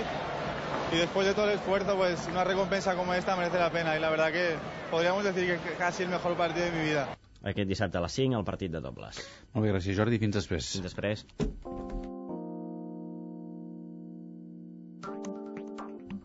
y 0.94 0.98
después 0.98 1.26
de 1.26 1.34
todo 1.34 1.46
el 1.46 1.56
esfuerzo, 1.56 1.96
pues 1.98 2.28
una 2.30 2.44
recompensa 2.44 2.96
como 2.96 3.14
esta 3.16 3.36
merece 3.36 3.58
la 3.58 3.72
pena 3.72 3.98
y 3.98 4.00
la 4.00 4.12
verdad 4.12 4.32
que 4.32 4.56
podríamos 4.92 5.24
decir 5.24 5.60
que 5.60 5.74
casi 5.76 6.04
el 6.04 6.10
mejor 6.10 6.38
partido 6.38 6.66
de 6.66 6.72
mi 6.72 6.84
vida. 6.84 7.18
Aquest 7.44 7.68
dissabte 7.68 7.98
a 7.98 8.02
les 8.02 8.14
5, 8.14 8.38
el 8.38 8.46
partit 8.46 8.72
de 8.72 8.80
dobles. 8.80 9.20
Molt 9.54 9.66
bé, 9.66 9.74
gràcies 9.74 9.98
Jordi, 9.98 10.20
fins 10.22 10.38
després. 10.38 10.70
Fins 10.72 10.86
després. 10.86 11.26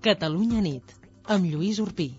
Catalunya 0.05 0.61
nit, 0.63 0.95
amb 1.27 1.49
Lluís 1.49 1.81
Urpí. 1.83 2.13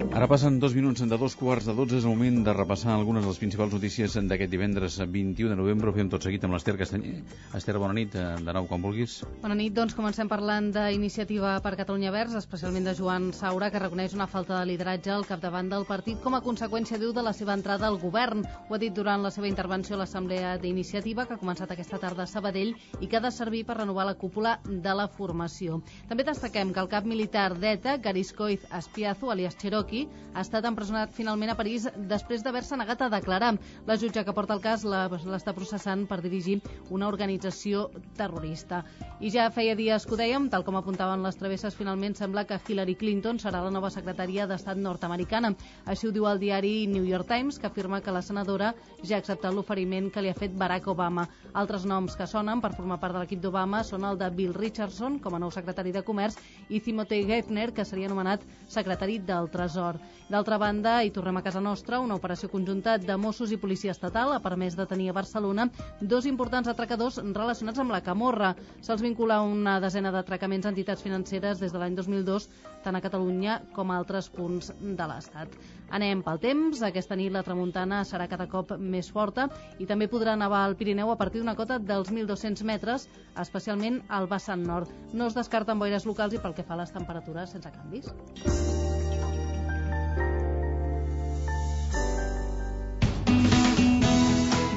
Ara 0.00 0.26
passen 0.26 0.58
dos 0.58 0.72
minuts 0.74 1.02
de 1.04 1.16
dos 1.20 1.36
quarts 1.36 1.66
de 1.68 1.74
dotze. 1.76 1.98
És 2.00 2.04
el 2.06 2.10
moment 2.10 2.40
de 2.42 2.52
repassar 2.56 2.94
algunes 2.94 3.22
de 3.22 3.28
les 3.28 3.38
principals 3.38 3.74
notícies 3.76 4.14
d'aquest 4.16 4.50
divendres 4.50 4.96
21 4.96 5.52
de 5.52 5.56
novembre. 5.58 5.90
Ho 5.90 5.94
fem 5.94 6.08
tot 6.08 6.24
seguit 6.24 6.42
amb 6.46 6.56
l'Ester 6.56 6.74
Castanyer. 6.80 7.20
Esther, 7.54 7.76
bona 7.78 7.92
nit. 7.94 8.16
Eh, 8.16 8.40
de 8.40 8.54
nou, 8.56 8.64
quan 8.66 8.80
vulguis. 8.80 9.18
Bona 9.42 9.54
nit. 9.54 9.74
Doncs 9.76 9.94
comencem 9.94 10.28
parlant 10.28 10.70
d'iniciativa 10.72 11.52
per 11.60 11.76
Catalunya 11.76 12.10
Verds, 12.14 12.34
especialment 12.40 12.88
de 12.88 12.94
Joan 12.96 13.28
Saura, 13.36 13.68
que 13.70 13.82
reconeix 13.82 14.16
una 14.16 14.26
falta 14.26 14.56
de 14.58 14.70
lideratge 14.72 15.12
al 15.12 15.26
capdavant 15.28 15.68
del 15.68 15.84
partit 15.84 16.18
com 16.24 16.34
a 16.34 16.42
conseqüència, 16.42 16.98
diu, 16.98 17.12
de 17.12 17.22
la 17.22 17.34
seva 17.36 17.54
entrada 17.54 17.86
al 17.86 18.00
govern. 18.00 18.42
Ho 18.68 18.74
ha 18.74 18.80
dit 18.80 18.96
durant 18.96 19.22
la 19.22 19.30
seva 19.30 19.52
intervenció 19.52 19.98
a 19.98 20.02
l'Assemblea 20.02 20.56
d'Iniciativa, 20.58 21.28
que 21.28 21.36
ha 21.36 21.42
començat 21.44 21.70
aquesta 21.70 22.00
tarda 22.00 22.24
a 22.24 22.30
Sabadell 22.30 22.72
i 23.00 23.06
que 23.06 23.20
ha 23.20 23.24
de 23.28 23.30
servir 23.30 23.66
per 23.68 23.76
renovar 23.82 24.08
la 24.08 24.16
cúpula 24.16 24.58
de 24.64 24.96
la 24.96 25.06
formació. 25.06 25.82
També 26.08 26.24
destaquem 26.24 26.72
que 26.72 26.80
el 26.80 26.90
cap 26.90 27.04
militar 27.04 27.50
d'ETA, 27.54 27.98
Gariscoiz 28.00 28.64
Espiazu, 28.80 29.30
alias 29.30 29.60
Cherokee, 29.60 29.89
ha 29.90 30.42
estat 30.44 30.66
empresonat 30.68 31.10
finalment 31.14 31.50
a 31.50 31.56
París 31.58 31.88
després 32.10 32.44
d'haver-se 32.44 32.76
negat 32.78 33.02
a 33.02 33.08
declarar. 33.10 33.56
La 33.86 33.96
jutge 33.98 34.22
que 34.24 34.34
porta 34.36 34.54
el 34.54 34.62
cas 34.62 34.84
l'està 34.86 35.54
processant 35.56 36.06
per 36.06 36.20
dirigir 36.22 36.60
una 36.90 37.08
organització 37.10 37.88
terrorista. 38.16 38.84
I 39.20 39.32
ja 39.34 39.48
feia 39.50 39.74
dies 39.76 40.06
que 40.06 40.14
ho 40.14 40.18
dèiem, 40.20 40.48
tal 40.52 40.64
com 40.64 40.78
apuntaven 40.78 41.24
les 41.26 41.38
travesses, 41.40 41.74
finalment 41.74 42.14
sembla 42.14 42.46
que 42.46 42.60
Hillary 42.68 42.94
Clinton 42.94 43.40
serà 43.42 43.64
la 43.64 43.72
nova 43.74 43.90
secretària 43.90 44.46
d'Estat 44.46 44.78
nord-americana. 44.78 45.52
Així 45.86 46.06
ho 46.08 46.14
diu 46.14 46.28
el 46.30 46.38
diari 46.38 46.86
New 46.86 47.04
York 47.08 47.26
Times, 47.28 47.58
que 47.58 47.66
afirma 47.66 48.00
que 48.00 48.14
la 48.14 48.22
senadora 48.22 48.74
ja 49.02 49.16
ha 49.16 49.20
acceptat 49.24 49.54
l'oferiment 49.54 50.10
que 50.14 50.22
li 50.22 50.30
ha 50.30 50.38
fet 50.38 50.54
Barack 50.54 50.86
Obama. 50.88 51.26
Altres 51.52 51.84
noms 51.84 52.14
que 52.16 52.28
sonen 52.30 52.62
per 52.62 52.72
formar 52.76 53.00
part 53.02 53.16
de 53.16 53.24
l'equip 53.24 53.42
d'Obama 53.42 53.82
són 53.84 54.06
el 54.06 54.18
de 54.20 54.30
Bill 54.30 54.54
Richardson, 54.54 55.18
com 55.18 55.34
a 55.34 55.42
nou 55.42 55.50
secretari 55.50 55.92
de 55.92 56.04
Comerç, 56.06 56.38
i 56.68 56.80
Timothy 56.80 57.24
Geithner, 57.26 57.72
que 57.74 57.84
seria 57.84 58.06
anomenat 58.06 58.46
secretari 58.68 59.18
del 59.18 59.50
Tresor 59.50 59.79
Nord. 59.80 60.04
D'altra 60.30 60.60
banda, 60.62 61.00
i 61.02 61.10
tornem 61.10 61.40
a 61.40 61.42
casa 61.42 61.62
nostra, 61.64 61.98
una 62.04 62.14
operació 62.20 62.50
conjunta 62.52 62.98
de 63.02 63.16
Mossos 63.18 63.50
i 63.50 63.58
Policia 63.58 63.94
Estatal 63.96 64.34
ha 64.36 64.42
permès 64.44 64.76
detenir 64.78 65.08
a 65.10 65.16
Barcelona 65.16 65.66
dos 66.00 66.28
importants 66.30 66.70
atracadors 66.70 67.18
relacionats 67.18 67.82
amb 67.82 67.90
la 67.90 68.02
Camorra. 68.06 68.52
Se'ls 68.78 69.02
vincula 69.02 69.40
una 69.42 69.78
desena 69.82 70.12
d'atracaments 70.14 70.68
a 70.68 70.74
entitats 70.74 71.02
financeres 71.02 71.58
des 71.58 71.74
de 71.74 71.82
l'any 71.82 71.96
2002, 71.98 72.46
tant 72.84 72.96
a 72.96 73.02
Catalunya 73.02 73.60
com 73.74 73.90
a 73.90 73.98
altres 73.98 74.30
punts 74.30 74.70
de 74.80 75.10
l'Estat. 75.10 75.56
Anem 75.90 76.22
pel 76.22 76.38
temps. 76.38 76.84
Aquesta 76.86 77.18
nit 77.18 77.32
la 77.34 77.42
tramuntana 77.46 78.04
serà 78.06 78.28
cada 78.30 78.46
cop 78.52 78.76
més 78.78 79.10
forta 79.10 79.48
i 79.82 79.88
també 79.90 80.06
podrà 80.12 80.36
nevar 80.38 80.62
al 80.68 80.78
Pirineu 80.78 81.10
a 81.10 81.18
partir 81.18 81.42
d'una 81.42 81.56
cota 81.58 81.80
dels 81.82 82.12
1.200 82.14 82.62
metres, 82.70 83.08
especialment 83.34 84.00
al 84.08 84.30
vessant 84.30 84.62
nord. 84.66 84.94
No 85.12 85.26
es 85.26 85.38
descarten 85.38 85.82
boires 85.82 86.06
locals 86.06 86.38
i 86.38 86.42
pel 86.42 86.54
que 86.54 86.66
fa 86.66 86.78
a 86.78 86.82
les 86.84 86.94
temperatures 86.94 87.56
sense 87.56 87.74
canvis. 87.74 88.99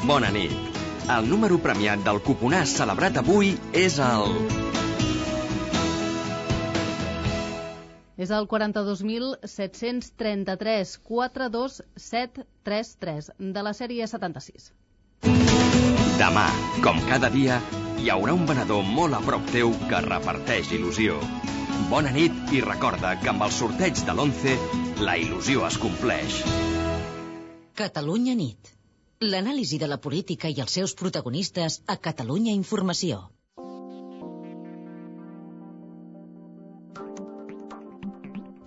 Bona 0.03 0.27
nit. 0.35 0.51
El 1.13 1.29
número 1.31 1.55
premiat 1.63 2.01
del 2.03 2.17
cuponàs 2.25 2.73
celebrat 2.75 3.15
avui 3.21 3.53
és 3.81 3.93
el... 4.03 4.33
És 8.19 8.33
el 8.35 8.47
42.733 8.51 10.91
42733 11.07 13.31
de 13.55 13.63
la 13.69 13.73
sèrie 13.79 14.03
76. 14.11 14.67
Demà, 16.19 16.47
com 16.83 16.99
cada 17.07 17.31
dia, 17.31 17.63
hi 18.03 18.11
haurà 18.11 18.35
un 18.35 18.43
venedor 18.51 18.83
molt 18.99 19.15
a 19.15 19.23
prop 19.23 19.47
teu 19.55 19.71
que 19.87 20.03
reparteix 20.09 20.75
il·lusió. 20.75 21.15
Bona 21.87 22.11
nit 22.11 22.51
i 22.51 22.59
recorda 22.67 23.15
que 23.23 23.31
amb 23.31 23.47
el 23.47 23.55
sorteig 23.55 23.95
de 24.03 24.11
l'11 24.17 24.59
la 25.07 25.15
il·lusió 25.23 25.63
es 25.71 25.79
compleix. 25.87 26.43
Catalunya 27.79 28.35
nit 28.35 28.82
l'anàlisi 29.29 29.79
de 29.81 29.87
la 29.91 29.99
política 30.05 30.51
i 30.51 30.59
els 30.63 30.75
seus 30.79 30.93
protagonistes 30.99 31.79
a 31.87 31.97
Catalunya 32.07 32.55
Informació. 32.59 33.21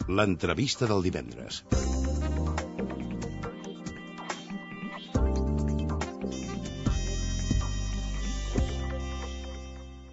L'entrevista 0.07 0.87
del 0.87 1.03
divendres. 1.03 1.65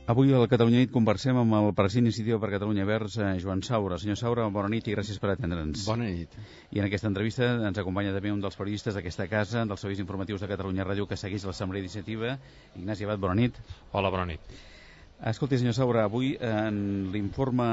Avui 0.03 0.33
al 0.35 0.49
Catalunya 0.51 0.81
Nit 0.81 0.91
conversem 0.91 1.37
amb 1.39 1.53
el 1.55 1.69
president 1.77 2.09
Iniciativa 2.09 2.35
per 2.35 2.49
Catalunya 2.51 2.83
Verds, 2.83 3.13
eh, 3.23 3.27
Joan 3.39 3.61
Saura. 3.63 3.95
Senyor 3.97 4.17
Saura, 4.19 4.49
bona 4.51 4.67
nit 4.67 4.89
i 4.89 4.95
gràcies 4.97 5.15
per 5.15 5.29
atendre'ns. 5.31 5.85
Bona 5.87 6.09
nit. 6.09 6.33
I 6.75 6.81
en 6.81 6.87
aquesta 6.89 7.07
entrevista 7.07 7.47
ens 7.69 7.79
acompanya 7.79 8.11
també 8.11 8.33
un 8.33 8.41
dels 8.43 8.57
periodistes 8.59 8.97
d'aquesta 8.97 9.29
casa, 9.31 9.63
dels 9.63 9.79
serveis 9.79 10.01
informatius 10.03 10.41
de 10.43 10.49
Catalunya 10.51 10.83
Ràdio, 10.83 11.07
que 11.07 11.15
segueix 11.15 11.45
l'Assemblea 11.47 11.79
d'Iniciativa, 11.79 12.35
Ignasi 12.75 13.07
Abad, 13.07 13.21
bona 13.23 13.37
nit. 13.39 13.55
Hola, 13.93 14.11
bona 14.11 14.25
nit. 14.25 14.53
Escolti, 15.31 15.57
senyor 15.57 15.77
Saura, 15.77 16.03
avui 16.03 16.35
en 16.35 17.13
l'informe 17.13 17.67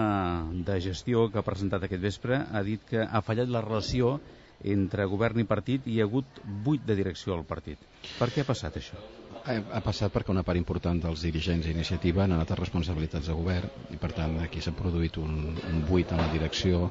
de 0.68 0.80
gestió 0.80 1.32
que 1.32 1.40
ha 1.42 1.42
presentat 1.42 1.82
aquest 1.82 2.02
vespre 2.02 2.44
ha 2.46 2.62
dit 2.62 2.84
que 2.86 3.02
ha 3.02 3.24
fallat 3.26 3.50
la 3.50 3.64
relació 3.66 4.20
entre 4.62 5.08
govern 5.10 5.42
i 5.42 5.48
partit 5.50 5.82
i 5.88 5.96
hi 5.96 6.00
ha 6.00 6.06
hagut 6.06 6.44
buit 6.62 6.86
de 6.86 6.94
direcció 6.94 7.34
al 7.34 7.42
partit. 7.42 7.82
Per 8.20 8.30
què 8.30 8.46
ha 8.46 8.52
passat 8.52 8.78
això? 8.78 9.02
Ha, 9.49 9.55
ha 9.72 9.80
passat 9.80 10.12
perquè 10.12 10.32
una 10.34 10.43
part 10.45 10.59
important 10.61 10.99
dels 11.01 11.22
dirigents 11.24 11.64
d'iniciativa 11.66 12.24
han 12.26 12.34
anat 12.36 12.51
a 12.53 12.59
responsabilitats 12.59 13.30
de 13.30 13.36
govern 13.38 13.70
i 13.88 13.97
per 14.03 14.11
tant 14.18 14.34
aquí 14.45 14.61
s'ha 14.61 14.74
produït 14.80 15.16
un, 15.22 15.32
un 15.72 15.78
buit 15.91 16.12
en 16.12 16.20
la 16.20 16.28
direcció 16.34 16.91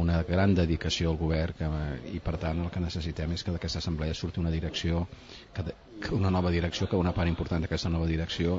una 0.00 0.16
gran 0.30 0.56
dedicació 0.58 1.12
al 1.12 1.20
govern 1.20 1.54
que, 1.60 1.68
i 2.16 2.18
per 2.20 2.34
tant 2.42 2.64
el 2.64 2.72
que 2.74 2.82
necessitem 2.82 3.36
és 3.36 3.46
que 3.46 3.54
d'aquesta 3.54 3.78
assemblea 3.84 4.16
surti 4.22 4.42
una 4.42 4.50
direcció 4.56 5.04
que, 5.54 5.64
que 6.02 6.14
una 6.18 6.34
nova 6.34 6.50
direcció, 6.50 6.88
que 6.90 6.98
una 6.98 7.14
part 7.14 7.30
important 7.30 7.62
d'aquesta 7.62 7.94
nova 7.94 8.10
direcció 8.10 8.58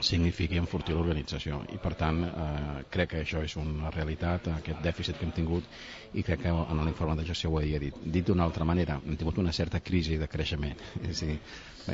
signifiqui 0.00 0.58
enfortir 0.60 0.94
l'organització 0.94 1.62
i 1.72 1.78
per 1.82 1.94
tant 1.98 2.22
eh, 2.26 2.84
crec 2.92 3.10
que 3.12 3.22
això 3.22 3.42
és 3.44 3.56
una 3.60 3.90
realitat, 3.94 4.50
aquest 4.52 4.82
dèficit 4.84 5.18
que 5.18 5.26
hem 5.26 5.32
tingut 5.36 5.68
i 6.14 6.24
crec 6.26 6.42
que 6.44 6.52
en 6.52 6.82
l'informe 6.84 7.16
de 7.16 7.26
gestió 7.28 7.50
ho 7.50 7.58
havia 7.60 7.80
dit. 7.82 7.96
Dit 8.02 8.28
d'una 8.28 8.44
altra 8.44 8.64
manera, 8.68 9.00
hem 9.04 9.16
tingut 9.16 9.40
una 9.42 9.52
certa 9.56 9.80
crisi 9.80 10.18
de 10.20 10.28
creixement, 10.28 10.76
és 11.10 11.22
a 11.22 11.30
dir, 11.32 11.38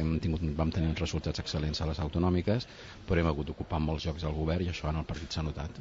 hem 0.01 0.17
tingut, 0.23 0.47
vam 0.59 0.73
tenir 0.75 0.91
uns 0.91 1.03
resultats 1.05 1.43
excel·lents 1.45 1.83
a 1.83 1.91
les 1.91 2.01
autonòmiques, 2.03 2.69
però 3.07 3.23
hem 3.23 3.31
hagut 3.31 3.53
d'ocupar 3.53 3.81
molts 3.81 4.09
jocs 4.09 4.25
al 4.25 4.35
govern 4.39 4.67
i 4.67 4.73
això 4.73 4.91
en 4.91 5.03
el 5.03 5.09
partit 5.09 5.33
s'ha 5.33 5.47
notat. 5.47 5.79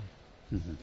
Uh 0.51 0.59
-huh. 0.59 0.78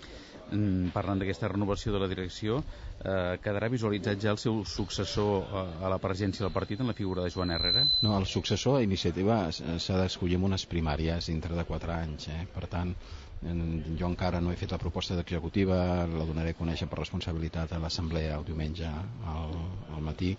Mm, 0.48 0.88
parlant 0.94 1.20
d'aquesta 1.20 1.50
renovació 1.52 1.92
de 1.92 2.00
la 2.00 2.08
direcció, 2.08 2.62
eh, 3.04 3.36
quedarà 3.44 3.68
visualitzat 3.68 4.20
ja 4.22 4.32
el 4.32 4.40
seu 4.40 4.62
successor 4.64 5.44
eh, 5.44 5.64
a 5.84 5.90
la 5.92 5.98
presidència 6.00 6.46
del 6.46 6.54
partit 6.54 6.80
en 6.80 6.88
la 6.88 6.96
figura 6.96 7.22
de 7.24 7.32
Joan 7.34 7.52
Herrera? 7.52 7.84
No, 8.02 8.16
el 8.18 8.26
successor 8.26 8.78
a 8.78 8.84
iniciativa 8.86 9.40
s'ha 9.52 9.98
d'escollir 10.00 10.38
en 10.40 10.46
unes 10.48 10.64
primàries 10.66 11.28
dintre 11.28 11.56
de 11.58 11.64
4 11.68 11.92
anys, 11.98 12.28
eh? 12.32 12.46
per 12.54 12.66
tant 12.68 12.94
jo 13.38 14.08
encara 14.08 14.40
no 14.42 14.50
he 14.50 14.56
fet 14.58 14.72
la 14.74 14.80
proposta 14.82 15.14
d'executiva, 15.14 16.06
la 16.10 16.24
donaré 16.26 16.56
a 16.56 16.58
conèixer 16.58 16.88
per 16.90 16.98
responsabilitat 16.98 17.72
a 17.72 17.78
l'assemblea 17.78 18.38
el 18.38 18.46
diumenge 18.48 18.88
al, 18.88 19.52
al 19.94 20.02
matí, 20.02 20.32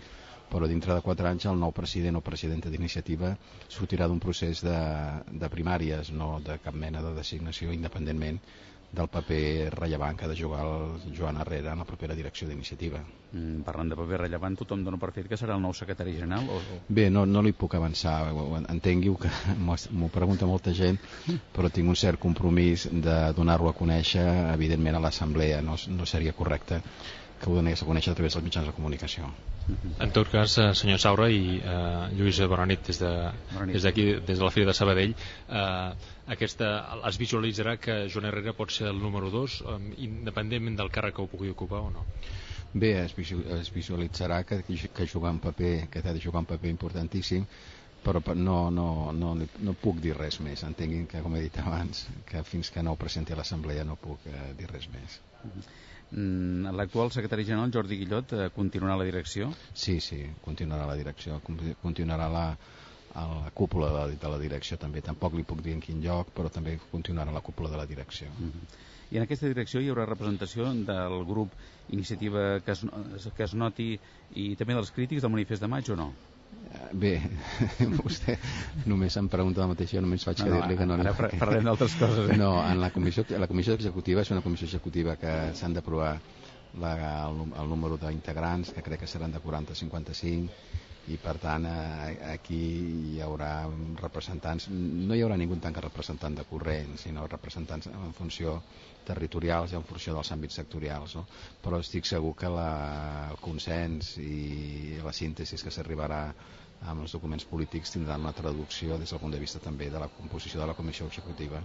però 0.49 0.67
dintre 0.67 0.97
de 0.97 1.05
4 1.05 1.29
anys 1.29 1.45
el 1.47 1.61
nou 1.61 1.71
president 1.71 2.17
o 2.17 2.23
presidenta 2.25 2.73
d'iniciativa 2.73 3.35
sortirà 3.69 4.09
d'un 4.09 4.19
procés 4.19 4.65
de, 4.65 4.79
de 5.31 5.49
primàries, 5.53 6.11
no 6.11 6.39
de 6.43 6.57
cap 6.65 6.75
mena 6.75 7.05
de 7.05 7.13
designació 7.15 7.71
independentment 7.71 8.41
del 8.91 9.07
paper 9.07 9.69
rellevant 9.75 10.17
que 10.17 10.25
ha 10.25 10.29
de 10.31 10.37
jugar 10.37 10.63
el 10.65 11.13
Joan 11.15 11.37
Herrera 11.37 11.73
en 11.73 11.79
la 11.83 11.85
propera 11.85 12.15
direcció 12.15 12.47
d'iniciativa. 12.47 13.01
Mm, 13.31 13.61
parlant 13.67 13.91
de 13.91 13.97
paper 13.99 14.21
rellevant, 14.23 14.57
tothom 14.57 14.83
dona 14.83 14.97
per 14.97 15.11
fet 15.13 15.29
que 15.29 15.37
serà 15.37 15.55
el 15.55 15.61
nou 15.61 15.75
secretari 15.77 16.15
general? 16.17 16.49
O... 16.49 16.81
Bé, 16.89 17.09
no, 17.13 17.25
no 17.29 17.43
li 17.45 17.53
puc 17.53 17.75
avançar, 17.77 18.17
entengui 18.73 19.13
que 19.21 19.31
m'ho 19.67 20.09
pregunta 20.13 20.49
molta 20.49 20.73
gent, 20.73 20.97
però 21.53 21.69
tinc 21.69 21.93
un 21.93 21.99
cert 21.99 22.19
compromís 22.19 22.89
de 22.89 23.19
donar-lo 23.37 23.69
a 23.69 23.77
conèixer, 23.77 24.25
evidentment, 24.55 24.97
a 24.97 25.05
l'Assemblea, 25.05 25.61
no, 25.61 25.77
no 25.93 26.09
seria 26.09 26.33
correcte 26.33 26.81
que 27.39 27.49
ho 27.49 27.55
donés 27.55 27.81
a 27.81 27.87
conèixer 27.87 28.11
a 28.11 28.17
través 28.17 28.35
dels 28.35 28.45
mitjans 28.45 28.67
de 28.67 28.75
comunicació. 28.75 29.29
En 30.03 30.11
tot 30.11 30.29
cas, 30.31 30.57
eh, 30.57 30.67
senyor 30.75 30.99
Saura 30.99 31.29
i 31.29 31.59
eh, 31.59 32.09
Lluís, 32.17 32.39
bona 32.51 32.65
nit 32.69 32.87
des 32.89 32.99
d'aquí, 32.99 34.05
de, 34.05 34.15
des, 34.17 34.25
des 34.27 34.39
de 34.39 34.43
la 34.43 34.51
Fira 34.51 34.69
de 34.71 34.75
Sabadell. 34.77 35.13
Eh, 35.13 36.11
aquesta, 36.35 36.69
es 37.09 37.19
visualitzarà 37.21 37.77
que 37.81 38.01
Joan 38.11 38.29
Herrera 38.29 38.55
pot 38.57 38.73
ser 38.73 38.89
el 38.91 39.01
número 39.01 39.31
2, 39.33 39.57
eh, 39.61 39.79
independentment 40.09 40.79
del 40.79 40.93
càrrec 40.93 41.17
que 41.17 41.25
ho 41.25 41.31
pugui 41.31 41.53
ocupar 41.53 41.83
o 41.85 41.91
no? 41.93 42.05
Bé, 42.73 42.93
es, 43.05 43.15
es 43.59 43.73
visualitzarà 43.73 44.43
que, 44.45 44.61
que 44.63 45.07
jugar 45.07 45.33
un 45.33 45.39
paper, 45.41 45.87
que 45.89 46.03
ha 46.03 46.13
de 46.13 46.21
jugar 46.21 46.43
un 46.45 46.49
paper 46.49 46.69
importantíssim, 46.69 47.45
però 48.03 48.21
no, 48.35 48.69
no, 48.71 49.11
no, 49.11 49.33
no 49.35 49.73
puc 49.73 49.99
dir 50.03 50.15
res 50.17 50.39
més. 50.45 50.63
Entenguin 50.67 51.07
que, 51.09 51.21
com 51.25 51.35
he 51.35 51.43
dit 51.47 51.57
abans, 51.61 52.05
que 52.29 52.43
fins 52.47 52.71
que 52.71 52.83
no 52.85 52.93
ho 52.93 52.99
presenti 52.99 53.35
a 53.35 53.39
l'Assemblea 53.39 53.85
no 53.87 53.97
puc 53.99 54.27
eh, 54.29 54.53
dir 54.57 54.69
res 54.71 54.87
més. 54.93 55.19
Mm, 56.11 56.73
l'actual 56.73 57.11
secretari 57.11 57.45
general, 57.45 57.71
Jordi 57.71 57.97
Guillot, 57.97 58.33
eh, 58.33 58.49
continuarà 58.55 58.95
la 58.97 59.05
direcció? 59.05 59.51
Sí, 59.73 59.99
sí, 59.99 60.23
continuarà 60.41 60.87
la 60.89 60.95
direcció, 60.97 61.39
continuarà 61.83 62.29
la, 62.33 62.45
a 63.13 63.25
la 63.27 63.51
cúpula 63.53 63.91
de, 63.93 64.15
de 64.17 64.31
la 64.31 64.39
direcció 64.41 64.77
també. 64.77 65.03
Tampoc 65.05 65.37
li 65.37 65.45
puc 65.45 65.61
dir 65.65 65.75
en 65.77 65.83
quin 65.85 66.01
lloc, 66.01 66.33
però 66.33 66.49
també 66.49 66.79
continuarà 66.91 67.33
la 67.35 67.43
cúpula 67.45 67.69
de 67.69 67.77
la 67.77 67.85
direcció. 67.85 68.27
Mm 68.37 68.49
-hmm. 68.49 68.87
I 69.11 69.17
en 69.17 69.23
aquesta 69.23 69.47
direcció 69.47 69.81
hi 69.81 69.89
haurà 69.89 70.05
representació 70.05 70.73
del 70.73 71.25
grup 71.25 71.53
Iniciativa 71.89 72.59
que 72.59 72.71
es, 72.71 72.85
que 73.35 73.43
es 73.43 73.53
noti 73.53 73.99
i 74.35 74.55
també 74.55 74.73
dels 74.73 74.91
crítics 74.91 75.21
del 75.21 75.31
manifest 75.31 75.61
de 75.61 75.67
maig 75.67 75.89
o 75.89 75.95
no? 75.95 76.13
Bé, 77.01 77.11
vostè 78.01 78.35
només 78.89 79.15
em 79.21 79.27
pregunta 79.29 79.61
el 79.61 79.69
mateix, 79.71 79.93
jo 79.93 80.01
només 80.01 80.25
faig 80.25 80.41
no, 80.41 80.47
que 80.47 80.55
dir-li 80.55 80.77
que 80.79 80.87
no... 80.89 80.97
Ara 81.03 81.13
parlem 81.37 81.69
d'altres 81.69 81.95
coses. 81.99 82.29
Eh? 82.33 82.37
No, 82.43 82.51
en 82.65 82.81
la 82.81 82.89
comissió, 82.95 83.25
la 83.37 83.49
comissió 83.51 83.75
executiva 83.77 84.25
és 84.25 84.31
una 84.33 84.41
comissió 84.45 84.69
executiva 84.69 85.15
que 85.21 85.33
s'han 85.59 85.77
d'aprovar 85.77 86.15
el, 86.17 87.41
el 87.61 87.69
número 87.73 87.97
d'integrants, 88.01 88.73
que 88.73 88.85
crec 88.85 89.03
que 89.05 89.09
seran 89.09 89.33
de 89.33 89.41
40-55, 89.43 90.49
i 91.09 91.17
per 91.21 91.35
tant 91.41 91.65
eh, 91.65 92.17
aquí 92.35 92.59
hi 93.15 93.21
haurà 93.25 93.51
representants 94.01 94.67
no 94.69 95.15
hi 95.15 95.23
haurà 95.25 95.37
ningú 95.41 95.57
tant 95.63 95.73
que 95.73 95.81
representant 95.85 96.35
de 96.37 96.45
corrent 96.49 96.97
sinó 97.01 97.25
representants 97.31 97.89
en 97.89 98.13
funció 98.17 98.59
territorials 99.09 99.73
i 99.73 99.79
en 99.79 99.85
funció 99.89 100.15
dels 100.15 100.31
àmbits 100.35 100.59
sectorials 100.61 101.17
no? 101.19 101.25
però 101.65 101.81
estic 101.83 102.07
segur 102.09 102.35
que 102.39 102.51
la, 102.53 102.69
el 103.33 103.41
consens 103.43 104.15
i 104.23 104.99
la 105.03 105.13
síntesi 105.21 105.59
que 105.63 105.73
s'arribarà 105.73 106.23
amb 106.89 107.03
els 107.03 107.13
documents 107.17 107.45
polítics 107.49 107.91
tindran 107.97 108.23
una 108.23 108.35
traducció 108.37 108.97
des 109.01 109.11
del 109.11 109.21
punt 109.23 109.35
de 109.35 109.41
vista 109.43 109.59
també 109.59 109.89
de 109.91 109.99
la 109.99 110.11
composició 110.21 110.61
de 110.61 110.69
la 110.71 110.77
comissió 110.77 111.09
executiva 111.11 111.61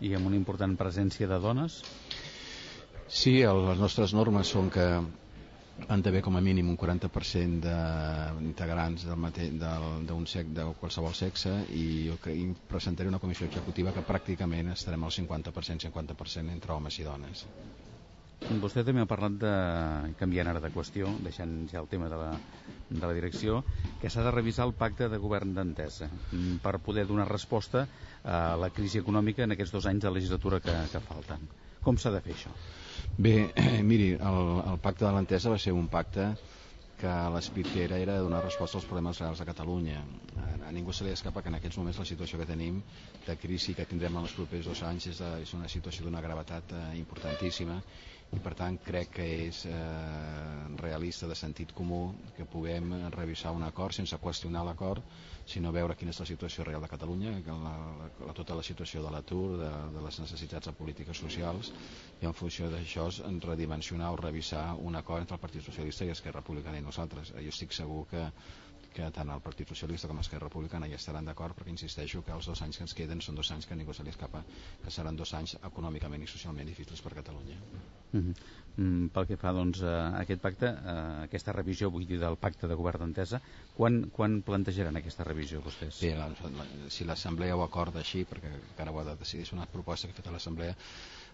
i 0.00 0.14
amb 0.16 0.28
una 0.30 0.38
important 0.38 0.76
presència 0.80 1.28
de 1.30 1.38
dones? 1.42 1.80
Sí, 3.08 3.34
el, 3.46 3.60
les 3.68 3.80
nostres 3.82 4.14
normes 4.16 4.50
són 4.54 4.70
que 4.74 4.86
han 5.88 6.02
d'haver 6.02 6.22
com 6.24 6.36
a 6.36 6.42
mínim 6.44 6.68
un 6.72 6.78
40% 6.80 7.60
d'integrants 7.64 9.04
d'un 9.10 10.26
sec 10.34 10.52
de 10.56 10.64
qualsevol 10.80 11.14
sexe 11.18 11.52
i 11.68 11.84
jo 12.08 12.16
que 12.24 12.34
presentaré 12.74 13.08
una 13.12 13.20
comissió 13.20 13.46
executiva 13.50 13.92
que 13.92 14.06
pràcticament 14.12 14.72
estarem 14.72 15.04
al 15.04 15.12
50% 15.18 15.88
50% 15.90 16.56
entre 16.58 16.72
homes 16.78 16.98
i 16.98 17.08
dones 17.10 17.46
Vostè 18.62 18.82
també 18.84 19.00
ha 19.00 19.08
parlat 19.08 19.36
de, 19.40 19.50
canviant 20.20 20.50
ara 20.50 20.60
de 20.60 20.68
qüestió, 20.72 21.14
deixant 21.26 21.52
ja 21.70 21.78
el 21.80 21.86
tema 21.88 22.10
de 22.12 22.16
la, 22.20 22.32
de 22.90 23.00
la 23.06 23.12
direcció, 23.16 23.62
que 24.00 24.10
s'ha 24.12 24.24
de 24.26 24.32
revisar 24.34 24.66
el 24.68 24.74
pacte 24.82 25.08
de 25.08 25.20
govern 25.22 25.54
d'entesa 25.56 26.10
mm, 26.12 26.58
per 26.66 26.74
poder 26.84 27.06
donar 27.08 27.26
resposta 27.30 27.86
a 28.22 28.42
la 28.60 28.68
crisi 28.70 29.00
econòmica 29.00 29.46
en 29.46 29.56
aquests 29.56 29.72
dos 29.78 29.88
anys 29.88 30.04
de 30.04 30.12
legislatura 30.18 30.60
que, 30.60 30.76
que 30.92 31.00
falten. 31.08 31.48
Com 31.84 32.00
s'ha 32.00 32.12
de 32.14 32.20
fer 32.24 32.34
això? 32.34 32.50
Bé, 33.16 33.34
miri, 33.90 34.12
el, 34.16 34.42
el 34.72 34.78
pacte 34.84 35.06
de 35.06 35.12
l'entesa 35.16 35.52
va 35.52 35.60
ser 35.60 35.74
un 35.76 35.88
pacte 35.92 36.32
que 37.00 37.12
l'esperit 37.34 37.68
que 37.72 37.82
era 37.84 37.98
era 37.98 38.14
donar 38.22 38.40
resposta 38.44 38.78
als 38.78 38.86
problemes 38.88 39.18
reals 39.20 39.40
de 39.42 39.46
Catalunya. 39.48 39.98
A, 40.40 40.46
a 40.68 40.72
ningú 40.72 40.94
se 40.94 41.04
li 41.04 41.12
escapa 41.12 41.42
que 41.42 41.50
en 41.50 41.58
aquests 41.58 41.78
moments 41.80 41.98
la 42.00 42.06
situació 42.08 42.38
que 42.40 42.46
tenim 42.48 42.78
de 43.26 43.36
crisi 43.42 43.74
que 43.74 43.86
tindrem 43.90 44.16
en 44.16 44.24
els 44.28 44.34
propers 44.38 44.68
dos 44.70 44.82
anys 44.88 45.08
és, 45.12 45.20
de, 45.20 45.30
és 45.44 45.54
una 45.58 45.68
situació 45.68 46.06
d'una 46.06 46.22
gravetat 46.24 46.72
eh, 46.72 46.82
importantíssima 47.00 47.80
i 48.34 48.40
per 48.46 48.54
tant 48.58 48.78
crec 48.86 49.10
que 49.18 49.26
és 49.48 49.64
eh, 49.68 49.76
realista 50.80 51.28
de 51.30 51.36
sentit 51.38 51.74
comú 51.76 52.02
que 52.38 52.46
puguem 52.46 52.94
revisar 53.18 53.52
un 53.58 53.66
acord 53.66 53.98
sense 53.98 54.18
qüestionar 54.22 54.64
l'acord 54.66 55.02
sinó 55.46 55.72
veure 55.72 55.96
quina 55.96 56.12
és 56.14 56.20
la 56.20 56.26
situació 56.28 56.64
real 56.64 56.82
de 56.84 56.88
Catalunya 56.88 57.34
la, 57.46 57.74
la, 58.26 58.34
tota 58.36 58.56
la 58.56 58.64
situació 58.64 59.02
de 59.04 59.10
l'atur 59.12 59.58
de, 59.60 59.70
de 59.96 60.04
les 60.06 60.18
necessitats 60.22 60.70
de 60.70 60.72
polítiques 60.78 61.20
socials 61.20 61.72
i 62.22 62.28
en 62.30 62.32
funció 62.34 62.70
d'això 62.72 63.08
redimensionar 63.44 64.12
o 64.12 64.20
revisar 64.20 64.74
un 64.80 64.96
acord 64.96 65.24
entre 65.24 65.36
el 65.36 65.42
Partit 65.44 65.66
Socialista 65.66 66.04
i 66.04 66.14
Esquerra 66.14 66.40
Republicana 66.40 66.78
i 66.80 66.86
nosaltres. 66.86 67.34
Jo 67.36 67.52
estic 67.52 67.76
segur 67.76 68.06
que 68.08 68.24
que 68.94 69.10
tant 69.14 69.30
el 69.34 69.42
Partit 69.42 69.68
Socialista 69.68 70.08
com 70.10 70.20
Esquerra 70.22 70.46
Republicana 70.46 70.88
hi 70.88 70.94
estaran 70.96 71.26
d'acord 71.26 71.56
perquè 71.58 71.72
insisteixo 71.74 72.22
que 72.26 72.32
els 72.36 72.46
dos 72.50 72.62
anys 72.62 72.78
que 72.78 72.84
ens 72.86 72.94
queden 72.94 73.22
són 73.24 73.38
dos 73.40 73.50
anys 73.54 73.66
que 73.66 73.76
ningú 73.78 73.94
se 73.96 74.06
li 74.06 74.12
escapa 74.14 74.44
que 74.84 74.92
seran 74.94 75.18
dos 75.18 75.34
anys 75.34 75.56
econòmicament 75.70 76.22
i 76.22 76.30
socialment 76.30 76.70
difícils 76.70 77.02
per 77.02 77.14
Catalunya 77.18 77.58
uh 77.58 78.20
-huh. 78.20 78.34
mm, 78.76 79.08
pel 79.14 79.26
que 79.26 79.36
fa 79.36 79.52
doncs, 79.52 79.82
a 79.82 80.20
aquest 80.20 80.40
pacte 80.40 80.68
a 80.68 81.22
aquesta 81.24 81.52
revisió 81.52 81.90
vull 81.90 82.06
dir 82.06 82.20
del 82.20 82.36
pacte 82.36 82.68
de 82.68 82.74
govern 82.74 83.00
d'entesa 83.00 83.40
quan, 83.74 84.10
quan 84.10 84.42
plantejaran 84.42 84.96
aquesta 84.96 85.24
revisió 85.24 85.60
vostès? 85.60 86.00
Bé, 86.00 86.14
la, 86.14 86.28
la, 86.28 86.64
si 86.88 87.04
l'Assemblea 87.04 87.56
ho 87.56 87.62
acorda 87.62 87.98
així 87.98 88.24
perquè 88.24 88.52
encara 88.70 88.92
ho 88.92 89.00
ha 89.00 89.04
de 89.04 89.16
decidir 89.16 89.42
és 89.42 89.52
una 89.52 89.66
proposta 89.66 90.06
que 90.06 90.12
ha 90.12 90.16
fet 90.16 90.28
a 90.28 90.30
l'Assemblea 90.30 90.74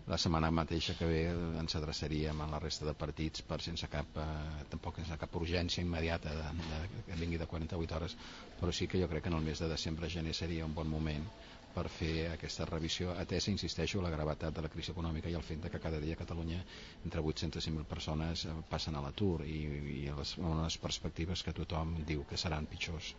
la 0.08 0.18
setmana 0.18 0.50
mateixa 0.50 0.96
que 0.98 1.06
ve 1.06 1.20
ens 1.60 1.76
adreçaríem 1.76 2.40
a 2.40 2.48
la 2.50 2.58
resta 2.62 2.86
de 2.88 2.94
partits 2.98 3.44
per 3.46 3.60
sense 3.62 3.88
cap, 3.92 4.16
eh, 4.16 4.64
tampoc 4.72 5.00
sense 5.00 5.16
cap 5.20 5.36
urgència 5.40 5.84
immediata 5.84 6.34
de, 6.34 6.48
de, 6.70 7.02
que 7.06 7.18
vingui 7.20 7.38
de 7.38 7.46
48 7.46 7.96
hores, 7.96 8.16
però 8.60 8.72
sí 8.72 8.88
que 8.88 9.00
jo 9.00 9.08
crec 9.08 9.24
que 9.24 9.32
en 9.32 9.38
el 9.38 9.46
mes 9.46 9.62
de 9.62 9.68
desembre-gener 9.68 10.34
seria 10.34 10.66
un 10.66 10.74
bon 10.74 10.88
moment 10.88 11.26
per 11.74 11.86
fer 11.88 12.32
aquesta 12.32 12.66
revisió, 12.66 13.12
atesa, 13.14 13.50
insisteixo, 13.52 14.02
la 14.02 14.10
gravetat 14.10 14.54
de 14.56 14.62
la 14.64 14.70
crisi 14.72 14.90
econòmica 14.90 15.30
i 15.30 15.36
el 15.38 15.46
fet 15.46 15.68
que 15.70 15.82
cada 15.82 16.00
dia 16.02 16.16
a 16.18 16.22
Catalunya 16.22 16.58
entre 17.04 17.22
800 17.22 17.66
i 17.66 17.70
1.000 17.70 17.86
persones 17.86 18.44
eh, 18.46 18.54
passen 18.70 18.98
a 18.98 19.04
l'atur 19.04 19.44
i, 19.46 19.60
i 20.00 20.00
les, 20.10 20.36
les 20.64 20.78
perspectives 20.82 21.44
que 21.46 21.54
tothom 21.54 22.00
diu 22.06 22.26
que 22.26 22.40
seran 22.40 22.66
pitjors. 22.66 23.14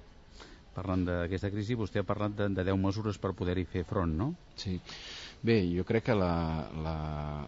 Parlant 0.76 1.04
d'aquesta 1.08 1.50
crisi, 1.52 1.76
vostè 1.76 2.00
ha 2.00 2.08
parlat 2.08 2.36
de, 2.40 2.48
de 2.56 2.64
10 2.68 2.78
mesures 2.80 3.18
per 3.20 3.34
poder-hi 3.36 3.66
fer 3.68 3.84
front, 3.88 4.14
no? 4.20 4.30
Sí. 4.56 4.78
Bé, 5.42 5.56
jo 5.74 5.82
crec 5.90 6.04
que 6.06 6.14
la, 6.14 6.70
la, 6.86 6.96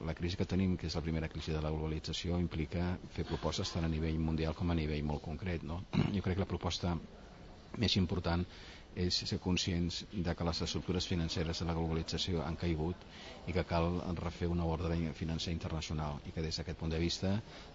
la 0.02 0.14
crisi 0.18 0.38
que 0.40 0.48
tenim, 0.50 0.72
que 0.82 0.88
és 0.90 0.96
la 0.98 1.04
primera 1.06 1.28
crisi 1.30 1.54
de 1.54 1.60
la 1.62 1.70
globalització, 1.70 2.40
implica 2.42 2.88
fer 3.14 3.26
propostes 3.30 3.70
tant 3.76 3.86
a 3.86 3.92
nivell 3.92 4.18
mundial 4.18 4.56
com 4.58 4.74
a 4.74 4.78
nivell 4.80 5.04
molt 5.06 5.22
concret. 5.22 5.62
No? 5.72 5.78
Jo 6.16 6.24
crec 6.26 6.40
que 6.40 6.46
la 6.46 6.50
proposta 6.50 6.96
més 7.84 7.98
important 8.02 8.48
és 8.96 9.16
ser 9.26 9.40
conscients 9.42 10.04
de 10.14 10.34
que 10.38 10.46
les 10.46 10.60
estructures 10.62 11.06
financeres 11.10 11.60
de 11.62 11.66
la 11.66 11.74
globalització 11.78 12.44
han 12.46 12.58
caigut 12.64 13.06
i 13.50 13.54
que 13.56 13.64
cal 13.70 13.88
refer 14.20 14.50
una 14.54 14.66
ordre 14.70 14.98
financer 15.18 15.54
internacional 15.54 16.20
i 16.30 16.34
que 16.36 16.44
des 16.46 16.60
d'aquest 16.60 16.78
punt 16.78 16.94
de 16.94 17.00
vista 17.02 17.32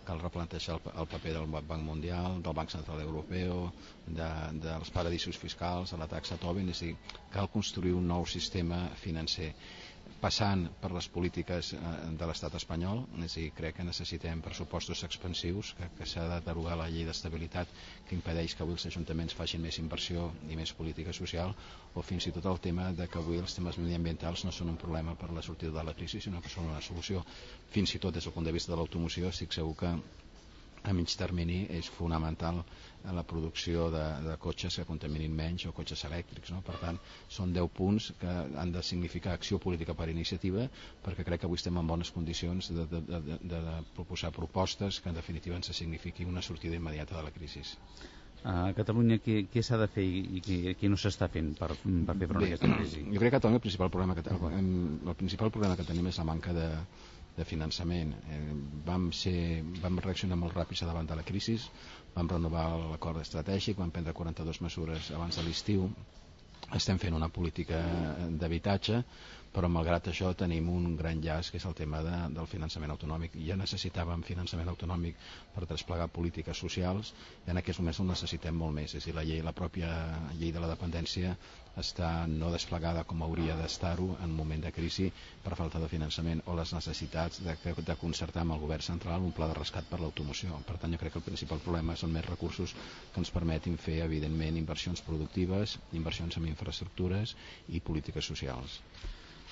cal 0.07 0.23
replantejar 0.23 0.77
el, 0.79 0.93
el 1.03 1.09
paper 1.15 1.33
del 1.39 1.49
Banc 1.57 1.83
Mundial, 1.83 2.39
del 2.43 2.55
Banc 2.55 2.71
Central 2.75 3.03
Europeu, 3.03 3.67
de, 4.07 4.31
dels 4.63 4.91
paradisos 4.95 5.39
fiscals, 5.43 5.91
de 5.95 5.99
la 5.99 6.07
taxa 6.15 6.39
Tobin, 6.39 6.71
és 6.71 6.83
a 6.83 6.87
dir, 6.87 6.97
cal 7.35 7.51
construir 7.51 7.95
un 7.99 8.07
nou 8.15 8.27
sistema 8.27 8.85
financer 9.03 9.53
passant 10.21 10.65
per 10.83 10.91
les 10.95 11.07
polítiques 11.15 11.73
eh, 11.77 11.81
de 12.21 12.27
l'estat 12.29 12.55
espanyol, 12.59 13.05
és 13.27 13.37
a 13.37 13.41
dir, 13.41 13.51
crec 13.59 13.77
que 13.79 13.87
necessitem 13.87 14.41
pressupostos 14.45 15.03
expansius, 15.07 15.73
que, 15.79 15.89
que 15.99 16.09
s'ha 16.11 16.25
de 16.33 16.39
derogar 16.49 16.77
la 16.81 16.89
llei 16.93 17.07
d'estabilitat 17.09 17.71
que 18.09 18.17
impedeix 18.19 18.55
que 18.57 18.65
avui 18.67 18.79
els 18.79 18.87
ajuntaments 18.91 19.37
facin 19.39 19.63
més 19.65 19.79
inversió 19.83 20.29
i 20.51 20.59
més 20.59 20.73
política 20.81 21.15
social, 21.21 21.55
o 21.95 22.03
fins 22.11 22.27
i 22.31 22.35
tot 22.39 22.49
el 22.53 22.61
tema 22.69 22.91
de 23.01 23.09
que 23.09 23.21
avui 23.23 23.39
els 23.43 23.55
temes 23.59 23.79
mediambientals 23.83 24.45
no 24.49 24.55
són 24.55 24.75
un 24.75 24.81
problema 24.85 25.15
per 25.23 25.31
la 25.37 25.43
sortida 25.51 25.75
de 25.79 25.87
la 25.91 25.95
crisi, 26.01 26.21
sinó 26.21 26.43
que 26.43 26.53
són 26.53 26.71
una 26.73 26.83
solució. 26.83 27.25
Fins 27.75 27.95
i 27.95 28.03
tot 28.03 28.15
des 28.19 28.25
del 28.27 28.35
punt 28.35 28.47
de 28.49 28.57
vista 28.59 28.73
de 28.75 28.81
l'automoció 28.81 29.31
estic 29.35 29.55
segur 29.55 29.77
que 29.85 29.95
a 30.89 30.95
mig 30.97 31.13
termini 31.21 31.59
és 31.79 31.89
fonamental 31.93 32.63
en 33.05 33.15
la 33.17 33.25
producció 33.33 33.89
de, 33.95 34.03
de 34.27 34.35
cotxes 34.43 34.79
que 34.81 34.87
contaminin 34.89 35.35
menys 35.37 35.67
o 35.69 35.73
cotxes 35.77 36.05
elèctrics. 36.09 36.53
No? 36.55 36.61
Per 36.67 36.77
tant, 36.83 36.99
són 37.39 37.53
10 37.57 37.71
punts 37.79 38.11
que 38.21 38.35
han 38.63 38.73
de 38.75 38.83
significar 38.91 39.35
acció 39.37 39.61
política 39.63 39.95
per 39.99 40.09
iniciativa 40.13 40.67
perquè 41.05 41.27
crec 41.29 41.43
que 41.43 41.51
avui 41.51 41.61
estem 41.61 41.79
en 41.81 41.91
bones 41.93 42.13
condicions 42.15 42.71
de, 42.75 42.87
de, 42.93 43.03
de, 43.11 43.21
de, 43.29 43.41
de 43.71 43.77
proposar 43.97 44.33
propostes 44.37 45.01
que 45.01 45.13
en 45.13 45.19
definitiva 45.21 45.57
ens 45.61 45.73
signifiqui 45.77 46.27
una 46.29 46.43
sortida 46.43 46.77
immediata 46.81 47.17
de 47.17 47.27
la 47.29 47.35
crisi. 47.35 47.65
A 48.47 48.71
Catalunya 48.77 49.17
què, 49.19 49.41
què 49.51 49.63
s'ha 49.67 49.79
de 49.81 49.89
fer 49.91 50.05
i 50.07 50.41
què, 50.45 50.75
què 50.79 50.89
no 50.91 50.99
s'està 51.01 51.27
fent 51.33 51.51
per, 51.59 51.73
per 51.75 52.15
fer 52.21 52.29
front 52.31 52.45
a 52.45 52.47
aquesta 52.47 52.71
crisi? 52.77 53.03
Jo 53.11 53.23
crec 53.23 53.33
que 53.33 53.37
a 53.37 53.41
Catalunya 53.41 53.59
el 53.59 53.65
principal 53.67 53.91
problema 53.95 54.15
que, 54.15 54.23
el, 54.31 54.69
el 55.11 55.17
principal 55.23 55.51
problema 55.55 55.79
que 55.81 55.87
tenim 55.89 56.07
és 56.13 56.21
la 56.23 56.27
manca 56.29 56.55
de, 56.55 56.69
de 57.39 57.47
finançament. 57.47 58.13
Eh, 58.35 58.41
vam, 58.89 59.09
ser, 59.23 59.37
vam 59.83 60.01
reaccionar 60.05 60.39
molt 60.41 60.57
ràpid 60.59 60.83
davant 60.89 61.09
de 61.11 61.19
la 61.21 61.25
crisi, 61.31 61.57
vam 62.17 62.29
renovar 62.35 62.67
l'acord 62.91 63.21
estratègic, 63.23 63.79
vam 63.79 63.91
prendre 63.95 64.13
42 64.21 64.63
mesures 64.67 65.11
abans 65.19 65.39
de 65.39 65.47
l'estiu, 65.47 65.89
estem 66.77 66.99
fent 67.01 67.15
una 67.17 67.29
política 67.33 67.79
d'habitatge 68.41 69.03
però 69.57 69.69
malgrat 69.73 70.09
això 70.11 70.29
tenim 70.41 70.67
un 70.73 70.89
gran 70.99 71.21
llaç 71.25 71.49
que 71.51 71.59
és 71.61 71.65
el 71.69 71.75
tema 71.79 72.01
de, 72.05 72.17
del 72.37 72.49
finançament 72.51 72.93
autonòmic. 72.95 73.37
Ja 73.49 73.57
necessitàvem 73.61 74.23
finançament 74.27 74.69
autonòmic 74.73 75.17
per 75.55 75.65
desplegar 75.71 76.09
polítiques 76.19 76.61
socials 76.65 77.13
i 77.47 77.53
en 77.55 77.61
aquests 77.61 77.81
moments 77.83 78.01
ho 78.03 78.07
necessitem 78.11 78.59
molt 78.63 78.77
més. 78.79 78.95
És 78.99 79.07
a 79.07 79.11
dir, 79.11 79.15
la, 79.17 79.25
llei, 79.31 79.41
la 79.47 79.55
pròpia 79.61 79.89
llei 80.41 80.53
de 80.57 80.63
la 80.65 80.69
dependència 80.73 81.33
està 81.83 82.11
no 82.29 82.51
desplegada 82.53 83.05
com 83.09 83.23
hauria 83.25 83.57
d'estar-ho 83.59 84.09
en 84.27 84.35
moment 84.37 84.65
de 84.67 84.73
crisi 84.79 85.09
per 85.47 85.57
falta 85.61 85.81
de 85.83 85.89
finançament 85.95 86.43
o 86.47 86.57
les 86.59 86.75
necessitats 86.77 87.41
de, 87.49 87.57
de 87.91 87.99
concertar 88.05 88.45
amb 88.45 88.57
el 88.59 88.63
govern 88.67 88.85
central 88.91 89.25
un 89.29 89.33
pla 89.39 89.49
de 89.53 89.59
rescat 89.61 89.89
per 89.89 90.01
l'automoció. 90.03 90.61
Per 90.69 90.77
tant 90.83 90.93
jo 90.97 91.01
crec 91.05 91.17
que 91.17 91.23
el 91.23 91.29
principal 91.31 91.63
problema 91.65 91.97
són 91.97 92.13
més 92.19 92.27
recursos 92.29 92.75
que 93.13 93.23
ens 93.25 93.33
permetin 93.39 93.79
fer 93.89 94.01
evidentment 94.05 94.61
inversions 94.61 95.03
productives 95.09 95.79
inversions 96.03 96.37
en 96.43 96.51
infraestructures 96.53 97.37
i 97.79 97.81
polítiques 97.91 98.29
socials 98.35 98.83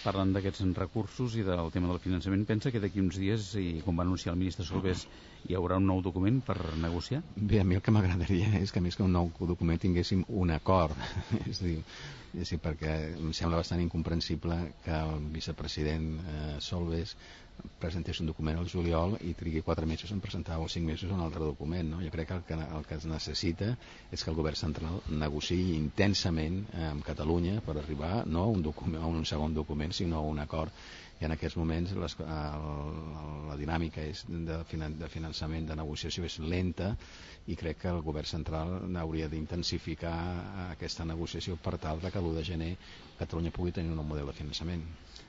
parlant 0.04 0.32
d'aquests 0.34 0.66
recursos 0.78 1.36
i 1.38 1.44
del 1.46 1.70
tema 1.74 1.90
del 1.90 2.02
finançament, 2.02 2.44
pensa 2.48 2.72
que 2.72 2.82
d'aquí 2.82 3.02
uns 3.02 3.18
dies, 3.20 3.48
i 3.60 3.80
com 3.86 3.96
va 3.98 4.04
anunciar 4.06 4.34
el 4.34 4.40
ministre 4.42 4.66
Solbés, 4.66 5.06
hi 5.48 5.56
haurà 5.58 5.78
un 5.80 5.88
nou 5.90 6.02
document 6.04 6.42
per 6.46 6.58
negociar? 6.82 7.22
Bé, 7.36 7.60
a 7.60 7.64
mi 7.64 7.78
el 7.78 7.82
que 7.82 7.94
m'agradaria 7.94 8.52
és 8.60 8.74
que 8.74 8.82
més 8.84 8.98
que 8.98 9.06
un 9.06 9.16
nou 9.16 9.32
document 9.48 9.80
tinguéssim 9.82 10.24
un 10.28 10.54
acord. 10.54 10.96
és 11.50 11.62
a 11.62 11.68
dir, 11.68 11.80
dir, 12.36 12.58
perquè 12.62 12.92
em 13.16 13.32
sembla 13.36 13.62
bastant 13.62 13.80
incomprensible 13.82 14.56
que 14.84 14.94
el 14.94 15.26
vicepresident 15.34 16.08
eh, 16.20 16.54
Solbes 16.60 17.16
presentés 17.80 18.18
un 18.20 18.28
document 18.28 18.58
al 18.60 18.68
juliol 18.68 19.14
i 19.24 19.32
trigui 19.38 19.62
quatre 19.64 19.86
mesos 19.88 20.10
en 20.12 20.20
presentar 20.24 20.58
o 20.60 20.66
cinc 20.68 20.86
mesos 20.90 21.12
un 21.12 21.22
altre 21.24 21.40
document. 21.44 21.88
No? 21.94 22.00
Jo 22.04 22.10
crec 22.12 22.28
que 22.28 22.36
el, 22.36 22.44
que 22.48 22.58
el 22.78 22.84
que 22.88 22.98
es 22.98 23.06
necessita 23.08 23.70
és 24.12 24.22
que 24.24 24.30
el 24.32 24.36
govern 24.38 24.58
central 24.60 25.00
negociï 25.24 25.74
intensament 25.78 26.62
eh, 26.74 26.84
amb 26.90 27.04
Catalunya 27.06 27.62
per 27.66 27.78
arribar 27.80 28.12
no 28.26 28.44
a 28.44 28.52
un, 28.52 28.62
document, 28.62 29.02
a 29.02 29.08
un 29.08 29.24
segon 29.24 29.56
document, 29.56 29.96
sinó 29.96 30.20
a 30.20 30.28
un 30.34 30.42
acord. 30.44 30.72
I 31.20 31.24
en 31.24 31.32
aquests 31.32 31.56
moments 31.56 31.92
les, 31.96 32.14
el, 32.20 32.66
la 33.48 33.56
dinàmica 33.60 34.02
és 34.04 34.24
de, 34.28 34.58
de 35.02 35.08
finançament, 35.12 35.68
de 35.70 35.76
negociació 35.80 36.26
és 36.28 36.36
lenta 36.54 36.90
i 37.48 37.56
crec 37.56 37.80
que 37.84 37.92
el 37.94 38.02
govern 38.08 38.28
central 38.32 38.74
hauria 39.04 39.30
d'intensificar 39.32 40.16
aquesta 40.66 41.06
negociació 41.08 41.56
per 41.68 41.76
tal 41.86 42.02
de 42.04 42.12
que 42.12 42.20
l'1 42.20 42.34
de 42.40 42.44
gener 42.50 42.72
Catalunya 43.22 43.54
pugui 43.56 43.72
tenir 43.72 43.94
un 43.94 44.00
nou 44.02 44.08
model 44.12 44.28
de 44.28 44.36
finançament. 44.42 44.84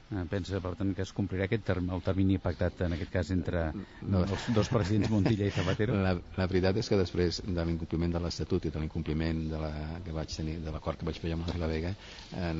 Eh, 0.08 0.22
pensa, 0.32 0.62
per 0.64 0.72
tant, 0.80 0.94
que 0.96 1.04
es 1.04 1.10
complirà 1.16 1.46
aquest 1.48 1.66
term, 1.68 1.90
el 1.92 2.04
termini 2.04 2.38
pactat, 2.40 2.80
en 2.86 2.94
aquest 2.96 3.12
cas, 3.12 3.32
entre 3.36 3.64
no. 3.76 4.22
els 4.22 4.46
dos 4.56 4.70
presidents 4.72 5.12
Montilla 5.12 5.50
i 5.50 5.56
Zapatero? 5.56 5.98
La, 6.06 6.14
la 6.38 6.48
veritat 6.48 6.80
és 6.80 6.88
que 6.88 7.00
després 7.02 7.42
de 7.44 7.66
l'incompliment 7.68 8.16
de 8.16 8.22
l'Estatut 8.24 8.70
i 8.70 8.72
de 8.72 8.80
l'incompliment 8.80 9.44
de 9.52 9.60
la, 9.66 9.74
que 10.06 10.16
vaig 10.16 10.32
tenir 10.32 10.56
de 10.64 10.72
l'acord 10.72 11.02
que 11.02 11.10
vaig 11.12 11.20
fer 11.20 11.36
amb 11.36 11.52
la 11.60 11.72
Vega 11.74 11.92
eh, 11.92 12.54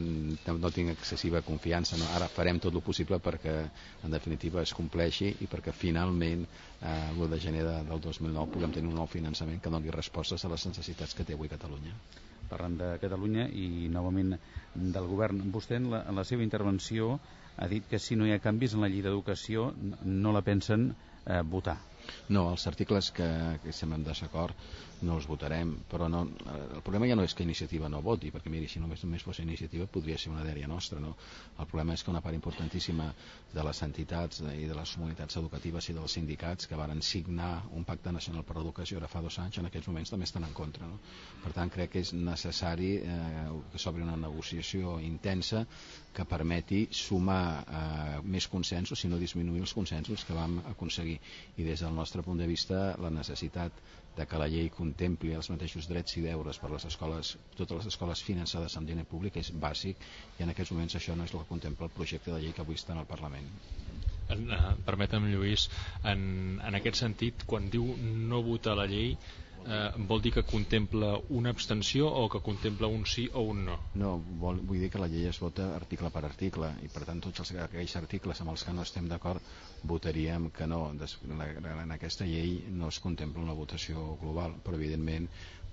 no 0.60 0.74
tinc 0.76 0.92
excessiva 0.98 1.44
confiança. 1.48 1.96
No? 2.02 2.12
Ara 2.20 2.28
farem 2.36 2.60
tot 2.60 2.76
el 2.76 2.84
possible 2.84 3.24
perquè, 3.24 3.58
en 4.04 4.20
definitiva, 4.20 4.66
es 4.68 4.76
compleixi 4.76 5.32
i 5.40 5.48
perquè 5.48 5.72
finalment 5.72 6.44
eh, 6.44 7.12
l'1 7.16 7.32
de 7.32 7.44
gener 7.48 7.64
de, 7.64 7.82
del 7.94 8.08
2009 8.12 8.58
puguem 8.58 8.76
tenir 8.76 8.92
un 8.92 9.00
nou 9.00 9.08
finançament 9.08 9.64
que 9.64 9.72
doni 9.72 9.96
respostes 9.96 10.44
a 10.44 10.52
les 10.52 10.68
necessitats 10.68 11.16
que 11.16 11.24
té 11.24 11.40
avui 11.40 11.56
Catalunya 11.56 11.96
parlant 12.52 12.78
de 12.80 12.92
Catalunya 13.02 13.48
i 13.64 13.88
novament 13.94 14.34
del 14.76 15.08
govern. 15.12 15.42
Vostè 15.54 15.78
en 15.82 15.90
la, 15.94 16.04
en 16.10 16.16
la 16.20 16.26
seva 16.28 16.46
intervenció 16.46 17.18
ha 17.58 17.68
dit 17.72 17.88
que 17.90 18.00
si 18.00 18.16
no 18.16 18.28
hi 18.28 18.34
ha 18.36 18.42
canvis 18.44 18.76
en 18.78 18.84
la 18.86 18.90
llei 18.94 19.02
d'educació 19.06 19.72
no 20.06 20.34
la 20.36 20.44
pensen 20.46 20.90
eh, 20.92 21.42
votar. 21.44 21.78
No, 22.30 22.50
els 22.54 22.68
articles 22.70 23.10
que, 23.12 23.28
que 23.64 23.74
estem 23.74 23.94
en 23.98 24.06
desacord 24.08 24.56
no 25.06 25.18
els 25.18 25.28
votarem, 25.30 25.74
però 25.90 26.08
no, 26.10 26.24
el 26.56 26.82
problema 26.82 27.08
ja 27.10 27.16
no 27.18 27.26
és 27.28 27.36
que 27.38 27.46
iniciativa 27.46 27.90
no 27.90 28.02
voti, 28.02 28.32
perquè 28.34 28.50
miri, 28.50 28.70
si 28.72 28.82
només, 28.82 29.04
només 29.06 29.26
fos 29.26 29.40
iniciativa 29.44 29.86
podria 29.92 30.18
ser 30.18 30.32
una 30.32 30.46
dèria 30.46 30.68
nostra, 30.68 31.00
no? 31.04 31.14
El 31.60 31.68
problema 31.70 31.94
és 31.94 32.04
que 32.04 32.10
una 32.12 32.22
part 32.26 32.36
importantíssima 32.38 33.12
de 33.54 33.66
les 33.68 33.82
entitats 33.86 34.42
i 34.42 34.66
de 34.66 34.78
les 34.78 34.94
comunitats 34.98 35.38
educatives 35.38 35.90
i 35.90 35.96
dels 35.98 36.18
sindicats 36.18 36.70
que 36.70 36.80
varen 36.80 37.04
signar 37.06 37.52
un 37.78 37.86
pacte 37.86 38.12
nacional 38.16 38.46
per 38.48 38.58
l'educació 38.58 38.98
ara 38.98 39.12
fa 39.12 39.22
dos 39.22 39.38
anys, 39.44 39.60
en 39.62 39.70
aquests 39.70 39.92
moments 39.92 40.14
també 40.14 40.26
estan 40.30 40.48
en 40.48 40.56
contra, 40.58 40.90
no? 40.90 40.98
Per 41.44 41.54
tant, 41.54 41.70
crec 41.74 41.94
que 41.94 42.04
és 42.06 42.14
necessari 42.18 42.96
eh, 42.98 43.46
que 43.72 43.82
s'obri 43.82 44.06
una 44.06 44.18
negociació 44.18 44.98
intensa 45.04 45.66
que 46.18 46.26
permeti 46.26 46.88
sumar 46.90 47.44
eh, 47.62 48.18
més 48.26 48.50
consensos, 48.50 49.00
si 49.00 49.12
no 49.12 49.22
disminuir 49.22 49.62
els 49.62 49.76
consensos 49.78 50.26
que 50.26 50.34
vam 50.34 50.58
aconseguir. 50.74 51.20
I 51.58 51.70
des 51.70 51.86
del 51.86 51.94
nostre 51.94 52.26
punt 52.26 52.42
de 52.42 52.50
vista, 52.50 52.96
la 52.98 53.14
necessitat 53.14 53.86
de 54.18 54.26
que 54.26 54.40
la 54.42 54.48
llei 54.50 54.70
contempli 54.74 55.34
els 55.38 55.50
mateixos 55.54 55.88
drets 55.92 56.18
i 56.18 56.24
deures 56.26 56.58
per 56.62 56.72
les 56.74 56.86
escoles, 56.90 57.36
totes 57.60 57.78
les 57.80 57.90
escoles 57.94 58.24
finançades 58.30 58.78
amb 58.80 58.90
diner 58.90 59.06
públic 59.12 59.38
és 59.42 59.52
bàsic 59.66 60.02
i 60.40 60.46
en 60.46 60.54
aquests 60.54 60.74
moments 60.74 60.98
això 61.00 61.16
no 61.16 61.28
és 61.28 61.34
el 61.36 61.44
que 61.44 61.52
contempla 61.54 61.90
el 61.90 61.96
projecte 62.00 62.34
de 62.34 62.42
llei 62.44 62.56
que 62.58 62.64
avui 62.66 62.80
està 62.80 62.96
en 62.96 63.04
el 63.04 63.10
Parlament. 63.12 63.52
En, 64.34 64.48
permetem, 64.88 65.30
Lluís, 65.32 65.68
en, 66.14 66.24
en 66.70 66.80
aquest 66.82 67.00
sentit, 67.04 67.46
quan 67.48 67.70
diu 67.74 67.94
no 68.02 68.42
votar 68.44 68.76
la 68.80 68.88
llei, 68.92 69.14
eh, 69.68 69.92
vol 70.10 70.22
dir 70.24 70.32
que 70.34 70.44
contempla 70.48 71.14
una 71.30 71.52
abstenció 71.52 72.08
o 72.08 72.28
que 72.30 72.42
contempla 72.42 72.88
un 72.88 73.06
sí 73.06 73.28
o 73.34 73.42
un 73.52 73.66
no? 73.66 73.78
No, 74.00 74.14
vol, 74.44 74.62
vull 74.64 74.80
dir 74.84 74.90
que 74.94 75.02
la 75.02 75.10
llei 75.12 75.28
es 75.30 75.40
vota 75.44 75.70
article 75.76 76.12
per 76.14 76.24
article 76.26 76.72
i 76.86 76.92
per 76.94 77.04
tant 77.10 77.22
tots 77.24 77.44
els, 77.44 77.54
aquells 77.68 77.96
articles 78.00 78.42
amb 78.42 78.54
els 78.56 78.64
que 78.64 78.76
no 78.76 78.86
estem 78.88 79.10
d'acord 79.12 79.44
votaríem 79.84 80.50
que 80.52 80.68
no. 80.68 80.82
En 80.92 81.96
aquesta 81.96 82.26
llei 82.26 82.62
no 82.72 82.90
es 82.94 83.00
contempla 83.04 83.44
una 83.44 83.58
votació 83.58 84.16
global, 84.22 84.58
però 84.64 84.80
evidentment 84.80 85.28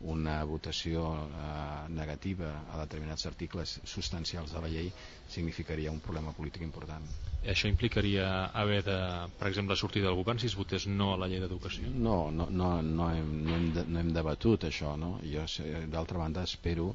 una 0.04 0.36
votació 0.44 1.04
eh, 1.24 1.88
negativa 1.88 2.50
a 2.72 2.80
determinats 2.82 3.26
articles 3.30 3.78
substancials 3.88 4.52
de 4.52 4.60
la 4.60 4.70
llei 4.72 4.90
significaria 5.36 5.92
un 5.92 6.02
problema 6.04 6.34
polític 6.36 6.66
important. 6.66 7.06
Això 7.44 7.68
implicaria 7.68 8.28
haver 8.56 8.80
de, 8.84 8.98
per 9.38 9.48
exemple, 9.50 9.76
sortir 9.76 10.02
del 10.04 10.16
govern 10.16 10.40
si 10.40 10.48
es 10.48 10.56
votés 10.56 10.86
no 10.88 11.12
a 11.12 11.18
la 11.20 11.28
llei 11.28 11.42
d'educació? 11.42 11.90
No, 11.92 12.30
no, 12.32 12.48
no, 12.50 12.70
no, 12.82 13.10
hem, 13.12 13.34
no, 13.44 13.56
hem 13.56 13.66
de, 13.76 13.84
no 13.88 14.00
hem 14.00 14.14
debatut 14.16 14.64
això. 14.70 14.94
No? 15.00 15.18
Jo, 15.28 15.44
d'altra 15.92 16.22
banda, 16.22 16.44
espero 16.48 16.94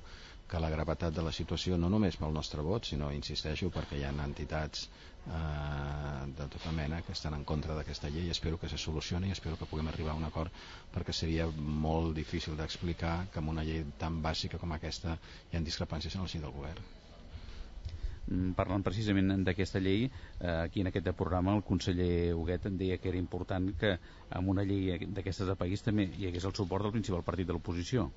que 0.49 0.62
la 0.62 0.72
gravetat 0.74 1.14
de 1.14 1.22
la 1.22 1.34
situació, 1.36 1.78
no 1.78 1.91
només 1.93 2.18
pel 2.18 2.34
nostre 2.34 2.66
vot, 2.66 2.89
sinó, 2.89 3.12
insisteixo, 3.14 3.70
perquè 3.74 3.99
hi 3.99 4.07
ha 4.07 4.14
entitats 4.26 4.88
eh, 5.30 6.26
de 6.38 6.48
tota 6.56 6.72
mena 6.72 7.02
que 7.02 7.12
estan 7.14 7.34
en 7.38 7.44
contra 7.46 7.76
d'aquesta 7.78 8.10
llei, 8.10 8.30
espero 8.30 8.60
que 8.60 8.70
se 8.70 8.78
solucioni 8.78 9.30
i 9.30 9.36
espero 9.36 9.58
que 9.58 9.66
puguem 9.70 9.88
arribar 9.92 10.14
a 10.14 10.20
un 10.22 10.28
acord 10.28 10.52
perquè 10.94 11.14
seria 11.14 11.48
molt 11.88 12.16
difícil 12.18 12.58
d'explicar 12.58 13.28
que 13.32 13.40
amb 13.42 13.50
una 13.56 13.64
llei 13.64 13.84
tan 13.98 14.22
bàsica 14.22 14.58
com 14.62 14.72
aquesta 14.78 15.18
hi 15.52 15.58
ha 15.58 15.62
discrepàncies 15.66 16.16
en 16.16 16.26
el 16.26 16.30
si 16.30 16.40
del 16.40 16.52
govern. 16.56 16.82
Mm, 18.30 18.52
parlant 18.54 18.84
precisament 18.86 19.44
d'aquesta 19.46 19.80
llei, 19.82 20.04
eh, 20.06 20.48
aquí 20.66 20.82
en 20.82 20.88
aquest 20.92 21.08
programa 21.18 21.56
el 21.58 21.64
conseller 21.66 22.34
Huguet 22.38 22.66
em 22.70 22.78
deia 22.78 22.98
que 23.02 23.10
era 23.10 23.18
important 23.18 23.72
que 23.80 23.96
amb 24.30 24.50
una 24.54 24.64
llei 24.64 25.00
d'aquestes 25.08 25.48
de 25.50 25.56
país 25.56 25.82
també 25.82 26.06
hi 26.18 26.28
hagués 26.30 26.46
el 26.46 26.54
suport 26.54 26.84
del 26.86 26.94
principal 27.00 27.24
partit 27.24 27.48
de 27.50 27.54
l'oposició. 27.58 28.10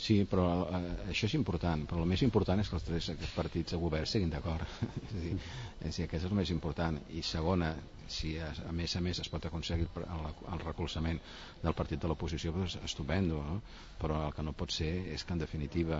Sí, 0.00 0.16
però 0.24 0.46
eh, 0.78 0.80
això 1.12 1.28
és 1.28 1.36
important, 1.36 1.84
però 1.88 2.00
el 2.02 2.08
més 2.08 2.22
important 2.26 2.62
és 2.62 2.70
que 2.70 2.78
els 2.78 2.86
tres 2.86 3.10
partits 3.36 3.74
de 3.74 3.80
govern 3.82 4.08
siguin 4.08 4.32
d'acord. 4.32 4.64
és 5.06 5.16
dir, 5.16 5.34
és 5.90 5.96
dir, 5.98 6.06
aquest 6.06 6.24
és 6.24 6.28
el 6.30 6.36
més 6.38 6.52
important. 6.54 6.98
I 7.12 7.22
segona, 7.26 7.74
si 8.10 8.34
a, 8.40 8.50
a 8.68 8.72
més 8.74 8.96
a 8.96 9.04
més 9.04 9.20
es 9.22 9.30
pot 9.32 9.46
aconseguir 9.46 9.86
el, 10.02 10.26
el 10.54 10.64
recolzament 10.64 11.20
del 11.62 11.76
partit 11.78 12.00
de 12.02 12.10
l'oposició 12.10 12.52
doncs 12.56 12.78
estupendo 12.82 13.42
no? 13.46 13.60
Però 14.00 14.16
el 14.26 14.32
que 14.36 14.42
no 14.46 14.52
pot 14.56 14.72
ser 14.72 14.90
és 15.14 15.24
que 15.26 15.34
en 15.36 15.40
definitiva 15.42 15.98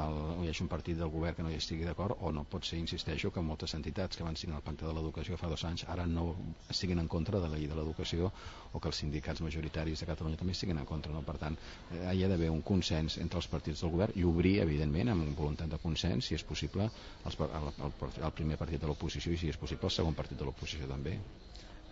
el, 0.00 0.18
hi 0.44 0.50
hagi 0.50 0.64
un 0.64 0.70
partit 0.72 0.98
del 1.00 1.10
govern 1.14 1.36
que 1.38 1.46
no 1.46 1.52
hi 1.52 1.56
estigui 1.58 1.86
d'acord 1.88 2.20
o 2.20 2.32
no 2.36 2.44
pot 2.54 2.66
ser, 2.68 2.78
insisteixo, 2.82 3.30
que 3.34 3.44
moltes 3.50 3.74
entitats 3.78 4.18
que 4.20 4.26
van 4.26 4.36
signar 4.36 4.58
el 4.60 4.66
pacte 4.66 4.84
de 4.86 4.92
l'educació 4.96 5.38
fa 5.40 5.50
dos 5.52 5.64
anys 5.70 5.86
ara 5.94 6.06
no 6.06 6.26
estiguin 6.74 7.00
en 7.04 7.08
contra 7.16 7.40
de 7.40 7.48
la 7.48 7.56
llei 7.56 7.70
de 7.72 7.78
l'educació 7.78 8.30
o 8.72 8.80
que 8.80 8.92
els 8.92 9.00
sindicats 9.04 9.42
majoritaris 9.46 10.04
de 10.04 10.10
Catalunya 10.12 10.40
també 10.42 10.56
estiguin 10.56 10.82
en 10.82 10.88
contra 10.92 11.12
no? 11.16 11.24
per 11.30 11.38
tant, 11.40 11.58
eh, 11.90 12.04
hi 12.12 12.24
ha 12.24 12.30
d'haver 12.32 12.50
un 12.52 12.62
consens 12.72 13.18
entre 13.24 13.40
els 13.42 13.48
partits 13.56 13.84
del 13.84 13.94
govern 13.96 14.16
i 14.20 14.26
obrir 14.28 14.58
evidentment 14.66 15.14
amb 15.14 15.32
voluntat 15.38 15.72
de 15.72 15.80
consens 15.82 16.28
si 16.28 16.36
és 16.36 16.44
possible 16.44 16.90
els, 17.24 17.40
el, 17.40 17.72
el, 17.88 17.92
el 18.28 18.32
primer 18.42 18.60
partit 18.60 18.82
de 18.84 18.90
l'oposició 18.90 19.32
i 19.32 19.40
si 19.40 19.48
és 19.54 19.60
possible 19.60 19.88
el 19.88 19.96
segon 20.00 20.18
partit 20.18 20.38
de 20.38 20.44
l'oposició 20.48 20.90
també 20.90 21.16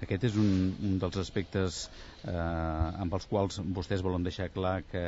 aquest 0.04 0.26
és 0.28 0.36
un, 0.40 0.48
un 0.88 0.98
dels 1.00 1.16
aspectes 1.20 1.78
eh, 1.86 2.32
amb 2.34 3.14
els 3.16 3.26
quals 3.30 3.60
vostès 3.78 4.04
volen 4.04 4.26
deixar 4.26 4.50
clar 4.52 4.82
que 4.90 5.04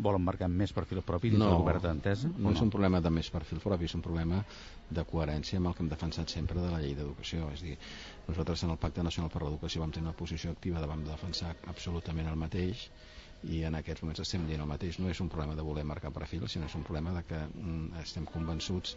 volen 0.00 0.24
marcar 0.24 0.48
més 0.48 0.72
perfil 0.72 1.02
propi 1.04 1.32
dins 1.32 1.42
no, 1.42 1.50
del 1.52 1.62
govern 1.62 1.84
d'entesa? 1.84 2.30
No, 2.32 2.48
no 2.48 2.54
és 2.56 2.64
un 2.64 2.72
problema 2.72 3.02
de 3.04 3.12
més 3.12 3.28
perfil 3.32 3.60
propi, 3.60 3.88
és 3.90 3.96
un 3.98 4.04
problema 4.06 4.40
de 4.88 5.04
coherència 5.12 5.60
amb 5.60 5.70
el 5.70 5.76
que 5.76 5.84
hem 5.84 5.92
defensat 5.92 6.32
sempre 6.32 6.60
de 6.62 6.72
la 6.72 6.80
llei 6.80 6.96
d'educació. 6.96 7.50
És 7.54 7.64
dir, 7.66 7.76
nosaltres 8.28 8.64
en 8.64 8.74
el 8.74 8.80
Pacte 8.80 9.04
Nacional 9.04 9.32
per 9.32 9.44
l'Educació 9.44 9.84
vam 9.84 9.92
tenir 9.92 10.08
una 10.08 10.16
posició 10.16 10.54
activa 10.56 10.80
de 10.80 10.88
vam 10.90 11.04
defensar 11.04 11.54
absolutament 11.72 12.30
el 12.32 12.40
mateix 12.40 12.88
i 13.48 13.62
en 13.64 13.76
aquests 13.76 14.04
moments 14.04 14.20
estem 14.24 14.44
dient 14.48 14.64
el 14.64 14.68
mateix. 14.68 14.98
No 15.00 15.08
és 15.12 15.20
un 15.24 15.28
problema 15.32 15.56
de 15.56 15.64
voler 15.64 15.84
marcar 15.88 16.12
perfil, 16.16 16.48
sinó 16.48 16.68
és 16.68 16.76
un 16.76 16.84
problema 16.84 17.14
de 17.16 17.24
que 17.28 17.40
mm, 17.48 18.00
estem 18.02 18.26
convençuts 18.28 18.96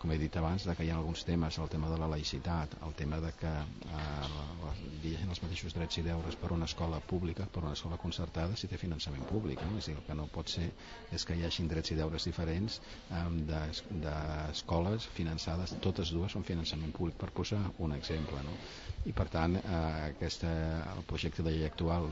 com 0.00 0.12
he 0.12 0.16
dit 0.18 0.36
abans, 0.40 0.64
de 0.64 0.74
que 0.76 0.84
hi 0.86 0.90
ha 0.90 0.96
alguns 0.96 1.22
temes, 1.28 1.58
el 1.60 1.68
tema 1.72 1.90
de 1.92 1.98
la 2.00 2.08
laïcitat, 2.08 2.76
el 2.86 2.94
tema 2.96 3.18
de 3.20 3.30
que 3.36 3.50
eh, 3.50 5.20
els 5.30 5.42
mateixos 5.44 5.74
drets 5.76 6.00
i 6.00 6.04
deures 6.06 6.38
per 6.40 6.52
una 6.56 6.68
escola 6.70 7.00
pública, 7.12 7.46
per 7.52 7.62
una 7.64 7.74
escola 7.76 7.98
concertada, 8.00 8.56
si 8.56 8.68
té 8.70 8.78
finançament 8.80 9.26
públic. 9.28 9.60
No? 9.66 9.76
És 9.78 9.90
dir, 9.90 9.96
el 9.98 10.06
que 10.06 10.16
no 10.16 10.26
pot 10.32 10.52
ser 10.52 10.70
és 11.12 11.26
que 11.28 11.36
hi 11.36 11.44
hagin 11.44 11.68
drets 11.68 11.92
i 11.92 11.98
deures 12.00 12.28
diferents 12.30 12.80
eh, 13.10 13.22
d'escoles 13.50 15.08
de, 15.08 15.14
finançades, 15.18 15.76
totes 15.84 16.14
dues 16.16 16.36
són 16.36 16.48
finançament 16.48 16.96
públic, 16.96 17.18
per 17.20 17.30
posar 17.36 17.60
un 17.78 17.96
exemple. 17.96 18.40
No? 18.46 18.56
I 19.04 19.16
per 19.16 19.28
tant, 19.32 19.60
eh, 19.60 19.80
aquesta, 20.10 20.50
el 20.96 21.04
projecte 21.12 21.44
de 21.44 21.56
llei 21.56 21.68
actual 21.68 22.08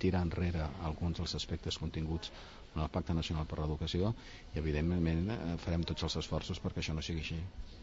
tira 0.00 0.24
enrere 0.24 0.64
alguns 0.88 1.20
dels 1.20 1.36
aspectes 1.36 1.76
continguts 1.80 2.32
en 2.76 2.82
el 2.84 2.90
Pacte 2.92 3.14
Nacional 3.16 3.46
per 3.50 3.58
l'Educació 3.62 4.12
i 4.54 4.60
evidentment 4.62 5.30
eh, 5.32 5.38
farem 5.64 5.84
tots 5.88 6.06
els 6.08 6.18
esforços 6.22 6.60
perquè 6.62 6.84
això 6.84 6.94
no 6.96 7.02
sigui 7.02 7.24
així. 7.24 7.40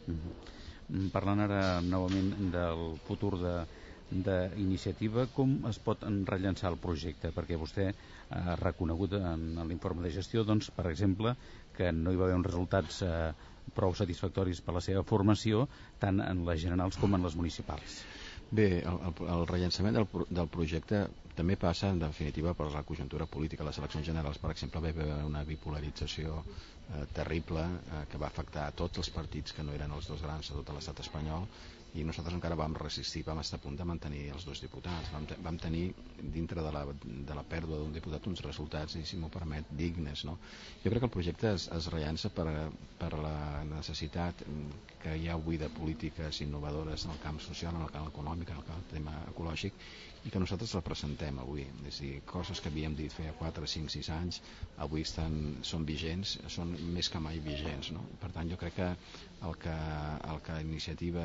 Mm 0.08 0.20
-hmm. 0.20 1.10
Parlant 1.12 1.40
ara 1.40 1.82
novament 1.82 2.52
del 2.52 2.98
futur 3.08 3.38
de, 3.40 3.54
d'iniciativa, 4.12 5.26
com 5.34 5.56
es 5.70 5.80
pot 5.80 6.04
rellençar 6.30 6.70
el 6.72 6.78
projecte? 6.78 7.32
Perquè 7.32 7.58
vostè 7.58 7.94
ha 8.30 8.56
reconegut 8.60 9.14
en 9.14 9.62
l'informe 9.70 10.04
de 10.04 10.12
gestió, 10.12 10.44
doncs, 10.44 10.70
per 10.72 10.86
exemple, 10.92 11.36
que 11.78 11.92
no 11.92 12.12
hi 12.12 12.16
va 12.20 12.26
haver 12.26 12.36
uns 12.36 12.46
resultats 12.52 13.02
eh, 13.02 13.34
prou 13.74 13.96
satisfactoris 13.96 14.62
per 14.62 14.76
la 14.76 14.82
seva 14.82 15.04
formació, 15.04 15.68
tant 16.00 16.22
en 16.22 16.46
les 16.46 16.62
generals 16.62 16.98
com 16.98 17.16
en 17.16 17.24
les 17.24 17.36
municipals. 17.36 18.04
Bé, 18.52 18.84
el, 18.86 19.00
el, 19.08 19.14
el 19.36 19.48
rellençament 19.50 19.96
del, 19.98 20.08
del 20.30 20.50
projecte 20.58 21.08
també 21.38 21.56
passa, 21.58 21.90
en 21.94 22.00
definitiva, 22.02 22.54
per 22.58 22.70
la 22.74 22.84
conjuntura 22.88 23.26
política. 23.26 23.66
Les 23.68 23.80
eleccions 23.82 24.06
generals, 24.08 24.40
per 24.44 24.52
exemple, 24.54 24.82
va 24.86 24.92
haver 24.94 25.08
una 25.26 25.44
bipolarització 25.48 26.42
eh, 26.44 27.06
terrible 27.20 27.64
eh, 27.68 28.04
que 28.12 28.22
va 28.22 28.30
afectar 28.30 28.68
a 28.68 28.76
tots 28.84 29.04
els 29.04 29.10
partits 29.20 29.56
que 29.58 29.64
no 29.66 29.74
eren 29.78 29.96
els 29.98 30.10
dos 30.12 30.22
grans 30.26 30.52
de 30.52 30.60
tot 30.62 30.76
l'estat 30.76 31.02
espanyol 31.06 31.48
i 31.94 32.04
nosaltres 32.06 32.34
encara 32.34 32.56
vam 32.58 32.74
resistir, 32.74 33.22
vam 33.26 33.40
estar 33.44 33.60
a 33.60 33.62
punt 33.64 33.76
de 33.78 33.86
mantenir 33.86 34.24
els 34.34 34.46
dos 34.48 34.62
diputats. 34.64 35.12
Vam, 35.14 35.28
vam 35.46 35.60
tenir, 35.62 35.84
dintre 36.34 36.64
de 36.66 36.72
la, 36.74 36.82
de 37.30 37.36
la 37.38 37.44
pèrdua 37.46 37.78
d'un 37.82 37.94
diputat, 37.94 38.26
uns 38.32 38.42
resultats, 38.46 38.96
i 38.98 39.04
si 39.06 39.20
m'ho 39.22 39.30
permet, 39.34 39.70
dignes. 39.78 40.24
No? 40.26 40.40
Jo 40.82 40.90
crec 40.90 41.04
que 41.04 41.10
el 41.10 41.14
projecte 41.14 41.52
es, 41.54 41.68
es 41.78 41.90
rellança 41.94 42.32
per, 42.34 42.48
per 42.98 43.12
la 43.22 43.36
necessitat 43.70 44.42
que 45.04 45.14
hi 45.20 45.30
ha 45.30 45.38
avui 45.38 45.62
de 45.62 45.70
polítiques 45.78 46.42
innovadores 46.48 47.06
en 47.06 47.14
el 47.14 47.22
camp 47.28 47.38
social, 47.46 47.78
en 47.78 47.86
el 47.86 47.94
camp 47.94 48.10
econòmic, 48.10 48.50
en 48.56 48.64
el 48.64 48.68
camp 48.72 48.90
tema 48.96 49.14
ecològic, 49.30 49.78
i 50.24 50.32
que 50.32 50.40
nosaltres 50.40 50.74
representem 50.78 51.40
avui. 51.44 51.66
És 51.90 52.00
dir, 52.04 52.14
coses 52.30 52.62
que 52.64 52.72
havíem 52.72 52.96
dit 52.96 53.14
feia 53.14 53.34
4, 53.40 53.68
5, 53.76 53.92
6 53.96 54.10
anys, 54.18 54.40
avui 54.86 55.04
estan, 55.08 55.40
són 55.68 55.88
vigents, 55.90 56.38
són 56.56 56.72
més 56.96 57.12
que 57.12 57.22
mai 57.24 57.42
vigents. 57.44 57.92
No? 57.96 58.06
Per 58.22 58.32
tant, 58.36 58.52
jo 58.52 58.60
crec 58.62 58.78
que 58.80 58.90
el 59.48 59.56
que, 59.60 59.74
el 60.32 60.42
que 60.46 60.56
iniciativa 60.64 61.24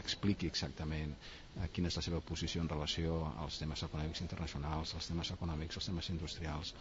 expliqui 0.00 0.48
exactament 0.50 1.12
eh, 1.14 1.68
quina 1.74 1.90
és 1.90 1.96
la 1.98 2.02
seva 2.02 2.18
posició 2.30 2.62
en 2.64 2.70
relació 2.72 3.18
als 3.44 3.60
temes 3.62 3.84
econòmics 3.86 4.22
internacionals, 4.24 4.94
als 4.98 5.10
temes 5.10 5.30
econòmics, 5.36 5.78
als 5.78 5.88
temes 5.90 6.08
industrials, 6.14 6.72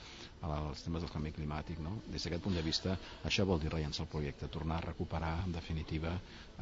als 0.48 0.82
temes 0.88 1.06
del 1.06 1.14
canvi 1.14 1.34
climàtic. 1.36 1.82
No? 1.86 1.94
Des 2.08 2.26
d'aquest 2.26 2.46
punt 2.48 2.58
de 2.58 2.66
vista, 2.66 2.96
això 3.30 3.46
vol 3.50 3.62
dir 3.62 3.70
rellençar 3.74 4.08
el 4.08 4.12
projecte, 4.16 4.50
tornar 4.58 4.80
a 4.82 4.88
recuperar, 4.88 5.36
en 5.46 5.54
definitiva, 5.60 6.16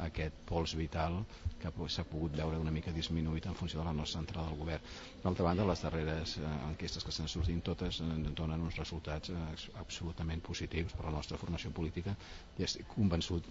aquest 0.08 0.44
pols 0.48 0.76
vital 0.76 1.18
que 1.62 1.72
s'ha 1.94 2.04
pogut 2.12 2.36
veure 2.36 2.60
una 2.60 2.72
mica 2.74 2.92
disminuït 2.92 3.46
en 3.48 3.56
funció 3.56 3.80
de 3.80 3.88
la 3.88 3.96
nostra 3.96 4.20
entrada 4.20 4.48
al 4.52 4.60
govern. 4.60 4.92
D'altra 5.24 5.48
banda, 5.48 5.68
les 5.72 5.84
darreres 5.88 6.36
eh, 6.36 6.52
enquestes 6.68 7.04
que 7.04 7.14
estan 7.16 7.32
sortint 7.32 7.64
totes 7.64 8.02
eh, 8.04 8.12
donen 8.42 8.68
uns 8.68 8.76
resultats 8.84 9.32
absolutament 9.80 10.44
positius 10.44 10.92
per 10.92 11.06
a 11.06 11.10
la 11.10 11.16
nostra 11.20 11.40
formació 11.40 11.72
política 11.72 12.16
i 12.58 12.68
estic 12.68 12.88
convençut 12.92 13.48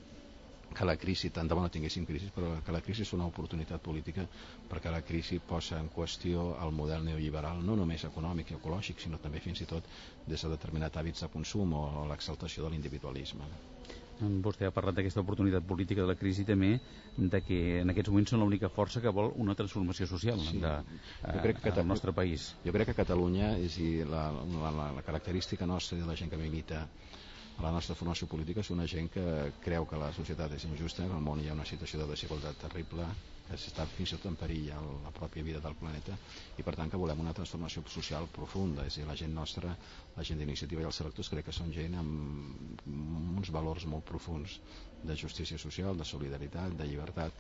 que 0.78 0.86
la 0.88 0.96
crisi, 0.98 1.30
tant 1.36 1.50
de 1.50 1.56
bo 1.58 1.64
no 1.64 1.70
tinguéssim 1.74 2.06
crisi, 2.08 2.30
però 2.36 2.54
que 2.66 2.76
la 2.76 2.82
crisi 2.86 3.04
és 3.06 3.14
una 3.18 3.28
oportunitat 3.28 3.84
política 3.84 4.26
perquè 4.72 4.94
la 4.94 5.02
crisi 5.04 5.40
posa 5.40 5.80
en 5.80 5.90
qüestió 5.92 6.52
el 6.64 6.72
model 6.76 7.04
neoliberal, 7.08 7.60
no 7.66 7.76
només 7.76 8.08
econòmic 8.08 8.52
i 8.54 8.60
ecològic, 8.60 9.04
sinó 9.04 9.20
també 9.20 9.44
fins 9.44 9.62
i 9.62 9.70
tot 9.74 9.88
des 10.28 10.42
de 10.42 10.54
determinats 10.56 10.98
hàbits 10.98 11.26
de 11.26 11.32
consum 11.34 11.76
o 11.76 11.86
l'exaltació 12.12 12.64
de 12.66 12.74
l'individualisme. 12.74 13.52
Vostè 14.22 14.68
ha 14.68 14.74
parlat 14.74 14.94
d'aquesta 15.00 15.22
oportunitat 15.24 15.64
política 15.66 16.04
de 16.04 16.12
la 16.12 16.16
crisi 16.16 16.44
també, 16.46 16.76
de 17.18 17.40
que 17.42 17.58
en 17.82 17.90
aquests 17.90 18.12
moments 18.14 18.30
són 18.30 18.44
l'única 18.44 18.70
força 18.70 19.02
que 19.02 19.10
vol 19.10 19.32
una 19.42 19.56
transformació 19.58 20.06
social 20.06 20.38
sí. 20.46 20.60
de, 20.62 20.74
jo 21.24 21.42
crec 21.42 21.64
que 21.64 21.74
al 21.74 21.88
nostre 21.90 22.14
país. 22.14 22.52
Jo 22.66 22.74
crec 22.76 22.92
que 22.92 23.00
Catalunya 23.02 23.56
és 23.58 23.80
la, 24.06 24.28
la, 24.30 24.72
la, 24.78 24.92
la 25.00 25.06
característica 25.08 25.66
nostra 25.66 25.98
de 25.98 26.06
la 26.06 26.16
gent 26.20 26.30
que 26.30 26.38
m'imita 26.38 26.86
a 27.60 27.64
la 27.66 27.72
nostra 27.76 27.96
formació 28.00 28.28
política 28.32 28.62
és 28.64 28.70
una 28.74 28.86
gent 28.88 29.10
que 29.12 29.24
creu 29.66 29.86
que 29.90 29.98
la 30.00 30.12
societat 30.16 30.54
és 30.56 30.64
injusta, 30.70 31.08
que 31.08 31.18
al 31.18 31.24
món 31.26 31.42
hi 31.42 31.50
ha 31.50 31.56
una 31.58 31.66
situació 31.68 32.00
de 32.02 32.08
desigualtat 32.14 32.60
terrible, 32.64 33.08
que 33.48 33.58
s'està 33.60 33.86
fins 33.92 34.14
i 34.14 34.16
tot 34.18 34.30
en 34.30 34.38
perill 34.40 34.70
a 34.72 34.80
la 35.08 35.12
pròpia 35.18 35.44
vida 35.44 35.60
del 35.66 35.76
planeta 35.76 36.16
i 36.56 36.64
per 36.64 36.76
tant 36.80 36.92
que 36.94 37.00
volem 37.02 37.20
una 37.26 37.34
transformació 37.36 37.84
social 37.92 38.30
profunda, 38.40 38.86
és 38.88 38.96
a 38.96 39.02
dir, 39.02 39.08
la 39.10 39.18
gent 39.24 39.36
nostra, 39.36 39.74
la 40.16 40.24
gent 40.28 40.40
d'iniciativa 40.40 40.86
i 40.86 40.88
els 40.92 41.02
electors 41.04 41.32
crec 41.34 41.50
que 41.50 41.58
són 41.58 41.74
gent 41.76 41.98
amb 42.00 42.88
uns 43.42 43.52
valors 43.52 43.86
molt 43.86 44.08
profuns 44.08 44.62
de 45.02 45.18
justícia 45.18 45.58
social, 45.60 45.98
de 45.98 46.06
solidaritat, 46.08 46.78
de 46.78 46.88
llibertat 46.88 47.36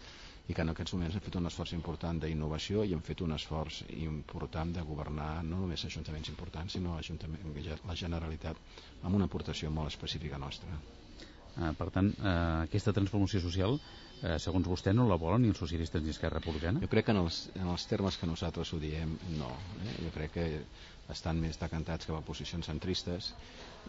i 0.51 0.55
que 0.55 0.63
en 0.65 0.73
aquests 0.73 0.93
moments 0.95 1.15
hem 1.15 1.23
fet 1.23 1.37
un 1.39 1.47
esforç 1.47 1.71
important 1.77 2.19
d'innovació 2.19 2.83
i 2.83 2.93
hem 2.95 3.01
fet 3.07 3.23
un 3.23 3.31
esforç 3.37 3.81
important 3.97 4.73
de 4.75 4.83
governar 4.87 5.29
no 5.47 5.61
només 5.63 5.85
ajuntaments 5.87 6.31
importants 6.33 6.75
sinó 6.75 6.97
la 6.97 7.99
Generalitat 8.03 8.59
amb 9.01 9.15
una 9.15 9.29
aportació 9.31 9.71
molt 9.71 9.93
específica 9.93 10.39
nostra. 10.41 10.79
Ah, 11.59 11.73
per 11.77 11.89
tant, 11.91 12.11
eh, 12.15 12.33
aquesta 12.67 12.93
transformació 12.95 13.41
social 13.43 13.73
eh, 13.77 14.37
segons 14.39 14.67
vostè, 14.71 14.93
no 14.95 15.07
la 15.07 15.19
volen 15.19 15.43
ni 15.43 15.51
els 15.51 15.59
socialistes 15.59 16.03
ni 16.03 16.13
Esquerra 16.13 16.39
Republicana? 16.39 16.79
Jo 16.83 16.91
crec 16.91 17.09
que 17.09 17.15
en 17.15 17.19
els, 17.23 17.41
en 17.55 17.67
els 17.73 17.87
termes 17.91 18.17
que 18.19 18.29
nosaltres 18.29 18.71
ho 18.71 18.79
diem, 18.79 19.17
no. 19.39 19.51
Eh? 19.81 19.97
Jo 20.05 20.13
crec 20.15 20.35
que 20.37 20.47
estan 21.11 21.41
més 21.43 21.59
decantats 21.59 22.07
cap 22.07 22.19
a 22.19 22.23
posicions 22.27 22.71
centristes 22.71 23.33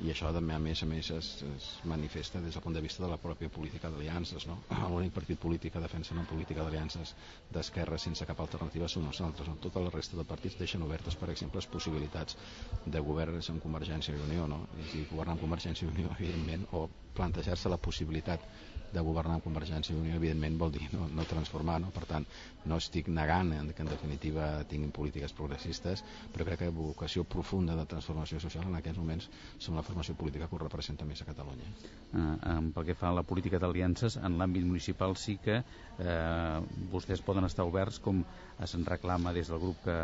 i 0.01 0.09
això 0.13 0.31
també 0.33 0.55
a 0.55 0.61
més 0.63 0.81
a 0.85 0.87
més 0.89 1.09
es, 1.13 1.27
es 1.47 1.65
manifesta 1.93 2.41
des 2.41 2.55
del 2.57 2.63
punt 2.65 2.77
de 2.77 2.83
vista 2.85 3.03
de 3.05 3.11
la 3.11 3.19
pròpia 3.21 3.51
política 3.53 3.91
d'aliances 3.93 4.47
no? 4.49 4.57
l'únic 4.93 5.13
partit 5.19 5.41
polític 5.43 5.75
que 5.75 5.83
defensa 5.85 6.15
una 6.15 6.25
política 6.25 6.65
d'aliances 6.65 7.13
d'esquerra 7.53 7.99
sense 8.01 8.27
cap 8.31 8.41
alternativa 8.41 8.89
són 8.89 9.05
nosaltres 9.11 9.51
no? 9.51 9.59
tota 9.67 9.85
la 9.85 9.93
resta 9.93 10.17
de 10.17 10.25
partits 10.25 10.57
deixen 10.63 10.87
obertes 10.89 11.17
per 11.21 11.29
exemple 11.35 11.61
les 11.61 11.69
possibilitats 11.77 12.39
de 12.87 13.05
governs 13.11 13.51
amb 13.53 13.63
Convergència 13.63 14.17
i 14.17 14.25
Unió 14.29 14.49
no? 14.49 14.63
i 14.97 15.05
governar 15.13 15.37
amb 15.37 15.45
Convergència 15.45 15.87
i 15.87 15.93
Unió 15.93 16.15
evidentment 16.17 16.67
o 16.73 16.87
plantejar-se 17.13 17.69
la 17.69 17.81
possibilitat 17.89 18.49
de 18.93 19.05
governar 19.05 19.39
amb 19.39 19.45
Convergència 19.47 19.95
i 19.95 19.99
Unió, 19.99 20.17
evidentment 20.19 20.59
vol 20.61 20.73
dir 20.75 20.89
no, 20.93 21.07
no 21.09 21.25
transformar, 21.29 21.79
no? 21.83 21.91
per 21.95 22.05
tant 22.11 22.27
no 22.69 22.79
estic 22.79 23.09
negant 23.09 23.53
que 23.73 23.83
en 23.85 23.91
definitiva 23.91 24.49
tinguin 24.71 24.93
polítiques 24.95 25.35
progressistes, 25.37 26.05
però 26.33 26.47
crec 26.47 26.63
que 26.63 26.71
vocació 26.75 27.25
profunda 27.25 27.77
de 27.79 27.87
transformació 27.91 28.41
social 28.43 28.69
en 28.69 28.77
aquests 28.79 29.01
moments 29.01 29.29
són 29.59 29.79
la 29.79 29.87
formació 29.87 30.15
política 30.19 30.49
que 30.49 30.57
ho 30.59 30.63
representa 30.63 31.09
més 31.09 31.23
a 31.23 31.29
Catalunya. 31.29 31.71
Uh, 32.13 32.61
pel 32.75 32.91
que 32.91 32.99
fa 32.99 33.11
a 33.11 33.17
la 33.17 33.27
política 33.27 33.61
d'aliances, 33.63 34.19
en 34.21 34.39
l'àmbit 34.39 34.67
municipal 34.69 35.17
sí 35.17 35.39
que 35.43 35.63
eh, 35.63 36.59
vostès 36.93 37.23
poden 37.25 37.47
estar 37.49 37.65
oberts 37.69 37.99
com 38.03 38.23
se'n 38.65 38.85
reclama 38.87 39.33
des 39.35 39.51
del 39.51 39.61
grup 39.63 39.83
que, 39.87 39.97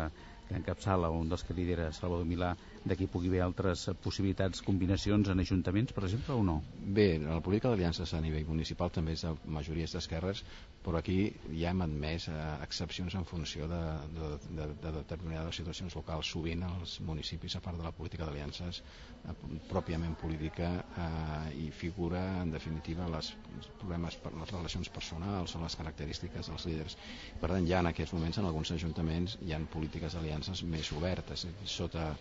que 0.49 0.57
encapçala 0.57 1.11
un 1.13 1.29
dels 1.29 1.45
que 1.45 1.53
lidera 1.53 1.91
Salvador 1.93 2.25
Milà 2.25 2.55
hi 2.89 3.07
pugui 3.07 3.29
haver 3.29 3.41
altres 3.43 3.85
possibilitats, 4.03 4.63
combinacions 4.65 5.29
en 5.29 5.39
ajuntaments, 5.39 5.93
per 5.93 6.03
exemple, 6.07 6.35
o 6.35 6.43
no? 6.43 6.57
Bé, 6.97 7.19
la 7.21 7.39
política 7.43 7.69
d'aliances 7.69 8.13
a 8.13 8.21
nivell 8.23 8.47
municipal 8.47 8.89
també 8.91 9.13
és 9.13 9.23
de 9.25 9.33
majories 9.45 9.93
d'esquerres, 9.93 10.43
però 10.83 10.99
aquí 10.99 11.17
ja 11.53 11.73
hem 11.73 11.83
admès 11.85 12.29
eh, 12.31 12.37
excepcions 12.65 13.15
en 13.19 13.27
funció 13.29 13.67
de, 13.69 13.81
de, 14.15 14.31
de, 14.57 14.67
de 14.81 14.93
determinades 14.95 15.59
situacions 15.59 15.95
locals. 15.95 16.31
Sovint 16.33 16.63
els 16.65 16.97
municipis, 17.05 17.55
a 17.55 17.61
part 17.63 17.77
de 17.77 17.85
la 17.85 17.93
política 17.95 18.25
d'aliances 18.25 18.81
eh, 18.81 19.35
pròpiament 19.69 20.15
política, 20.19 20.71
eh, 20.89 21.53
hi 21.59 21.69
figura, 21.75 22.23
en 22.41 22.55
definitiva, 22.55 23.09
les, 23.11 23.33
problemes 23.79 24.17
per 24.23 24.33
les 24.37 24.55
relacions 24.55 24.89
personals 24.89 25.55
o 25.55 25.63
les 25.63 25.77
característiques 25.79 26.51
dels 26.51 26.67
líders. 26.71 26.97
Per 27.39 27.51
tant, 27.51 27.67
ja 27.69 27.83
en 27.83 27.91
aquests 27.91 28.15
moments, 28.17 28.39
en 28.39 28.49
alguns 28.49 28.73
ajuntaments, 28.75 29.37
hi 29.45 29.53
ha 29.53 29.61
polítiques 29.69 30.15
d'aliances 30.15 30.38
més 30.73 30.91
obertes, 30.95 31.45
sota 31.65 32.13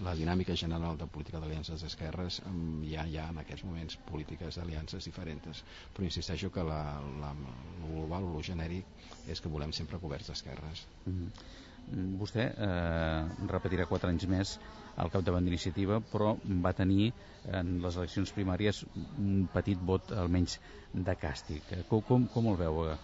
la 0.00 0.14
dinàmica 0.16 0.54
general 0.56 0.96
de 0.96 1.06
política 1.06 1.40
d'aliances 1.40 1.82
d'esquerres 1.84 2.38
hi 2.86 2.94
ha 2.96 3.04
ja 3.12 3.26
en 3.32 3.40
aquests 3.42 3.64
moments 3.68 3.98
polítiques 4.08 4.56
d'aliances 4.56 5.04
diferents 5.08 5.60
però 5.92 6.06
insisteixo 6.06 6.50
que 6.50 6.64
la, 6.64 7.00
la, 7.20 7.32
el 7.34 7.90
global 7.90 8.28
el 8.30 8.46
genèric 8.46 9.28
és 9.28 9.40
que 9.40 9.52
volem 9.52 9.72
sempre 9.72 10.00
coberts 10.00 10.30
d'esquerres. 10.30 10.86
Mm 11.04 11.12
-hmm. 11.12 12.18
vostè 12.18 12.44
eh, 12.56 13.46
repetirà 13.48 13.86
quatre 13.86 14.08
anys 14.08 14.26
més 14.26 14.58
al 14.96 15.10
capdavant 15.10 15.44
d'iniciativa 15.44 16.00
però 16.12 16.36
va 16.64 16.72
tenir 16.72 17.12
en 17.52 17.80
les 17.82 17.96
eleccions 17.96 18.32
primàries 18.32 18.84
un 19.18 19.48
petit 19.52 19.78
vot 19.78 20.12
almenys 20.12 20.60
de 20.92 21.14
càstig. 21.16 21.62
Com, 21.88 22.02
com, 22.02 22.26
com 22.28 22.46
el 22.46 22.56
veu 22.56 22.84
eh, 22.90 22.96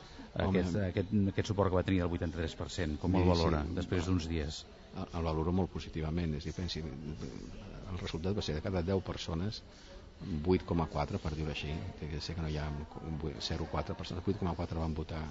aquest, 0.46 0.78
aquest, 0.86 1.12
aquest 1.32 1.50
suport 1.50 1.72
que 1.72 1.80
va 1.80 1.84
tenir 1.86 2.02
el 2.06 2.14
83% 2.14 2.98
com 3.02 3.18
el 3.18 3.28
valora 3.28 3.64
sí, 3.66 3.76
després 3.80 4.08
d'uns 4.08 4.28
dies? 4.30 4.64
El 5.04 5.26
valoro 5.26 5.52
molt 5.54 5.70
positivament 5.72 6.34
és 6.38 6.48
dir, 6.48 6.54
pensi, 6.56 6.82
el 6.82 8.00
resultat 8.00 8.36
va 8.36 8.44
ser 8.44 8.56
de 8.58 8.64
cada 8.64 8.82
10 8.86 9.04
persones 9.06 9.62
8,4 10.18 11.20
per 11.22 11.34
dir-ho 11.36 11.52
així. 11.52 11.70
Que 12.00 12.20
sé 12.20 12.34
que 12.34 12.42
no 12.42 12.50
hi 12.50 12.58
ha 12.58 12.66
0,4 12.66 13.94
persones. 13.94 14.24
8,4 14.24 14.82
van 14.82 14.94
votar 14.94 15.22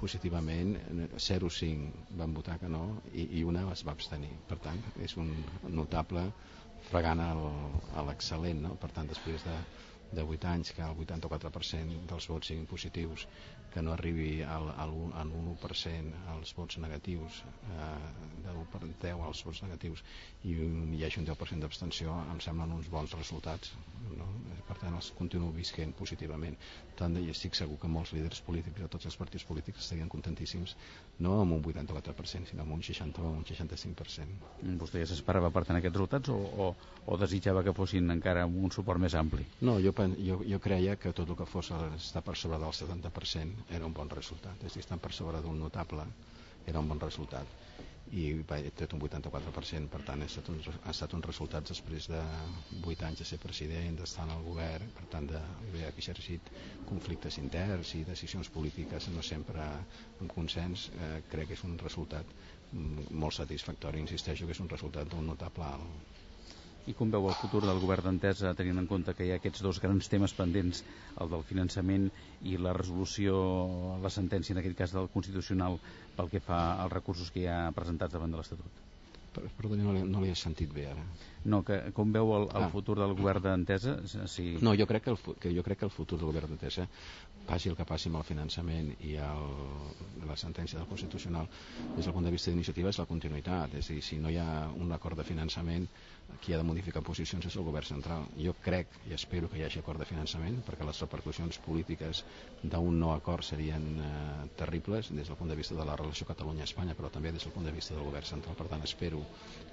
positivament 0.00 0.74
0,5 1.16 2.16
van 2.20 2.34
votar 2.36 2.58
que 2.60 2.68
no 2.68 3.00
i, 3.12 3.24
i 3.38 3.44
una 3.48 3.64
es 3.72 3.84
va 3.86 3.94
abstenir. 3.96 4.34
Per 4.48 4.58
tant 4.60 4.82
és 5.02 5.16
un 5.16 5.32
notable 5.72 6.26
fregant 6.90 7.22
a 7.24 8.02
l'excel·lent 8.06 8.60
no? 8.66 8.74
per 8.82 8.90
tant 8.94 9.08
després 9.08 9.44
de, 9.46 9.54
de 10.18 10.22
8 10.22 10.50
anys 10.52 10.74
que 10.76 10.84
el 10.84 11.00
84% 11.06 12.04
dels 12.10 12.28
vots 12.30 12.52
siguin 12.52 12.68
positius 12.70 13.26
que 13.76 13.82
no 13.82 13.92
arribi 13.92 14.40
al, 14.40 14.70
al, 14.80 14.92
al 15.20 15.28
1% 15.36 16.20
als 16.32 16.54
vots 16.56 16.78
negatius, 16.80 17.42
eh, 17.68 17.88
de 18.46 18.54
1 18.56 18.64
per 18.72 18.80
10 18.88 19.20
als 19.26 19.42
vots 19.44 19.60
negatius, 19.66 20.00
i 20.48 20.54
hi 20.96 21.02
hagi 21.04 21.20
un 21.20 21.28
10% 21.28 21.60
d'abstenció, 21.60 22.14
em 22.32 22.40
semblen 22.40 22.72
uns 22.72 22.88
bons 22.88 23.12
resultats. 23.18 23.74
No? 24.16 24.24
Per 24.66 24.78
tant, 24.80 24.96
els 24.96 25.10
continuo 25.18 25.50
visquent 25.52 25.92
positivament. 25.98 26.56
Tant 26.96 27.18
i 27.20 27.26
estic 27.28 27.58
segur 27.58 27.76
que 27.82 27.90
molts 27.90 28.14
líders 28.16 28.40
polítics 28.46 28.80
de 28.80 28.88
tots 28.88 29.10
els 29.10 29.18
partits 29.20 29.44
polítics 29.44 29.84
estarien 29.84 30.08
contentíssims, 30.08 30.72
no 31.20 31.36
amb 31.42 31.58
un 31.58 31.60
84%, 31.60 32.48
sinó 32.48 32.64
amb 32.64 32.78
un 32.78 32.82
60 32.88 33.20
o 33.20 33.34
un 33.36 33.44
65%. 33.44 34.50
Vostè 34.80 35.04
ja 35.04 35.10
s'esperava 35.10 35.52
per 35.52 35.66
tant 35.68 35.82
aquests 35.82 35.98
resultats 35.98 36.32
o, 36.32 36.38
o, 36.64 36.70
o 37.12 37.20
desitjava 37.20 37.64
que 37.66 37.76
fossin 37.76 38.08
encara 38.16 38.46
un 38.48 38.72
suport 38.72 39.04
més 39.04 39.18
ampli? 39.20 39.44
No, 39.60 39.76
jo, 39.84 39.92
jo, 40.16 40.40
jo 40.48 40.62
creia 40.64 40.96
que 40.96 41.12
tot 41.12 41.28
el 41.28 41.36
que 41.36 41.48
fos 41.52 41.74
estar 42.00 42.24
per 42.24 42.38
sobre 42.40 42.62
del 42.64 42.72
70% 42.80 43.65
era 43.68 43.86
un 43.86 43.94
bon 43.94 44.10
resultat. 44.10 44.62
És 44.64 44.76
dir, 44.76 44.84
estan 44.84 45.02
per 45.02 45.12
sobre 45.12 45.40
d'un 45.42 45.58
notable, 45.60 46.06
era 46.66 46.80
un 46.82 46.88
bon 46.88 47.00
resultat. 47.00 47.50
I 48.14 48.26
va, 48.46 48.60
he 48.62 48.70
tret 48.70 48.92
un 48.94 49.00
84%, 49.02 49.88
per 49.90 50.00
tant, 50.06 50.22
ha 50.22 50.28
estat, 50.30 50.48
un, 50.52 50.60
ha 50.62 50.92
estat 50.92 51.14
un 51.18 51.24
resultat 51.26 51.66
després 51.72 52.06
de 52.12 52.20
8 52.92 53.06
anys 53.08 53.22
de 53.22 53.26
ser 53.26 53.38
president, 53.42 53.96
d'estar 53.98 54.28
en 54.28 54.34
el 54.36 54.44
govern, 54.46 54.92
per 54.94 55.08
tant, 55.10 55.26
d'haver 55.32 55.88
exercit 55.88 56.52
conflictes 56.86 57.40
interns 57.42 57.96
i 57.98 58.04
decisions 58.06 58.52
polítiques 58.54 59.08
no 59.10 59.24
sempre 59.26 59.66
en 60.20 60.30
consens, 60.30 60.86
eh, 60.94 61.10
crec 61.26 61.50
que 61.50 61.58
és 61.58 61.66
un 61.66 61.74
resultat 61.82 62.30
mm, 62.70 63.10
molt 63.10 63.34
satisfactori. 63.40 64.04
Insisteixo 64.06 64.46
que 64.46 64.54
és 64.54 64.62
un 64.62 64.70
resultat 64.70 65.10
d'un 65.10 65.26
notable 65.34 65.66
alt 65.66 66.22
i 66.86 66.94
com 66.94 67.10
veu 67.10 67.26
el 67.28 67.36
futur 67.40 67.62
del 67.66 67.80
govern 67.82 68.06
d'Entesa 68.08 68.54
tenint 68.58 68.78
en 68.82 68.88
compte 68.90 69.14
que 69.18 69.26
hi 69.26 69.32
ha 69.34 69.38
aquests 69.40 69.62
dos 69.66 69.80
grans 69.82 70.10
temes 70.12 70.34
pendents, 70.38 70.82
el 71.20 71.30
del 71.32 71.44
finançament 71.50 72.08
i 72.46 72.56
la 72.62 72.74
resolució, 72.76 73.36
la 74.02 74.12
sentència 74.16 74.54
en 74.54 74.62
aquest 74.62 74.78
cas 74.78 74.96
del 74.96 75.10
Constitucional 75.14 75.80
pel 76.16 76.30
que 76.32 76.42
fa 76.50 76.60
als 76.82 76.92
recursos 76.94 77.32
que 77.34 77.42
hi 77.44 77.48
ha 77.50 77.62
presentats 77.76 78.14
davant 78.14 78.34
de 78.34 78.42
l'Estatut? 78.42 78.84
Perdoni, 79.36 79.84
no, 79.84 79.92
no 80.08 80.20
l'he 80.22 80.34
sentit 80.38 80.70
bé 80.72 80.86
ara. 80.88 81.02
No, 81.52 81.60
que 81.66 81.76
com 81.96 82.12
veu 82.14 82.30
el, 82.38 82.46
el 82.56 82.64
ah. 82.66 82.70
futur 82.72 82.96
del 82.98 83.12
govern 83.18 83.44
d'Entesa? 83.44 83.98
Si... 84.32 84.46
No, 84.64 84.72
jo 84.80 84.86
crec, 84.88 85.04
que 85.04 85.12
el, 85.12 85.36
que 85.42 85.52
jo 85.52 85.64
crec 85.66 85.82
que 85.82 85.88
el 85.88 85.92
futur 85.92 86.18
del 86.22 86.30
govern 86.30 86.54
d'Entesa 86.54 86.86
passi 87.46 87.70
el 87.70 87.76
que 87.78 87.86
passi 87.86 88.10
amb 88.10 88.18
el 88.20 88.26
finançament 88.26 88.88
i 89.06 89.14
el, 89.22 89.52
la 90.26 90.36
sentència 90.40 90.80
del 90.80 90.88
Constitucional 90.90 91.46
des 91.94 92.08
del 92.08 92.14
punt 92.16 92.26
de 92.26 92.32
vista 92.34 92.50
d'iniciativa 92.50 92.90
és 92.90 92.98
la 92.98 93.06
continuïtat 93.06 93.76
és 93.78 93.90
a 93.90 93.94
dir, 93.94 94.02
si 94.02 94.18
no 94.18 94.32
hi 94.32 94.40
ha 94.42 94.48
un 94.74 94.90
acord 94.96 95.20
de 95.20 95.28
finançament 95.28 95.86
qui 96.40 96.52
ha 96.54 96.58
de 96.60 96.66
modificar 96.66 97.02
posicions 97.06 97.46
és 97.48 97.56
el 97.58 97.64
govern 97.66 97.86
central. 97.88 98.26
Jo 98.38 98.52
crec 98.62 98.96
i 99.08 99.14
espero 99.16 99.48
que 99.50 99.58
hi 99.60 99.64
hagi 99.66 99.80
acord 99.82 100.00
de 100.02 100.06
finançament 100.08 100.58
perquè 100.66 100.86
les 100.86 101.00
repercussions 101.04 101.58
polítiques 101.66 102.22
d'un 102.62 102.98
no 103.00 103.12
acord 103.14 103.46
serien 103.46 103.86
eh, 104.02 104.10
terribles 104.58 105.10
des 105.14 105.28
del 105.30 105.38
punt 105.40 105.50
de 105.52 105.56
vista 105.60 105.74
de 105.78 105.86
la 105.88 105.96
relació 105.96 106.26
Catalunya-Espanya 106.30 106.96
però 106.98 107.10
també 107.14 107.32
des 107.32 107.46
del 107.46 107.54
punt 107.54 107.66
de 107.68 107.74
vista 107.76 107.94
del 107.94 108.04
govern 108.08 108.26
central. 108.30 108.56
Per 108.58 108.68
tant, 108.72 108.84
espero 108.86 109.22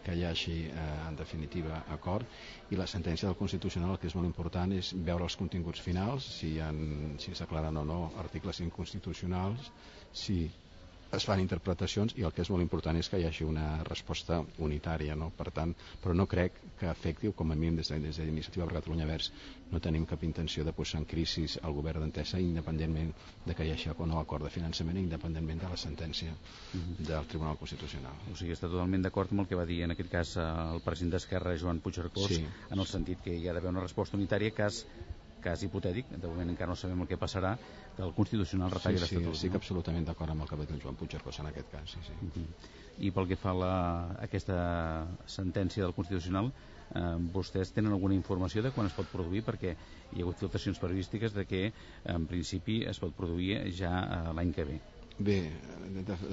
que 0.04 0.16
hi 0.18 0.26
hagi 0.30 0.58
eh, 0.70 0.88
en 1.08 1.16
definitiva 1.20 1.84
acord 1.98 2.28
i 2.70 2.80
la 2.80 2.88
sentència 2.88 3.28
del 3.30 3.38
Constitucional 3.40 3.96
el 3.96 4.02
que 4.02 4.10
és 4.12 4.18
molt 4.18 4.30
important 4.30 4.74
és 4.78 4.94
veure 5.12 5.28
els 5.30 5.38
continguts 5.40 5.82
finals 5.82 6.28
si, 6.40 6.56
han, 6.60 7.16
si 7.20 7.34
s'aclaren 7.36 7.78
o 7.82 7.86
no 7.88 8.02
articles 8.26 8.60
inconstitucionals 8.66 9.72
si 10.14 10.44
es 11.18 11.26
fan 11.30 11.42
interpretacions 11.44 12.16
i 12.18 12.24
el 12.26 12.34
que 12.34 12.42
és 12.42 12.50
molt 12.50 12.64
important 12.66 12.98
és 12.98 13.10
que 13.10 13.20
hi 13.22 13.26
hagi 13.28 13.46
una 13.46 13.66
resposta 13.86 14.40
unitària 14.66 15.16
no? 15.20 15.30
per 15.38 15.52
tant, 15.56 15.74
però 16.02 16.16
no 16.18 16.26
crec 16.30 16.58
que 16.80 16.90
afecti 16.90 17.30
o 17.30 17.36
com 17.38 17.54
a 17.54 17.58
mínim 17.58 17.78
des 17.78 17.92
de, 17.92 18.00
des 18.02 18.18
de 18.18 18.26
l'Iniciativa 18.26 18.66
per 18.66 18.80
Catalunya 18.80 19.08
Verds 19.10 19.30
no 19.72 19.82
tenim 19.84 20.08
cap 20.10 20.24
intenció 20.26 20.66
de 20.66 20.74
posar 20.74 21.02
en 21.02 21.08
crisi 21.10 21.46
el 21.62 21.78
govern 21.78 22.04
d'Entesa 22.04 22.42
independentment 22.42 23.14
de 23.46 23.56
que 23.56 23.68
hi 23.68 23.74
hagi 23.76 23.94
o 23.94 24.08
no 24.10 24.20
acord 24.20 24.48
de 24.48 24.54
finançament 24.54 24.98
independentment 25.04 25.62
de 25.62 25.70
la 25.70 25.78
sentència 25.78 26.34
mhm. 26.34 27.06
del 27.06 27.30
Tribunal 27.30 27.60
Constitucional 27.62 28.32
o 28.32 28.36
sigui, 28.36 28.58
està 28.58 28.70
totalment 28.70 29.06
d'acord 29.06 29.32
amb 29.32 29.46
el 29.46 29.52
que 29.52 29.60
va 29.60 29.68
dir 29.70 29.84
en 29.86 29.94
aquest 29.94 30.12
cas 30.12 30.36
el 30.42 30.82
president 30.86 31.18
d'Esquerra 31.18 31.58
Joan 31.58 31.82
Puigcercós 31.86 32.34
sí. 32.34 32.46
en 32.70 32.80
el 32.80 32.90
sentit 32.90 33.22
que 33.22 33.38
hi 33.38 33.48
ha 33.48 33.54
d'haver 33.54 33.74
una 33.76 33.86
resposta 33.86 34.18
unitària 34.18 34.54
cas 34.56 34.86
cas 35.44 35.64
hipotètic, 35.66 36.10
de 36.16 36.28
moment 36.28 36.54
encara 36.54 36.72
no 36.72 36.78
sabem 36.80 37.04
el 37.04 37.10
que 37.10 37.20
passarà, 37.20 37.54
que 37.96 38.04
el 38.06 38.14
Constitucional 38.18 38.72
retalli 38.74 38.98
sí, 38.98 39.06
sí, 39.06 39.16
l'Estatut. 39.16 39.38
Estic 39.38 39.54
no? 39.54 39.62
absolutament 39.62 40.08
d'acord 40.10 40.34
amb 40.34 40.46
el 40.46 40.50
que 40.50 40.60
va 40.60 40.68
Joan 40.84 41.00
Puigcercós 41.00 41.40
en 41.44 41.52
aquest 41.52 41.72
cas. 41.72 41.96
Sí, 41.96 42.00
sí. 42.08 42.14
Uh 42.22 42.32
-huh. 42.36 42.48
I 43.00 43.12
pel 43.12 43.28
que 43.28 43.36
fa 43.36 43.52
a 43.52 43.54
la, 43.54 43.74
aquesta 44.22 45.08
sentència 45.26 45.84
del 45.84 45.94
Constitucional, 45.94 46.52
eh, 46.96 47.18
vostès 47.34 47.72
tenen 47.74 47.92
alguna 47.92 48.16
informació 48.16 48.62
de 48.62 48.72
quan 48.72 48.88
es 48.88 48.94
pot 48.94 49.08
produir? 49.08 49.44
Perquè 49.44 49.76
hi 50.14 50.20
ha 50.20 50.24
hagut 50.24 50.38
filtracions 50.38 50.80
periodístiques 50.80 51.34
de 51.34 51.46
que 51.46 51.74
en 52.06 52.26
principi 52.28 52.84
es 52.86 53.00
pot 53.00 53.14
produir 53.14 53.72
ja 53.72 53.94
eh, 54.04 54.34
l'any 54.34 54.54
que 54.54 54.64
ve. 54.64 54.93
Bé, 55.22 55.36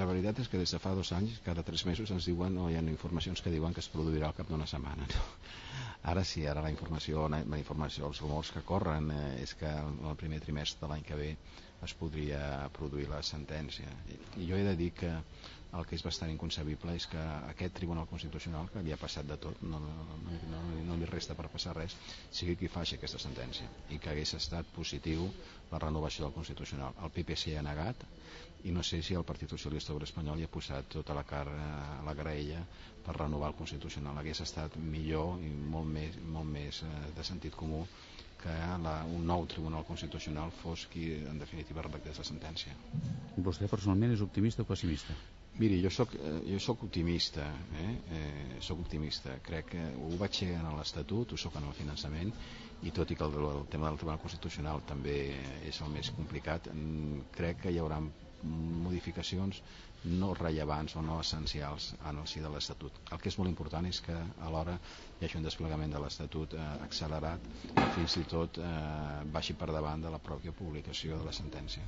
la 0.01 0.07
veritat 0.09 0.39
és 0.41 0.49
que 0.49 0.59
des 0.61 0.73
de 0.73 0.79
fa 0.81 0.95
dos 0.97 1.11
anys, 1.13 1.41
cada 1.45 1.63
tres 1.63 1.85
mesos 1.85 2.11
ens 2.15 2.25
diuen, 2.25 2.55
no, 2.57 2.71
hi 2.71 2.79
ha 2.79 2.85
informacions 2.93 3.43
que 3.45 3.53
diuen 3.53 3.75
que 3.77 3.83
es 3.85 3.91
produirà 3.93 4.31
al 4.31 4.37
cap 4.39 4.49
d'una 4.49 4.67
setmana. 4.67 5.05
No? 5.11 5.25
Ara 6.11 6.25
sí, 6.25 6.47
ara 6.49 6.63
la 6.65 6.71
informació, 6.73 7.27
la 7.29 7.59
informació, 7.61 8.07
els 8.09 8.23
rumors 8.25 8.51
que 8.55 8.63
corren 8.65 9.11
eh, 9.13 9.43
és 9.43 9.53
que 9.53 9.69
el 9.69 10.17
primer 10.17 10.39
trimestre 10.41 10.87
de 10.87 10.89
l'any 10.95 11.03
que 11.05 11.19
ve 11.19 11.35
es 11.85 11.93
podria 11.93 12.41
produir 12.73 13.07
la 13.11 13.21
sentència. 13.21 13.93
I 14.41 14.49
jo 14.49 14.57
he 14.57 14.65
de 14.65 14.73
dir 14.79 14.95
que 14.97 15.11
el 15.77 15.85
que 15.87 15.95
és 15.99 16.03
bastant 16.03 16.33
inconcebible 16.33 16.95
és 16.99 17.07
que 17.11 17.21
aquest 17.51 17.77
Tribunal 17.77 18.09
Constitucional, 18.11 18.71
que 18.73 18.83
li 18.83 18.95
ha 18.95 18.99
passat 19.01 19.29
de 19.29 19.37
tot, 19.45 19.61
no, 19.63 19.79
no, 19.85 20.07
no, 20.25 20.41
no, 20.55 20.63
no 20.89 20.97
li 20.99 21.09
resta 21.11 21.37
per 21.39 21.51
passar 21.53 21.77
res, 21.77 21.95
sigui 22.41 22.57
qui 22.59 22.73
faci 22.73 22.97
aquesta 22.97 23.21
sentència 23.23 23.69
i 23.95 24.01
que 24.01 24.11
hagués 24.15 24.35
estat 24.41 24.73
positiu 24.75 25.29
la 25.71 25.83
renovació 25.85 26.25
del 26.27 26.35
Constitucional. 26.35 26.97
El 27.05 27.15
PP 27.15 27.39
s'hi 27.39 27.55
ha 27.61 27.67
negat 27.69 28.09
i 28.65 28.73
no 28.77 28.83
sé 28.83 29.01
si 29.03 29.15
el 29.15 29.25
Partit 29.25 29.51
Socialista 29.51 29.95
Obrer 29.95 30.09
Espanyol 30.09 30.41
hi 30.41 30.47
ha 30.47 30.53
posat 30.53 30.89
tota 30.93 31.15
la 31.17 31.25
cara 31.25 31.57
a 31.99 32.05
la 32.07 32.15
graella 32.15 32.61
per 33.05 33.17
renovar 33.17 33.51
el 33.53 33.59
Constitucional. 33.59 34.19
Hagués 34.21 34.43
estat 34.45 34.77
millor 34.77 35.41
i 35.45 35.51
molt 35.75 35.89
més, 35.89 36.19
molt 36.35 36.49
més 36.51 36.83
eh, 36.85 36.95
de 37.17 37.25
sentit 37.25 37.57
comú 37.57 37.87
que 38.41 38.55
la, 38.85 38.95
un 39.05 39.27
nou 39.29 39.45
Tribunal 39.49 39.85
Constitucional 39.89 40.53
fos 40.63 40.87
qui 40.93 41.11
en 41.29 41.41
definitiva 41.41 41.85
redactés 41.85 42.21
la 42.23 42.29
sentència. 42.29 42.77
Vostè 43.37 43.69
personalment 43.69 44.15
és 44.15 44.25
optimista 44.25 44.65
o 44.65 44.69
pessimista? 44.69 45.17
Miri, 45.61 45.81
jo 45.83 45.91
sóc, 45.93 46.15
eh, 46.15 46.39
jo 46.53 46.61
sóc 46.63 46.85
optimista, 46.87 47.45
eh? 47.83 47.91
eh 48.17 48.61
sóc 48.65 48.81
optimista. 48.81 49.37
Crec 49.45 49.73
que 49.75 49.85
ho 49.99 50.17
vaig 50.21 50.41
ser 50.43 50.55
en 50.57 50.69
l'Estatut, 50.77 51.33
ho 51.33 51.41
sóc 51.41 51.57
en 51.61 51.69
el 51.69 51.77
finançament, 51.77 52.33
i 52.83 52.93
tot 52.97 53.11
i 53.11 53.17
que 53.17 53.27
el, 53.27 53.37
el 53.51 53.67
tema 53.73 53.91
del 53.91 53.99
Tribunal 54.01 54.23
Constitucional 54.23 54.81
també 54.89 55.19
és 55.69 55.81
el 55.85 55.93
més 55.93 56.13
complicat, 56.17 56.71
mm, 56.73 57.27
crec 57.37 57.65
que 57.65 57.75
hi 57.75 57.81
haurà 57.83 58.01
modificacions 58.43 59.63
no 60.05 60.33
rellevants 60.35 60.97
o 60.97 61.03
no 61.03 61.21
essencials 61.21 61.95
en 62.09 62.19
el 62.19 62.27
si 62.29 62.41
de 62.41 62.49
l'Estatut. 62.49 62.93
El 63.13 63.19
que 63.21 63.29
és 63.29 63.39
molt 63.39 63.51
important 63.51 63.87
és 63.87 64.01
que 64.01 64.17
alhora 64.47 64.79
hi 65.21 65.25
hagi 65.27 65.37
un 65.39 65.45
desplegament 65.45 65.93
de 65.93 66.01
l'Estatut 66.01 66.55
eh, 66.57 66.69
accelerat 66.87 67.41
i 67.69 67.87
fins 67.97 68.17
i 68.23 68.25
tot 68.31 68.59
eh, 68.59 68.65
baixi 69.33 69.55
per 69.55 69.69
davant 69.73 70.01
de 70.01 70.11
la 70.13 70.19
pròpia 70.19 70.53
publicació 70.57 71.19
de 71.21 71.25
la 71.29 71.35
sentència. 71.37 71.85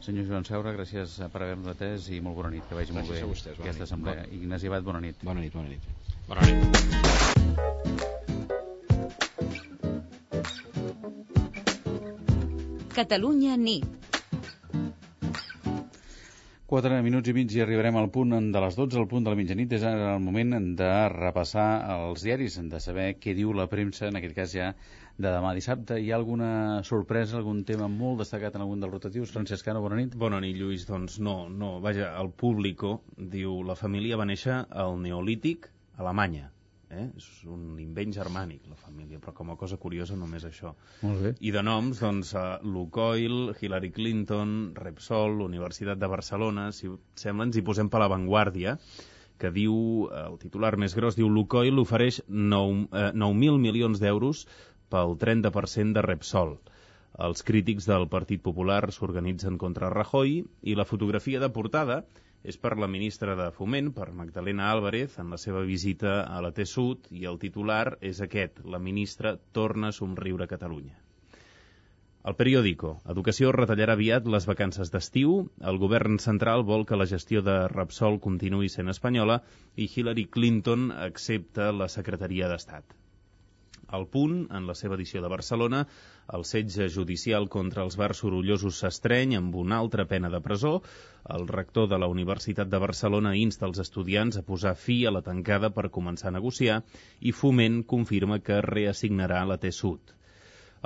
Senyor 0.00 0.24
Joan 0.30 0.46
Seura, 0.48 0.72
gràcies 0.72 1.18
per 1.28 1.42
haver-nos 1.44 1.74
atès 1.74 2.08
i 2.08 2.22
molt 2.24 2.36
bona 2.38 2.50
nit, 2.54 2.64
que 2.68 2.74
vagi 2.78 2.88
gràcies 2.94 3.10
molt 3.10 3.12
bé 3.12 3.20
a 3.20 3.28
vostès, 3.28 3.58
aquesta 3.60 3.84
nit. 3.84 3.88
assemblea. 3.90 4.22
Bon... 4.24 4.32
Ignasi 4.40 4.66
Abad, 4.72 4.82
bona 4.86 5.00
nit. 5.04 5.16
Bona 5.22 5.40
nit, 5.44 5.52
bona 5.52 5.68
nit. 5.68 5.82
Bona 6.28 6.40
nit. 6.48 6.56
Catalunya 12.96 13.56
nit 13.56 14.09
4 16.70 17.00
minuts 17.02 17.26
i 17.26 17.32
mig 17.34 17.50
i 17.50 17.62
arribarem 17.64 17.96
al 17.98 18.12
punt 18.14 18.30
de 18.54 18.60
les 18.62 18.76
12, 18.78 18.98
al 19.00 19.08
punt 19.10 19.24
de 19.26 19.32
la 19.32 19.38
mitjanit. 19.38 19.72
És 19.74 19.82
ara 19.88 20.12
el 20.14 20.20
moment 20.22 20.68
de 20.78 20.90
repassar 21.10 21.64
els 21.96 22.22
diaris, 22.22 22.60
de 22.70 22.78
saber 22.84 23.06
què 23.18 23.34
diu 23.34 23.50
la 23.58 23.66
premsa, 23.72 24.06
en 24.06 24.20
aquest 24.20 24.36
cas 24.36 24.54
ja 24.54 24.68
de 25.18 25.26
demà 25.26 25.50
dissabte. 25.56 25.98
Hi 25.98 26.12
ha 26.12 26.20
alguna 26.20 26.52
sorpresa, 26.86 27.40
algun 27.40 27.64
tema 27.66 27.90
molt 27.90 28.22
destacat 28.22 28.54
en 28.54 28.62
algun 28.68 28.86
dels 28.86 28.94
rotatius? 28.94 29.34
Francescano, 29.34 29.82
bona 29.82 29.98
nit. 29.98 30.14
Bona 30.14 30.38
nit, 30.46 30.54
Lluís. 30.62 30.86
Doncs 30.86 31.18
no, 31.18 31.36
no. 31.50 31.72
Vaja, 31.82 32.12
el 32.22 32.30
Público 32.30 33.00
diu 33.34 33.64
la 33.66 33.78
família 33.82 34.22
va 34.22 34.30
néixer 34.30 34.62
al 34.70 34.94
Neolític, 35.02 35.72
Alemanya 35.98 36.52
eh? 36.90 37.06
és 37.16 37.28
un 37.48 37.78
invent 37.82 38.12
germànic, 38.14 38.66
la 38.70 38.78
família, 38.78 39.20
però 39.22 39.34
com 39.36 39.52
a 39.52 39.56
cosa 39.60 39.78
curiosa 39.80 40.16
només 40.18 40.44
això. 40.48 40.74
Molt 41.02 41.22
bé. 41.24 41.32
I 41.40 41.52
de 41.54 41.62
noms, 41.66 42.02
doncs, 42.02 42.32
uh, 42.34 42.58
Lucoil, 42.66 43.54
Hillary 43.60 43.92
Clinton, 43.94 44.56
Repsol, 44.76 45.40
Universitat 45.46 46.00
de 46.00 46.10
Barcelona, 46.10 46.70
si 46.76 46.90
sembla 47.14 47.48
ens 47.48 47.58
hi 47.58 47.64
posem 47.66 47.90
per 47.92 48.02
l'avantguàrdia, 48.02 48.76
que 49.40 49.48
diu, 49.54 49.74
eh, 50.12 50.26
el 50.28 50.36
titular 50.36 50.74
més 50.76 50.92
gros, 50.92 51.16
diu 51.16 51.30
Lucoil 51.32 51.80
ofereix 51.80 52.20
9.000 52.28 53.14
9 53.16 53.62
milions 53.62 54.02
d'euros 54.02 54.44
pel 54.92 55.16
30% 55.22 55.96
de 55.96 56.04
Repsol. 56.04 56.58
Els 57.26 57.42
crítics 57.46 57.86
del 57.88 58.06
Partit 58.12 58.42
Popular 58.44 58.82
s'organitzen 58.94 59.56
contra 59.58 59.90
Rajoy 59.92 60.42
i 60.62 60.76
la 60.76 60.86
fotografia 60.88 61.40
de 61.42 61.48
portada 61.56 62.02
és 62.42 62.56
per 62.56 62.76
la 62.78 62.88
ministra 62.88 63.34
de 63.36 63.50
Foment, 63.56 63.92
per 63.96 64.12
Magdalena 64.16 64.70
Álvarez, 64.72 65.18
en 65.22 65.30
la 65.34 65.38
seva 65.42 65.60
visita 65.66 66.20
a 66.24 66.40
la 66.44 66.52
T-Sud, 66.56 67.10
i 67.12 67.26
el 67.30 67.38
titular 67.42 67.98
és 68.00 68.22
aquest, 68.24 68.64
la 68.64 68.80
ministra 68.80 69.36
torna 69.52 69.90
a 69.90 69.96
somriure 69.96 70.46
a 70.46 70.52
Catalunya. 70.54 70.96
El 72.30 72.36
periòdico. 72.36 72.88
Educació 73.12 73.50
retallarà 73.56 73.94
aviat 73.96 74.26
les 74.28 74.46
vacances 74.48 74.90
d'estiu. 74.92 75.36
El 75.70 75.78
govern 75.80 76.18
central 76.20 76.64
vol 76.70 76.84
que 76.88 76.98
la 77.00 77.08
gestió 77.12 77.40
de 77.46 77.56
Repsol 77.72 78.20
continuï 78.26 78.68
sent 78.68 78.92
espanyola 78.92 79.38
i 79.76 79.88
Hillary 79.88 80.26
Clinton 80.34 80.90
accepta 80.92 81.70
la 81.72 81.88
secretaria 81.88 82.50
d'Estat. 82.52 82.84
Al 83.98 84.04
punt, 84.14 84.34
en 84.56 84.66
la 84.70 84.74
seva 84.78 84.96
edició 84.96 85.22
de 85.22 85.30
Barcelona, 85.32 85.80
el 86.38 86.44
setge 86.50 86.86
judicial 86.96 87.48
contra 87.54 87.82
els 87.86 87.96
bars 88.00 88.20
sorollosos 88.22 88.78
s'estreny 88.82 89.34
amb 89.38 89.56
una 89.62 89.80
altra 89.84 90.06
pena 90.12 90.30
de 90.34 90.40
presó. 90.44 90.72
El 91.38 91.48
rector 91.50 91.88
de 91.90 91.98
la 92.02 92.10
Universitat 92.14 92.70
de 92.70 92.82
Barcelona 92.86 93.34
insta 93.40 93.66
els 93.70 93.82
estudiants 93.86 94.38
a 94.38 94.46
posar 94.52 94.76
fi 94.84 95.00
a 95.06 95.14
la 95.16 95.24
tancada 95.32 95.72
per 95.80 95.90
començar 95.98 96.30
a 96.30 96.36
negociar 96.38 96.80
i 97.20 97.34
Foment 97.42 97.82
confirma 97.96 98.38
que 98.46 98.62
reassignarà 98.70 99.42
la 99.52 99.58
T-Sud. 99.66 100.19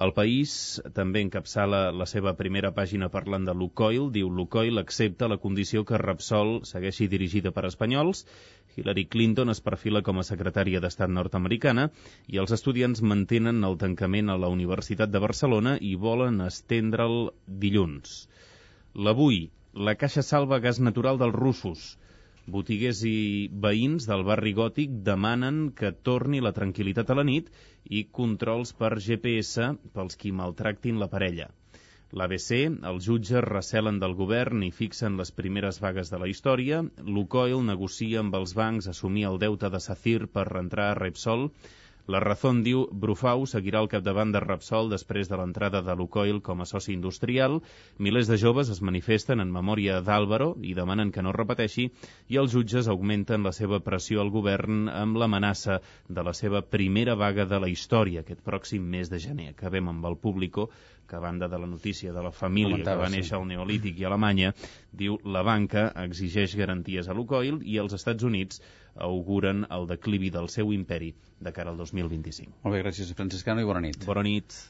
El 0.02 0.10
País 0.14 0.52
també 0.94 1.20
encapçala 1.22 1.80
la 1.94 2.06
seva 2.10 2.32
primera 2.38 2.72
pàgina 2.78 3.08
parlant 3.16 3.44
de 3.48 3.52
Lucoil. 3.58 4.08
Diu 4.16 4.30
Lucoil 4.38 4.80
accepta 4.82 5.28
la 5.30 5.38
condició 5.44 5.84
que 5.90 6.00
Repsol 6.02 6.50
segueixi 6.70 7.06
dirigida 7.12 7.52
per 7.58 7.64
espanyols. 7.68 8.24
Hillary 8.74 9.04
Clinton 9.12 9.54
es 9.54 9.62
perfila 9.68 10.02
com 10.08 10.18
a 10.18 10.26
secretària 10.26 10.80
d'Estat 10.82 11.14
nord-americana 11.18 11.86
i 12.26 12.42
els 12.42 12.54
estudiants 12.56 13.04
mantenen 13.12 13.62
el 13.70 13.78
tancament 13.84 14.34
a 14.34 14.38
la 14.46 14.50
Universitat 14.56 15.14
de 15.14 15.22
Barcelona 15.26 15.76
i 15.78 15.94
volen 16.08 16.42
estendre'l 16.48 17.30
dilluns. 17.66 18.16
L'avui, 18.94 19.44
la 19.74 19.94
Caixa 20.00 20.26
salva 20.26 20.58
gas 20.66 20.82
natural 20.88 21.22
dels 21.22 21.38
russos. 21.38 21.86
Botiguers 22.46 22.98
i 23.08 23.48
veïns 23.66 24.06
del 24.08 24.22
barri 24.28 24.52
gòtic 24.56 24.96
demanen 25.04 25.60
que 25.78 25.92
torni 26.08 26.42
la 26.44 26.52
tranquil·litat 26.58 27.10
a 27.10 27.16
la 27.16 27.24
nit 27.28 27.46
i 27.98 28.02
controls 28.18 28.74
per 28.80 28.90
GPS 29.06 29.68
pels 29.94 30.18
qui 30.20 30.32
maltractin 30.40 31.00
la 31.00 31.08
parella. 31.14 31.48
L'ABC, 32.20 32.50
els 32.90 33.06
jutges 33.08 33.42
recelen 33.46 33.96
del 34.02 34.12
govern 34.18 34.62
i 34.66 34.70
fixen 34.80 35.16
les 35.20 35.32
primeres 35.38 35.80
vagues 35.84 36.12
de 36.12 36.20
la 36.22 36.28
història. 36.30 36.82
Lucoil 37.16 37.64
negocia 37.70 38.20
amb 38.20 38.36
els 38.38 38.52
bancs 38.60 38.90
assumir 38.92 39.24
el 39.30 39.40
deute 39.46 39.70
de 39.72 39.80
Sacir 39.86 40.20
per 40.36 40.44
rentrar 40.50 40.90
a 40.90 40.98
Repsol 41.00 41.48
la 42.06 42.20
Razón 42.20 42.58
diu 42.64 42.82
Brufau 42.92 43.46
seguirà 43.48 43.80
al 43.80 43.88
capdavant 43.88 44.32
de 44.34 44.40
Repsol 44.42 44.90
després 44.92 45.30
de 45.30 45.38
l'entrada 45.40 45.80
de 45.86 45.94
Lucoil 45.96 46.42
com 46.44 46.60
a 46.60 46.66
soci 46.68 46.92
industrial. 46.92 47.62
Milers 47.96 48.28
de 48.28 48.36
joves 48.36 48.68
es 48.74 48.82
manifesten 48.84 49.40
en 49.40 49.52
memòria 49.52 50.02
d'Àlvaro 50.04 50.50
i 50.60 50.74
demanen 50.76 51.12
que 51.14 51.24
no 51.24 51.32
repeteixi 51.32 51.86
i 52.28 52.40
els 52.42 52.52
jutges 52.52 52.90
augmenten 52.92 53.48
la 53.48 53.54
seva 53.56 53.80
pressió 53.80 54.20
al 54.20 54.32
govern 54.34 54.90
amb 54.92 55.16
l'amenaça 55.16 55.78
de 56.08 56.26
la 56.28 56.34
seva 56.36 56.60
primera 56.60 57.16
vaga 57.16 57.48
de 57.48 57.62
la 57.64 57.72
història 57.72 58.20
aquest 58.20 58.44
pròxim 58.44 58.84
mes 58.84 59.08
de 59.08 59.22
gener. 59.24 59.54
Acabem 59.54 59.88
amb 59.88 60.04
el 60.04 60.20
Público 60.20 60.68
que 61.08 61.16
a 61.16 61.22
banda 61.22 61.48
de 61.48 61.58
la 61.58 61.66
notícia 61.66 62.12
de 62.12 62.22
la 62.22 62.32
família 62.32 62.78
Comentava, 62.78 62.96
que 62.96 63.04
va 63.04 63.12
néixer 63.12 63.32
sí. 63.32 63.36
al 63.38 63.46
Neolític 63.50 64.00
i 64.00 64.06
a 64.06 64.10
Alemanya, 64.12 64.52
diu 64.92 65.18
la 65.24 65.44
banca 65.46 65.90
exigeix 66.04 66.56
garanties 66.56 67.08
a 67.08 67.16
Lucoil 67.16 67.60
i 67.62 67.78
els 67.82 67.96
Estats 67.96 68.24
Units 68.24 68.62
auguren 69.08 69.66
el 69.74 69.88
declivi 69.90 70.30
del 70.30 70.48
seu 70.48 70.72
imperi 70.72 71.12
de 71.40 71.52
cara 71.52 71.74
al 71.74 71.80
2025. 71.82 72.60
Molt 72.64 72.76
bé, 72.76 72.84
gràcies, 72.86 73.12
Francescano, 73.18 73.64
i 73.64 73.70
bona 73.70 73.82
nit. 73.84 74.04
Bona 74.06 74.22
nit. 74.26 74.60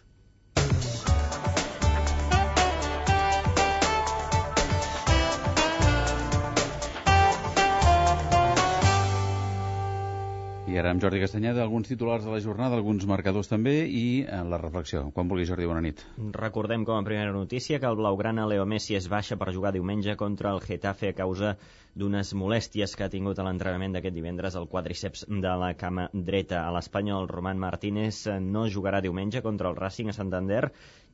Ara 10.81 10.91
amb 10.91 11.03
Jordi 11.03 11.21
Castanyeda, 11.23 11.63
alguns 11.63 11.87
titulars 11.87 12.25
de 12.27 12.33
la 12.33 12.41
jornada, 12.43 12.75
alguns 12.75 13.05
marcadors 13.07 13.51
també 13.51 13.75
i 13.87 14.25
en 14.27 14.51
la 14.51 14.59
reflexió. 14.59 15.05
Quan 15.15 15.29
vulgui, 15.31 15.47
Jordi, 15.47 15.69
bona 15.71 15.83
nit. 15.85 16.03
Recordem 16.35 16.85
com 16.89 16.99
a 16.99 17.05
primera 17.07 17.33
notícia 17.37 17.79
que 17.79 17.87
el 17.87 17.99
blaugrana 18.01 18.47
Leo 18.51 18.67
Messi 18.67 18.99
es 18.99 19.07
baixa 19.13 19.39
per 19.41 19.53
jugar 19.55 19.73
diumenge 19.77 20.17
contra 20.17 20.51
el 20.51 20.63
Getafe 20.65 21.13
a 21.13 21.19
causa 21.21 21.55
d'unes 21.95 22.33
molèsties 22.35 22.97
que 22.99 23.07
ha 23.07 23.11
tingut 23.13 23.39
a 23.39 23.47
l'entrenament 23.47 23.95
d'aquest 23.95 24.17
divendres 24.17 24.59
el 24.59 24.67
quadriceps 24.73 25.27
de 25.29 25.55
la 25.63 25.71
cama 25.79 26.09
dreta. 26.13 26.65
A 26.67 26.75
l'espanyol, 26.75 27.31
Roman 27.31 27.61
Martínez 27.63 28.25
no 28.43 28.67
jugarà 28.67 29.01
diumenge 29.05 29.45
contra 29.47 29.71
el 29.71 29.79
Racing 29.79 30.11
a 30.11 30.17
Santander 30.19 30.65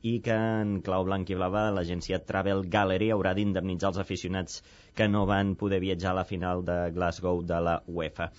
i 0.01 0.17
que 0.25 0.35
en 0.35 0.79
clau 0.85 1.05
blanc 1.05 1.29
i 1.29 1.37
blava 1.37 1.67
l'agència 1.75 2.19
Travel 2.25 2.63
Gallery 2.73 3.11
haurà 3.13 3.33
d'indemnitzar 3.37 3.91
els 3.91 3.99
aficionats 4.03 4.61
que 4.97 5.07
no 5.07 5.25
van 5.29 5.53
poder 5.55 5.79
viatjar 5.83 6.11
a 6.11 6.17
la 6.19 6.25
final 6.25 6.63
de 6.65 6.77
Glasgow 6.95 7.41
de 7.47 7.59
la 7.67 7.75
UEFA. 7.87 8.31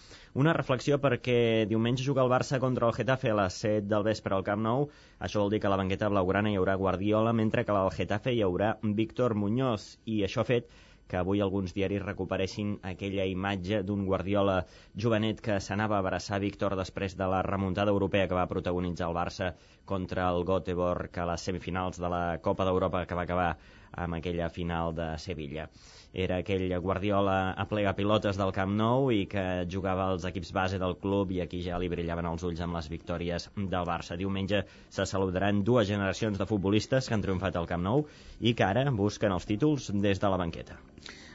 Una 0.43 0.55
reflexió 0.57 0.99
perquè 1.01 1.67
diumenge 1.71 2.05
juga 2.05 2.25
el 2.27 2.33
Barça 2.33 2.61
contra 2.61 2.89
el 2.89 2.97
Getafe 2.99 3.31
a 3.31 3.39
les 3.43 3.59
7 3.65 3.87
del 3.89 4.07
vespre 4.11 4.35
al 4.37 4.45
Camp 4.45 4.63
Nou. 4.67 4.89
Això 5.21 5.41
vol 5.41 5.53
dir 5.55 5.61
que 5.63 5.71
a 5.71 5.75
la 5.75 5.81
banqueta 5.81 6.11
blaugrana 6.13 6.51
hi 6.51 6.59
haurà 6.61 6.77
Guardiola, 6.77 7.33
mentre 7.33 7.65
que 7.65 7.73
al 7.73 7.93
Getafe 7.95 8.35
hi 8.35 8.43
haurà 8.43 8.77
Víctor 8.83 9.35
Muñoz. 9.35 9.99
I 10.05 10.23
això 10.27 10.43
ha 10.43 10.51
fet 10.51 10.69
que 11.13 11.21
avui 11.21 11.43
alguns 11.45 11.75
diaris 11.77 12.01
recuperessin 12.01 12.69
aquella 12.89 13.27
imatge 13.29 13.83
d'un 13.85 14.07
Guardiola 14.09 14.55
jovenet 15.05 15.43
que 15.45 15.59
s'anava 15.61 15.99
a 15.99 16.01
abraçar 16.01 16.39
Víctor 16.41 16.73
després 16.81 17.19
de 17.21 17.29
la 17.29 17.43
remuntada 17.45 17.93
europea 17.93 18.29
que 18.31 18.39
va 18.39 18.49
protagonitzar 18.49 19.11
el 19.11 19.19
Barça 19.19 19.51
contra 19.85 20.31
el 20.33 20.47
Göteborg 20.49 21.19
a 21.21 21.27
les 21.35 21.45
semifinals 21.51 22.01
de 22.01 22.09
la 22.17 22.23
Copa 22.41 22.65
d'Europa 22.65 23.05
que 23.05 23.19
va 23.19 23.27
acabar 23.29 23.51
amb 23.93 24.17
aquella 24.17 24.49
final 24.49 24.97
de 24.97 25.11
Sevilla 25.21 25.69
era 26.13 26.39
aquell 26.43 26.69
Guardiola 26.85 27.37
a 27.57 27.65
plega 27.69 27.95
pilotes 27.97 28.37
del 28.41 28.53
Camp 28.53 28.75
Nou 28.77 29.09
i 29.15 29.25
que 29.33 29.45
jugava 29.75 30.11
als 30.13 30.27
equips 30.29 30.53
base 30.53 30.81
del 30.83 30.97
club 31.01 31.33
i 31.33 31.41
aquí 31.45 31.63
ja 31.65 31.79
li 31.81 31.89
brillaven 31.89 32.29
els 32.29 32.45
ulls 32.49 32.61
amb 32.61 32.77
les 32.77 32.91
victòries 32.93 33.49
del 33.57 33.89
Barça. 33.89 34.19
Diumenge 34.21 34.65
se 34.91 35.09
celebraran 35.09 35.65
dues 35.65 35.89
generacions 35.89 36.39
de 36.39 36.47
futbolistes 36.47 37.09
que 37.09 37.17
han 37.17 37.25
triomfat 37.25 37.57
al 37.57 37.71
Camp 37.71 37.85
Nou 37.89 38.07
i 38.41 38.53
que 38.55 38.69
ara 38.69 38.85
busquen 38.93 39.33
els 39.33 39.49
títols 39.49 39.91
des 39.95 40.21
de 40.21 40.29
la 40.29 40.41
banqueta. 40.45 40.77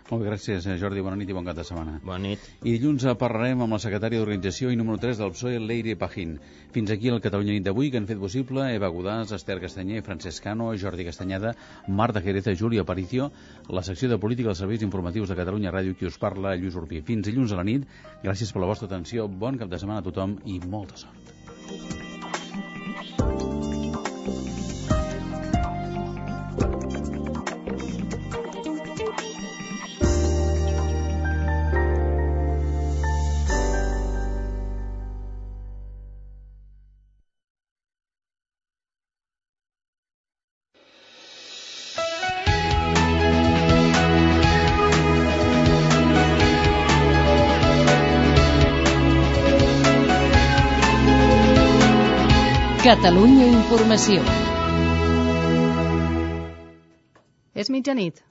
Molt 0.09 0.23
bé, 0.23 0.29
gràcies, 0.29 0.65
eh, 0.65 0.77
Jordi. 0.79 1.01
Bona 1.03 1.17
nit 1.19 1.29
i 1.29 1.35
bon 1.35 1.43
cap 1.43 1.55
de 1.57 1.63
setmana. 1.67 1.97
Bona 2.01 2.21
nit. 2.23 2.39
I 2.63 2.77
dilluns 2.77 3.03
parlarem 3.19 3.61
amb 3.65 3.75
la 3.75 3.79
secretària 3.83 4.21
d'Organització 4.21 4.71
i 4.71 4.77
número 4.79 5.01
3 5.03 5.17
del 5.19 5.33
PSOE, 5.33 5.59
Leire 5.59 5.97
Pajín. 5.99 6.37
Fins 6.71 6.91
aquí 6.91 7.09
el 7.11 7.19
Catalunya 7.19 7.57
nit 7.57 7.65
d'avui, 7.65 7.91
que 7.91 7.97
han 7.97 8.07
fet 8.07 8.21
possible 8.21 8.69
Eva 8.73 8.87
Godàs, 8.87 9.33
Esther 9.35 9.59
Castanyer, 9.59 10.01
Francesc 10.07 10.43
Cano, 10.43 10.71
Jordi 10.77 11.03
Castanyada, 11.03 11.55
Marta 11.89 12.21
Jerez, 12.21 12.47
Júlia 12.57 12.87
Aparicio, 12.87 13.31
la 13.67 13.83
secció 13.83 14.07
de 14.07 14.17
política 14.17 14.47
dels 14.47 14.63
serveis 14.63 14.81
informatius 14.81 15.27
de 15.27 15.35
Catalunya 15.35 15.75
Ràdio, 15.75 15.97
qui 15.97 16.05
us 16.07 16.17
parla, 16.17 16.55
Lluís 16.55 16.75
Urpí. 16.75 17.01
Fins 17.01 17.27
dilluns 17.27 17.51
a 17.51 17.57
la 17.57 17.67
nit. 17.67 17.83
Gràcies 18.23 18.53
per 18.53 18.61
la 18.63 18.71
vostra 18.71 18.87
atenció. 18.87 19.27
Bon 19.27 19.57
cap 19.57 19.67
de 19.67 19.77
setmana 19.77 19.99
a 19.99 20.07
tothom 20.07 20.39
i 20.45 20.61
molta 20.63 20.95
sort. 20.95 21.36
Catalunya 52.87 53.49
Informació. 53.51 54.21
És 57.51 57.67
mitjanit. 57.67 58.21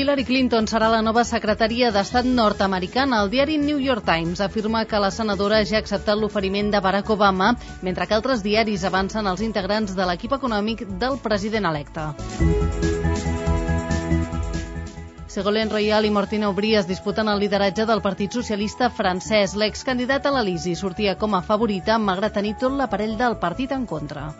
Hillary 0.00 0.24
Clinton 0.24 0.64
serà 0.64 0.86
la 0.88 1.02
nova 1.04 1.26
secretaria 1.28 1.90
d'Estat 1.92 2.24
nord-americana. 2.24 3.18
El 3.20 3.28
diari 3.28 3.58
New 3.60 3.76
York 3.84 4.06
Times 4.06 4.40
afirma 4.40 4.86
que 4.88 5.00
la 5.02 5.10
senadora 5.12 5.58
ja 5.68 5.76
ha 5.76 5.82
acceptat 5.84 6.16
l'oferiment 6.16 6.70
de 6.72 6.80
Barack 6.80 7.10
Obama, 7.12 7.50
mentre 7.84 8.06
que 8.08 8.16
altres 8.16 8.40
diaris 8.40 8.86
avancen 8.88 9.28
els 9.28 9.42
integrants 9.44 9.92
de 9.98 10.06
l'equip 10.08 10.32
econòmic 10.38 10.86
del 11.02 11.18
president 11.20 11.68
electe. 11.68 12.06
Ségolène 15.30 15.70
Royal 15.70 16.08
i 16.08 16.14
Martina 16.16 16.48
Aubry 16.48 16.72
es 16.80 16.88
disputen 16.88 17.28
el 17.28 17.44
lideratge 17.44 17.84
del 17.84 18.00
Partit 18.00 18.32
Socialista 18.32 18.88
francès. 18.88 19.52
L'excandidat 19.52 20.24
a 20.24 20.32
l'Elisi 20.38 20.72
sortia 20.80 21.18
com 21.20 21.36
a 21.36 21.44
favorita, 21.44 22.00
malgrat 22.00 22.40
tenir 22.40 22.56
tot 22.56 22.72
l'aparell 22.72 23.18
del 23.20 23.36
partit 23.44 23.76
en 23.76 23.84
contra. 23.84 24.30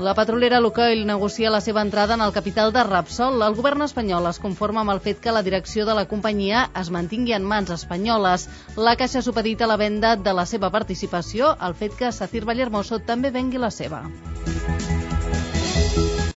La 0.00 0.14
petrolera 0.14 0.60
Lukoil 0.64 1.02
negocia 1.04 1.50
la 1.52 1.58
seva 1.60 1.82
entrada 1.84 2.14
en 2.14 2.22
el 2.24 2.32
capital 2.32 2.72
de 2.72 2.84
Repsol. 2.88 3.42
El 3.44 3.56
govern 3.58 3.84
espanyol 3.84 4.28
es 4.30 4.38
conforma 4.40 4.80
amb 4.80 4.94
el 4.94 5.02
fet 5.06 5.20
que 5.20 5.34
la 5.36 5.42
direcció 5.44 5.84
de 5.84 5.96
la 5.98 6.06
companyia 6.12 6.62
es 6.82 6.88
mantingui 6.94 7.36
en 7.36 7.44
mans 7.50 7.74
espanyoles. 7.76 8.46
La 8.88 8.96
Caixa 8.96 9.20
supedita 9.26 9.68
la 9.68 9.76
venda 9.76 10.14
de 10.16 10.34
la 10.40 10.46
seva 10.54 10.72
participació 10.78 11.52
al 11.68 11.76
fet 11.82 12.00
que 12.00 12.14
Sacir 12.16 12.46
Vallermoso 12.48 13.02
també 13.12 13.34
vengui 13.36 13.60
la 13.60 13.70
seva. 13.82 14.00